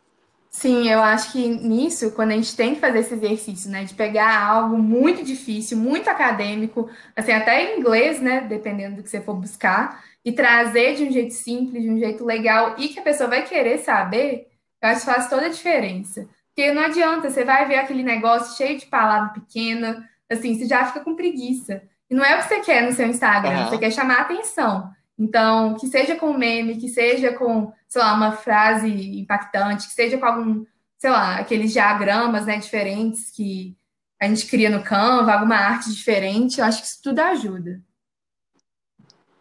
Sim, 0.51 0.89
eu 0.89 1.01
acho 1.01 1.31
que 1.31 1.47
nisso, 1.47 2.11
quando 2.11 2.33
a 2.33 2.35
gente 2.35 2.57
tem 2.57 2.75
que 2.75 2.81
fazer 2.81 2.99
esse 2.99 3.15
exercício, 3.15 3.71
né, 3.71 3.85
de 3.85 3.95
pegar 3.95 4.45
algo 4.45 4.77
muito 4.77 5.25
difícil, 5.25 5.79
muito 5.79 6.11
acadêmico, 6.11 6.91
assim, 7.15 7.31
até 7.31 7.77
em 7.77 7.79
inglês, 7.79 8.21
né, 8.21 8.41
dependendo 8.41 8.97
do 8.97 9.03
que 9.05 9.09
você 9.09 9.21
for 9.21 9.35
buscar, 9.35 10.05
e 10.25 10.33
trazer 10.33 10.97
de 10.97 11.05
um 11.05 11.11
jeito 11.11 11.35
simples, 11.35 11.83
de 11.83 11.91
um 11.91 11.99
jeito 11.99 12.25
legal, 12.25 12.77
e 12.79 12.89
que 12.89 13.01
a 13.01 13.03
pessoa 13.03 13.29
vai 13.29 13.43
querer 13.45 13.79
saber, 13.79 14.49
eu 14.81 14.89
acho 14.89 15.01
que 15.01 15.13
faz 15.13 15.29
toda 15.29 15.47
a 15.47 15.51
diferença. 15.51 16.29
Porque 16.55 16.73
não 16.73 16.83
adianta, 16.83 17.31
você 17.31 17.45
vai 17.45 17.67
ver 17.67 17.77
aquele 17.77 18.03
negócio 18.03 18.57
cheio 18.57 18.79
de 18.79 18.87
palavra 18.87 19.31
pequena, 19.31 20.09
assim, 20.31 20.57
você 20.57 20.67
já 20.67 20.85
fica 20.85 21.01
com 21.01 21.17
preguiça. 21.17 21.83
E 22.11 22.15
não 22.15 22.25
é 22.25 22.35
o 22.35 22.39
que 22.39 22.49
você 22.49 22.61
quer 22.61 22.83
no 22.83 22.93
seu 22.93 23.07
Instagram, 23.07 23.65
uhum. 23.65 23.69
você 23.69 23.79
quer 23.79 23.91
chamar 23.91 24.19
a 24.19 24.23
atenção. 24.23 24.91
Então, 25.19 25.75
que 25.75 25.87
seja 25.87 26.17
com 26.17 26.33
meme, 26.33 26.77
que 26.77 26.89
seja 26.89 27.33
com, 27.33 27.73
sei 27.89 28.03
lá, 28.03 28.15
uma 28.15 28.33
frase 28.33 28.89
impactante, 29.19 29.87
que 29.89 29.95
seja 29.95 30.19
com 30.19 30.27
algum, 30.27 30.65
sei 30.99 31.11
lá, 31.11 31.37
aqueles 31.37 31.73
diagramas, 31.73 32.47
né, 32.47 32.59
diferentes 32.59 33.31
que 33.31 33.77
a 34.21 34.29
gente 34.29 34.47
cria 34.47 34.71
no 34.71 34.83
Canva, 34.83 35.33
alguma 35.33 35.57
arte 35.57 35.93
diferente, 35.93 36.61
eu 36.61 36.65
acho 36.65 36.81
que 36.81 36.87
isso 36.87 37.01
tudo 37.03 37.19
ajuda. 37.21 37.81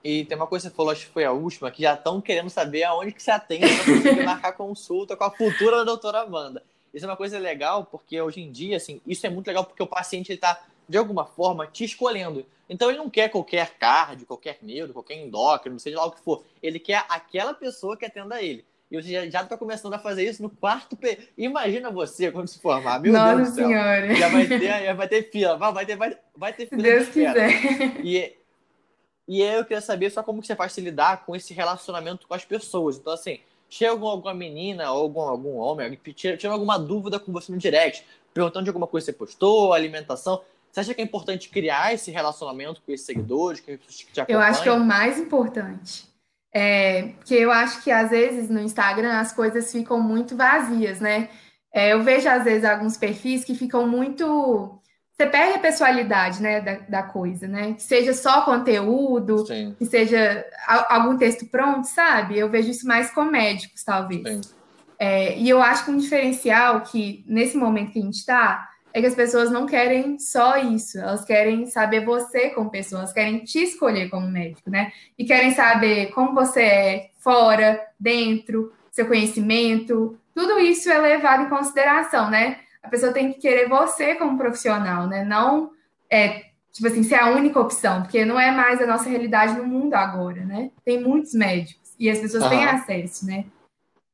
E 0.04 0.26
tem 0.26 0.36
uma 0.36 0.48
coisa 0.48 0.68
que 0.68 0.72
você 0.72 0.76
falou, 0.76 0.92
acho 0.92 1.06
que 1.06 1.14
foi 1.14 1.24
a 1.24 1.32
última, 1.32 1.70
que 1.70 1.84
já 1.84 1.94
estão 1.94 2.20
querendo 2.20 2.50
saber 2.50 2.84
aonde 2.84 3.12
que 3.12 3.22
você 3.22 3.32
atende 3.32 3.68
para 3.68 3.86
conseguir 3.86 4.24
marcar 4.26 4.52
consulta 4.54 5.16
com 5.16 5.24
a 5.24 5.32
futura 5.32 5.78
da 5.78 5.84
doutora 5.84 6.22
Amanda. 6.22 6.64
Isso 6.94 7.06
é 7.06 7.08
uma 7.10 7.18
coisa 7.18 7.40
legal, 7.40 7.86
porque 7.86 8.20
hoje 8.20 8.42
em 8.42 8.52
dia, 8.52 8.78
assim, 8.78 9.00
isso 9.06 9.26
é 9.26 9.30
muito 9.30 9.48
legal 9.48 9.64
porque 9.64 9.82
o 9.82 9.88
paciente 9.88 10.34
está 10.34 10.62
de 10.90 10.98
alguma 10.98 11.26
forma, 11.26 11.68
te 11.68 11.86
escolhendo. 11.86 12.46
Então 12.70 12.90
ele 12.90 12.98
não 12.98 13.10
quer 13.10 13.30
qualquer 13.30 13.72
cardio, 13.78 14.26
qualquer 14.26 14.58
neuro, 14.62 14.94
qualquer 14.94 15.16
endócrino, 15.16 15.80
seja 15.80 15.98
lá 15.98 16.06
o 16.06 16.12
que 16.12 16.22
for. 16.22 16.44
Ele 16.62 16.80
quer 16.80 17.06
aquela 17.08 17.54
pessoa 17.54 17.96
que 17.96 18.06
atenda 18.06 18.42
ele. 18.42 18.66
E 18.92 19.02
você 19.02 19.30
já 19.32 19.42
está 19.42 19.58
começando 19.58 19.94
a 19.94 20.00
fazer 20.00 20.26
isso 20.26 20.44
no 20.44 20.50
quarto 20.50 20.98
período. 20.98 21.26
Imagina 21.38 21.90
você 21.90 22.30
quando 22.30 22.50
se 22.50 22.60
formar. 22.60 23.00
Meu 23.00 23.14
Nossa 23.14 23.36
Deus 23.38 23.50
do 23.50 23.56
céu. 23.56 23.68
Senhora. 23.68 24.16
Já 24.16 24.28
vai 24.28 24.48
ter, 24.48 24.60
já 24.60 24.94
vai 24.94 25.08
ter 25.08 25.32
fila. 25.32 25.56
Vai 25.56 25.86
ter, 25.86 25.96
vai, 25.96 26.18
vai 26.36 26.52
ter 26.52 26.66
fila. 26.66 26.84
Deus 26.84 27.08
quiser. 27.08 27.52
E, 28.04 28.36
e 29.27 29.41
aí 29.41 29.55
eu 29.55 29.63
queria 29.63 29.81
saber 29.81 30.10
só 30.10 30.23
como 30.23 30.41
que 30.41 30.47
você 30.47 30.55
faz 30.55 30.73
se 30.73 30.81
lidar 30.81 31.25
com 31.25 31.36
esse 31.36 31.53
relacionamento 31.53 32.27
com 32.27 32.34
as 32.34 32.43
pessoas. 32.43 32.97
Então, 32.97 33.13
assim, 33.13 33.39
chega 33.69 33.91
alguma 33.91 34.34
menina 34.34 34.91
ou 34.91 35.03
algum, 35.03 35.21
algum 35.21 35.55
homem, 35.57 35.97
tira, 36.15 36.36
tira 36.36 36.53
alguma 36.53 36.77
dúvida 36.77 37.19
com 37.19 37.31
você 37.31 37.51
no 37.51 37.57
direct, 37.57 38.05
perguntando 38.34 38.65
de 38.65 38.69
alguma 38.69 38.88
coisa 38.88 39.05
que 39.05 39.12
você 39.12 39.17
postou, 39.17 39.73
alimentação. 39.73 40.41
Você 40.71 40.79
acha 40.79 40.93
que 40.93 41.01
é 41.01 41.03
importante 41.03 41.49
criar 41.49 41.93
esse 41.93 42.12
relacionamento 42.12 42.81
com 42.81 42.91
esses 42.91 43.05
seguidores, 43.05 43.60
que 43.60 43.77
te 43.77 44.21
acompanham? 44.21 44.41
Eu 44.41 44.47
acho 44.47 44.63
que 44.63 44.69
é 44.69 44.73
o 44.73 44.79
mais 44.79 45.19
importante. 45.19 46.10
É, 46.53 47.13
porque 47.17 47.36
eu 47.36 47.51
acho 47.51 47.81
que 47.81 47.91
às 47.91 48.10
vezes 48.10 48.49
no 48.49 48.60
Instagram 48.60 49.19
as 49.19 49.31
coisas 49.31 49.71
ficam 49.71 50.01
muito 50.01 50.36
vazias, 50.36 50.99
né? 50.99 51.29
É, 51.73 51.93
eu 51.93 52.03
vejo 52.03 52.27
às 52.27 52.43
vezes 52.43 52.65
alguns 52.65 52.97
perfis 52.97 53.45
que 53.45 53.55
ficam 53.55 53.88
muito. 53.88 54.81
Você 55.21 55.27
perde 55.27 55.53
a 55.53 55.60
pessoalidade, 55.60 56.41
né, 56.41 56.62
da, 56.62 56.79
da 56.89 57.03
coisa, 57.03 57.47
né? 57.47 57.73
Que 57.73 57.84
seja 57.84 58.12
só 58.12 58.41
conteúdo, 58.41 59.45
Sim. 59.45 59.75
que 59.77 59.86
seja 59.86 60.43
algum 60.89 61.15
texto 61.15 61.45
pronto, 61.45 61.86
sabe? 61.86 62.39
Eu 62.39 62.49
vejo 62.49 62.71
isso 62.71 62.88
mais 62.88 63.12
com 63.12 63.25
médicos, 63.25 63.84
talvez. 63.84 64.51
É, 64.97 65.38
e 65.38 65.47
eu 65.47 65.62
acho 65.62 65.86
que 65.86 65.91
um 65.91 65.97
diferencial 65.97 66.81
que 66.81 67.23
nesse 67.27 67.55
momento 67.55 67.91
que 67.91 67.99
a 67.99 68.01
gente 68.01 68.15
está 68.15 68.67
é 68.91 68.99
que 68.99 69.05
as 69.05 69.13
pessoas 69.13 69.51
não 69.51 69.67
querem 69.67 70.17
só 70.17 70.57
isso, 70.57 70.97
elas 70.97 71.23
querem 71.23 71.67
saber 71.67 72.03
você 72.03 72.49
como 72.49 72.71
pessoa, 72.71 73.01
elas 73.01 73.13
querem 73.13 73.43
te 73.43 73.60
escolher 73.60 74.10
como 74.10 74.27
médico, 74.27 74.71
né? 74.71 74.91
E 75.19 75.23
querem 75.23 75.51
saber 75.53 76.07
como 76.13 76.34
você 76.34 76.63
é 76.63 77.10
fora, 77.19 77.79
dentro, 77.99 78.73
seu 78.91 79.05
conhecimento, 79.05 80.17
tudo 80.34 80.60
isso 80.60 80.89
é 80.89 80.97
levado 80.97 81.43
em 81.43 81.49
consideração, 81.49 82.27
né? 82.31 82.57
A 82.84 82.89
pessoa 82.89 83.13
tem 83.13 83.32
que 83.32 83.39
querer 83.39 83.70
você 83.70 84.15
como 84.15 84.38
profissional, 84.38 85.08
né? 85.08 85.24
Não 85.24 85.72
é 86.10 86.52
tipo 86.72 86.88
assim, 86.88 87.04
ser 87.04 87.15
a 87.15 87.30
única 87.32 87.60
opção, 87.60 88.02
porque 88.02 88.24
não 88.24 88.39
é 88.39 88.50
mais 88.50 88.82
a 88.82 88.88
nossa 88.88 89.10
realidade 89.10 89.58
no 89.58 89.65
mundo 89.65 89.94
agora, 89.94 90.46
né? 90.46 90.72
Tem 90.86 91.02
muitos 91.02 91.34
médicos 91.34 91.94
e 92.00 92.10
as 92.10 92.20
pessoas 92.20 92.44
uhum. 92.44 92.50
têm 92.50 92.65
acesso, 92.65 93.26
né? 93.26 93.46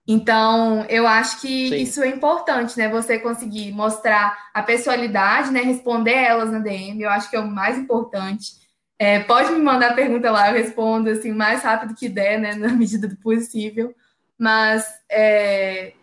Então, 0.07 0.85
eu 0.85 1.05
acho 1.05 1.41
que 1.41 1.69
Sim. 1.69 1.75
isso 1.75 2.01
é 2.01 2.07
importante, 2.07 2.77
né? 2.77 2.87
Você 2.89 3.19
conseguir 3.19 3.71
mostrar 3.73 4.49
a 4.53 4.63
pessoalidade, 4.63 5.51
né? 5.51 5.61
Responder 5.61 6.13
elas 6.13 6.49
na 6.51 6.59
DM, 6.59 7.01
eu 7.01 7.09
acho 7.09 7.29
que 7.29 7.35
é 7.35 7.39
o 7.39 7.47
mais 7.47 7.77
importante. 7.77 8.53
É, 8.97 9.19
pode 9.19 9.51
me 9.51 9.59
mandar 9.59 9.95
pergunta 9.95 10.31
lá, 10.31 10.49
eu 10.49 10.55
respondo 10.55 11.09
assim, 11.09 11.31
o 11.31 11.35
mais 11.35 11.61
rápido 11.61 11.93
que 11.93 12.07
der, 12.09 12.39
né? 12.39 12.55
Na 12.55 12.69
medida 12.69 13.07
do 13.07 13.17
possível. 13.17 13.93
Mas 14.39 14.85
é, 15.09 15.93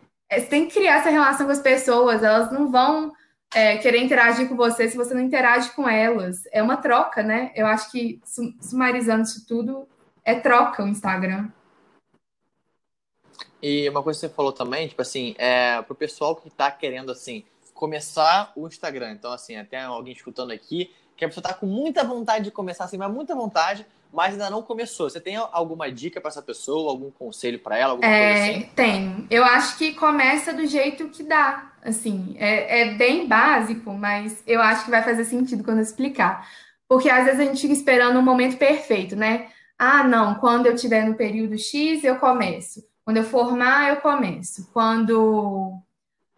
você 0.40 0.46
tem 0.46 0.66
que 0.66 0.74
criar 0.74 0.96
essa 0.96 1.10
relação 1.10 1.46
com 1.46 1.52
as 1.52 1.60
pessoas, 1.60 2.22
elas 2.22 2.52
não 2.52 2.70
vão 2.70 3.12
é, 3.54 3.76
querer 3.78 3.98
interagir 4.02 4.48
com 4.48 4.56
você 4.56 4.88
se 4.88 4.96
você 4.96 5.14
não 5.14 5.22
interage 5.22 5.70
com 5.72 5.88
elas. 5.88 6.42
É 6.52 6.62
uma 6.62 6.76
troca, 6.76 7.22
né? 7.22 7.52
Eu 7.54 7.66
acho 7.66 7.90
que, 7.90 8.20
sumarizando 8.60 9.22
isso 9.22 9.46
tudo, 9.46 9.88
é 10.24 10.34
troca 10.34 10.82
o 10.82 10.88
Instagram. 10.88 11.48
E 13.62 13.88
uma 13.88 14.02
coisa 14.02 14.20
que 14.20 14.26
você 14.26 14.34
falou 14.34 14.52
também, 14.52 14.88
tipo 14.88 15.00
assim, 15.00 15.34
é 15.38 15.80
pro 15.82 15.94
pessoal 15.94 16.36
que 16.36 16.50
tá 16.50 16.70
querendo, 16.70 17.10
assim, 17.10 17.44
começar 17.72 18.52
o 18.54 18.66
Instagram. 18.66 19.12
Então, 19.12 19.32
assim, 19.32 19.56
até 19.56 19.80
alguém 19.80 20.12
escutando 20.12 20.50
aqui, 20.50 20.92
que 21.16 21.24
a 21.24 21.28
pessoa 21.28 21.42
tá 21.42 21.54
com 21.54 21.66
muita 21.66 22.04
vontade 22.04 22.44
de 22.44 22.50
começar, 22.50 22.84
assim, 22.84 22.98
mas 22.98 23.10
muita 23.10 23.34
vontade, 23.34 23.86
mas 24.14 24.34
ainda 24.34 24.48
não 24.48 24.62
começou. 24.62 25.10
Você 25.10 25.20
tem 25.20 25.36
alguma 25.36 25.90
dica 25.90 26.20
para 26.20 26.28
essa 26.30 26.40
pessoa, 26.40 26.90
algum 26.90 27.10
conselho 27.10 27.58
para 27.58 27.76
ela, 27.76 27.92
alguma 27.92 28.08
é, 28.08 28.32
coisa 28.32 28.50
assim? 28.50 28.70
Tem. 28.74 29.26
Eu 29.28 29.44
acho 29.44 29.76
que 29.76 29.92
começa 29.94 30.52
do 30.52 30.66
jeito 30.66 31.08
que 31.08 31.22
dá. 31.22 31.72
Assim, 31.82 32.34
é, 32.38 32.82
é 32.82 32.94
bem 32.94 33.26
básico, 33.26 33.92
mas 33.92 34.42
eu 34.46 34.62
acho 34.62 34.84
que 34.84 34.90
vai 34.90 35.02
fazer 35.02 35.24
sentido 35.24 35.64
quando 35.64 35.78
eu 35.78 35.82
explicar. 35.82 36.48
Porque 36.88 37.10
às 37.10 37.24
vezes 37.24 37.40
a 37.40 37.44
gente 37.44 37.60
fica 37.60 37.74
esperando 37.74 38.18
um 38.18 38.22
momento 38.22 38.56
perfeito, 38.56 39.16
né? 39.16 39.48
Ah, 39.76 40.04
não, 40.04 40.36
quando 40.36 40.66
eu 40.66 40.74
estiver 40.74 41.04
no 41.04 41.14
período 41.14 41.58
X, 41.58 42.04
eu 42.04 42.16
começo. 42.16 42.82
Quando 43.04 43.18
eu 43.18 43.24
formar, 43.24 43.90
eu 43.90 43.96
começo. 43.96 44.70
Quando, 44.72 45.76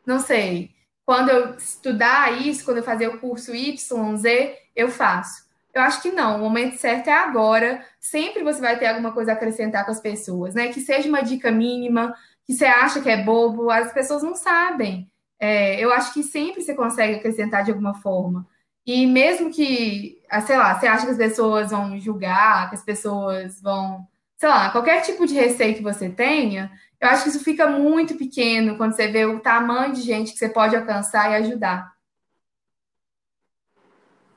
não 0.04 0.18
sei, 0.18 0.70
quando 1.04 1.28
eu 1.28 1.54
estudar 1.56 2.40
isso, 2.40 2.64
quando 2.64 2.78
eu 2.78 2.82
fazer 2.82 3.06
o 3.08 3.20
curso 3.20 3.54
Y, 3.54 4.16
Z, 4.16 4.58
eu 4.74 4.90
faço. 4.90 5.45
Eu 5.76 5.82
acho 5.82 6.00
que 6.00 6.10
não, 6.10 6.36
o 6.36 6.40
momento 6.40 6.78
certo 6.78 7.08
é 7.08 7.12
agora. 7.12 7.84
Sempre 8.00 8.42
você 8.42 8.60
vai 8.60 8.78
ter 8.78 8.86
alguma 8.86 9.12
coisa 9.12 9.32
a 9.32 9.34
acrescentar 9.34 9.84
com 9.84 9.90
as 9.90 10.00
pessoas, 10.00 10.54
né? 10.54 10.68
Que 10.72 10.80
seja 10.80 11.08
uma 11.08 11.22
dica 11.22 11.52
mínima, 11.52 12.14
que 12.46 12.54
você 12.54 12.64
acha 12.64 13.00
que 13.02 13.10
é 13.10 13.22
bobo, 13.22 13.70
as 13.70 13.92
pessoas 13.92 14.22
não 14.22 14.34
sabem. 14.34 15.10
É, 15.38 15.78
eu 15.78 15.92
acho 15.92 16.14
que 16.14 16.22
sempre 16.22 16.62
você 16.62 16.74
consegue 16.74 17.16
acrescentar 17.16 17.62
de 17.62 17.70
alguma 17.70 17.94
forma. 17.94 18.46
E 18.86 19.06
mesmo 19.06 19.50
que, 19.52 20.22
ah, 20.30 20.40
sei 20.40 20.56
lá, 20.56 20.78
você 20.78 20.86
acha 20.86 21.04
que 21.04 21.12
as 21.12 21.18
pessoas 21.18 21.70
vão 21.70 21.98
julgar, 22.00 22.70
que 22.70 22.76
as 22.76 22.84
pessoas 22.84 23.60
vão 23.60 24.06
sei 24.36 24.48
lá, 24.48 24.70
qualquer 24.70 25.00
tipo 25.02 25.26
de 25.26 25.34
receio 25.34 25.74
que 25.74 25.82
você 25.82 26.10
tenha, 26.10 26.70
eu 27.00 27.08
acho 27.08 27.24
que 27.24 27.30
isso 27.30 27.42
fica 27.44 27.66
muito 27.66 28.16
pequeno 28.16 28.76
quando 28.76 28.94
você 28.94 29.08
vê 29.08 29.24
o 29.24 29.40
tamanho 29.40 29.94
de 29.94 30.02
gente 30.02 30.32
que 30.32 30.38
você 30.38 30.48
pode 30.48 30.76
alcançar 30.76 31.30
e 31.30 31.36
ajudar. 31.36 31.95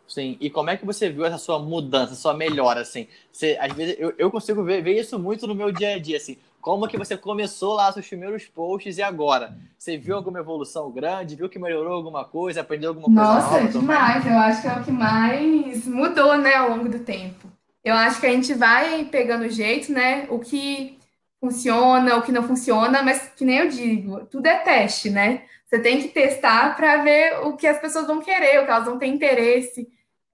Sim, 0.10 0.38
e 0.42 0.50
como 0.50 0.72
é 0.72 0.76
que 0.76 0.86
você 0.86 1.08
viu 1.08 1.24
essa 1.24 1.38
sua 1.38 1.60
mudança, 1.60 2.16
sua 2.16 2.34
melhora, 2.34 2.82
assim? 2.82 3.08
Você, 3.32 3.56
às 3.62 3.72
vezes, 3.74 3.96
eu, 4.00 4.12
eu 4.18 4.32
consigo 4.32 4.64
ver, 4.64 4.82
ver 4.82 5.00
isso 5.00 5.20
muito 5.20 5.46
no 5.46 5.54
meu 5.54 5.72
dia 5.72 5.94
a 5.94 6.00
dia, 6.00 6.18
assim. 6.18 6.36
Como 6.60 6.88
que 6.88 6.98
você 6.98 7.16
começou 7.16 7.76
lá 7.76 7.92
seus 7.92 8.08
primeiros 8.08 8.46
posts 8.46 8.98
e 8.98 9.04
agora? 9.04 9.56
Você 9.78 9.98
viu 9.98 10.16
alguma 10.16 10.40
evolução 10.40 10.92
grande? 10.92 11.36
Viu 11.36 11.48
que 11.48 11.60
melhorou 11.60 11.94
alguma 11.94 12.26
coisa? 12.26 12.62
Aprendeu 12.62 12.90
alguma 12.90 13.06
coisa 13.06 13.34
Nossa, 13.34 13.62
nova? 13.62 13.80
Demais. 13.80 14.26
Eu 14.26 14.38
acho 14.38 14.62
que 14.64 14.68
é 14.68 14.74
o 14.74 14.84
que 14.84 14.92
mais 14.92 15.86
mudou, 15.86 16.38
né, 16.38 16.56
ao 16.56 16.72
longo 16.72 16.90
do 16.90 17.00
tempo. 17.00 17.48
Eu 17.84 17.94
acho 17.94 18.20
que 18.20 18.26
a 18.26 18.32
gente 18.32 18.54
vai 18.56 19.06
pegando 19.06 19.46
o 19.46 19.50
jeito, 19.50 19.92
né? 19.92 20.26
O 20.30 20.40
que 20.40 20.98
funciona, 21.40 22.18
o 22.18 22.22
que 22.24 22.32
não 22.32 22.44
funciona, 22.44 23.02
mas 23.02 23.32
que 23.36 23.46
nem 23.46 23.60
eu 23.60 23.70
digo, 23.70 24.26
tudo 24.26 24.48
é 24.48 24.58
teste, 24.58 25.10
né? 25.10 25.44
Você 25.66 25.80
tem 25.80 26.02
que 26.02 26.08
testar 26.10 26.76
para 26.76 26.98
ver 27.04 27.46
o 27.46 27.56
que 27.56 27.68
as 27.68 27.80
pessoas 27.80 28.08
vão 28.08 28.20
querer, 28.20 28.60
o 28.60 28.66
que 28.66 28.72
elas 28.72 28.86
vão 28.86 28.98
ter 28.98 29.06
interesse. 29.06 29.88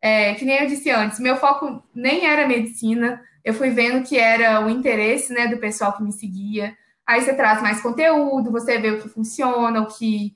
É, 0.05 0.35
que 0.35 0.45
nem 0.45 0.59
eu 0.61 0.67
disse 0.67 0.91
antes, 0.91 1.19
meu 1.19 1.35
foco 1.37 1.83
nem 1.93 2.27
era 2.27 2.47
medicina, 2.47 3.19
eu 3.43 3.53
fui 3.55 3.71
vendo 3.71 4.05
que 4.07 4.17
era 4.17 4.63
o 4.63 4.69
interesse 4.69 5.33
né, 5.33 5.47
do 5.47 5.57
pessoal 5.57 5.93
que 5.93 6.03
me 6.03 6.11
seguia. 6.11 6.77
Aí 7.07 7.21
você 7.21 7.33
traz 7.33 7.61
mais 7.61 7.81
conteúdo, 7.81 8.51
você 8.51 8.77
vê 8.77 8.91
o 8.91 9.01
que 9.01 9.09
funciona, 9.09 9.81
o 9.81 9.87
que 9.87 10.35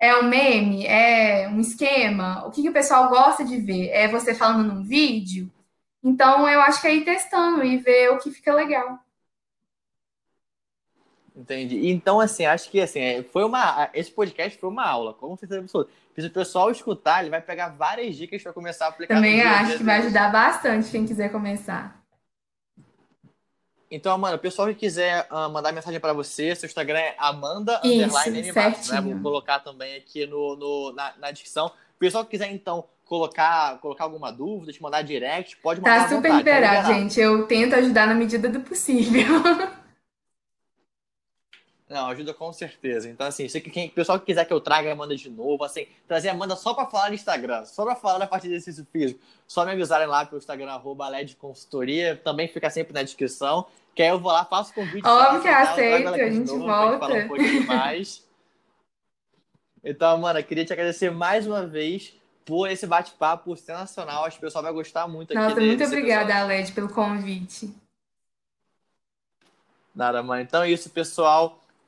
é 0.00 0.16
um 0.16 0.28
meme, 0.28 0.86
é 0.86 1.48
um 1.50 1.60
esquema, 1.60 2.46
o 2.46 2.50
que, 2.50 2.62
que 2.62 2.70
o 2.70 2.72
pessoal 2.72 3.10
gosta 3.10 3.44
de 3.44 3.58
ver. 3.58 3.88
É 3.90 4.08
você 4.08 4.34
falando 4.34 4.72
num 4.72 4.82
vídeo, 4.82 5.50
então, 6.02 6.48
eu 6.48 6.60
acho 6.62 6.80
que 6.80 6.86
é 6.86 6.94
ir 6.96 7.04
testando 7.04 7.62
e 7.62 7.76
ver 7.76 8.10
o 8.10 8.18
que 8.18 8.30
fica 8.30 8.54
legal. 8.54 8.98
Entendi. 11.36 11.88
Então, 11.90 12.20
assim, 12.20 12.44
acho 12.44 12.70
que 12.70 12.80
assim, 12.80 13.00
é, 13.00 13.22
foi 13.22 13.44
uma. 13.44 13.88
Esse 13.94 14.10
podcast 14.10 14.58
foi 14.58 14.68
uma 14.68 14.86
aula, 14.86 15.14
com 15.14 15.36
certeza 15.36 15.60
absoluta. 15.60 15.90
Se 16.16 16.26
o 16.26 16.30
pessoal 16.30 16.70
escutar, 16.70 17.20
ele 17.20 17.30
vai 17.30 17.40
pegar 17.40 17.68
várias 17.68 18.14
dicas 18.16 18.42
para 18.42 18.52
começar 18.52 18.86
a 18.86 18.88
aplicar. 18.88 19.14
Também 19.14 19.40
acho 19.40 19.78
que 19.78 19.84
vai 19.84 19.98
ajudar 19.98 20.30
bastante 20.30 20.90
quem 20.90 21.06
quiser 21.06 21.30
começar. 21.30 21.98
Então, 23.90 24.12
Amanda, 24.12 24.36
o 24.36 24.38
pessoal 24.38 24.68
que 24.68 24.74
quiser 24.74 25.26
uh, 25.32 25.50
mandar 25.50 25.72
mensagem 25.72 25.98
para 25.98 26.12
você, 26.12 26.54
seu 26.54 26.66
Instagram 26.66 26.98
é 26.98 27.14
Amanda 27.18 27.80
Isso, 27.82 28.92
né? 28.92 29.00
Vou 29.00 29.20
colocar 29.20 29.58
também 29.58 29.96
aqui 29.96 30.26
no, 30.26 30.54
no 30.54 30.92
na, 30.92 31.12
na 31.18 31.30
descrição. 31.32 31.66
O 31.66 31.98
pessoal 31.98 32.24
que 32.24 32.30
quiser, 32.30 32.52
então, 32.52 32.84
colocar, 33.04 33.78
colocar 33.78 34.04
alguma 34.04 34.30
dúvida, 34.30 34.72
te 34.72 34.80
mandar 34.80 35.02
direct, 35.02 35.56
pode 35.56 35.80
mandar. 35.80 36.02
Tá 36.02 36.08
super 36.08 36.30
vontade, 36.30 36.38
liberado, 36.38 36.86
tá 36.86 36.94
gente. 36.94 37.18
Eu 37.18 37.46
tento 37.46 37.74
ajudar 37.74 38.06
na 38.06 38.14
medida 38.14 38.48
do 38.48 38.60
possível. 38.60 39.24
Não, 41.90 42.06
ajuda 42.06 42.32
com 42.32 42.52
certeza. 42.52 43.10
Então, 43.10 43.26
assim, 43.26 43.48
se 43.48 43.60
quem, 43.60 43.88
o 43.88 43.90
pessoal 43.90 44.16
que 44.20 44.26
quiser 44.26 44.44
que 44.44 44.52
eu 44.52 44.60
traga 44.60 44.88
a 44.88 44.92
Amanda 44.92 45.16
de 45.16 45.28
novo, 45.28 45.64
assim, 45.64 45.88
trazer 46.06 46.28
a 46.28 46.32
Amanda 46.32 46.54
só 46.54 46.72
para 46.72 46.86
falar 46.86 47.08
no 47.08 47.16
Instagram, 47.16 47.64
só 47.64 47.84
para 47.84 47.96
falar 47.96 48.18
da 48.18 48.28
parte 48.28 48.46
de 48.46 48.54
exercício 48.54 48.86
físico, 48.92 49.18
só 49.44 49.64
me 49.64 49.72
avisarem 49.72 50.06
lá 50.06 50.24
pelo 50.24 50.38
Instagram, 50.38 50.70
arroba 50.70 51.08
LED 51.08 51.34
Consultoria, 51.34 52.14
também 52.14 52.46
fica 52.46 52.70
sempre 52.70 52.94
na 52.94 53.02
descrição, 53.02 53.66
que 53.92 54.02
aí 54.02 54.08
eu 54.08 54.20
vou 54.20 54.30
lá, 54.30 54.44
faço 54.44 54.72
convite. 54.72 55.04
Óbvio 55.04 55.42
que 55.42 55.48
aceito, 55.48 56.08
a 56.10 56.30
gente 56.30 56.52
novo, 56.52 56.64
volta. 56.64 56.98
Falar 57.00 57.24
um 57.24 57.28
pouquinho 57.28 57.66
mais. 57.66 58.24
Então, 59.82 60.10
Amanda, 60.12 60.40
queria 60.44 60.64
te 60.64 60.72
agradecer 60.72 61.10
mais 61.10 61.44
uma 61.44 61.66
vez 61.66 62.14
por 62.44 62.70
esse 62.70 62.86
bate-papo 62.86 63.56
sensacional. 63.56 64.26
Acho 64.26 64.38
que 64.38 64.44
o 64.44 64.46
pessoal 64.46 64.62
vai 64.62 64.72
gostar 64.72 65.08
muito 65.08 65.34
Nossa, 65.34 65.56
aqui 65.56 65.66
muito 65.66 65.84
obrigada, 65.84 66.36
Aled, 66.36 66.70
pelo 66.70 66.88
convite. 66.88 67.74
Nada, 69.92 70.22
mãe. 70.22 70.42
Então 70.42 70.62
é 70.62 70.70
isso, 70.70 70.88
pessoal. 70.90 71.59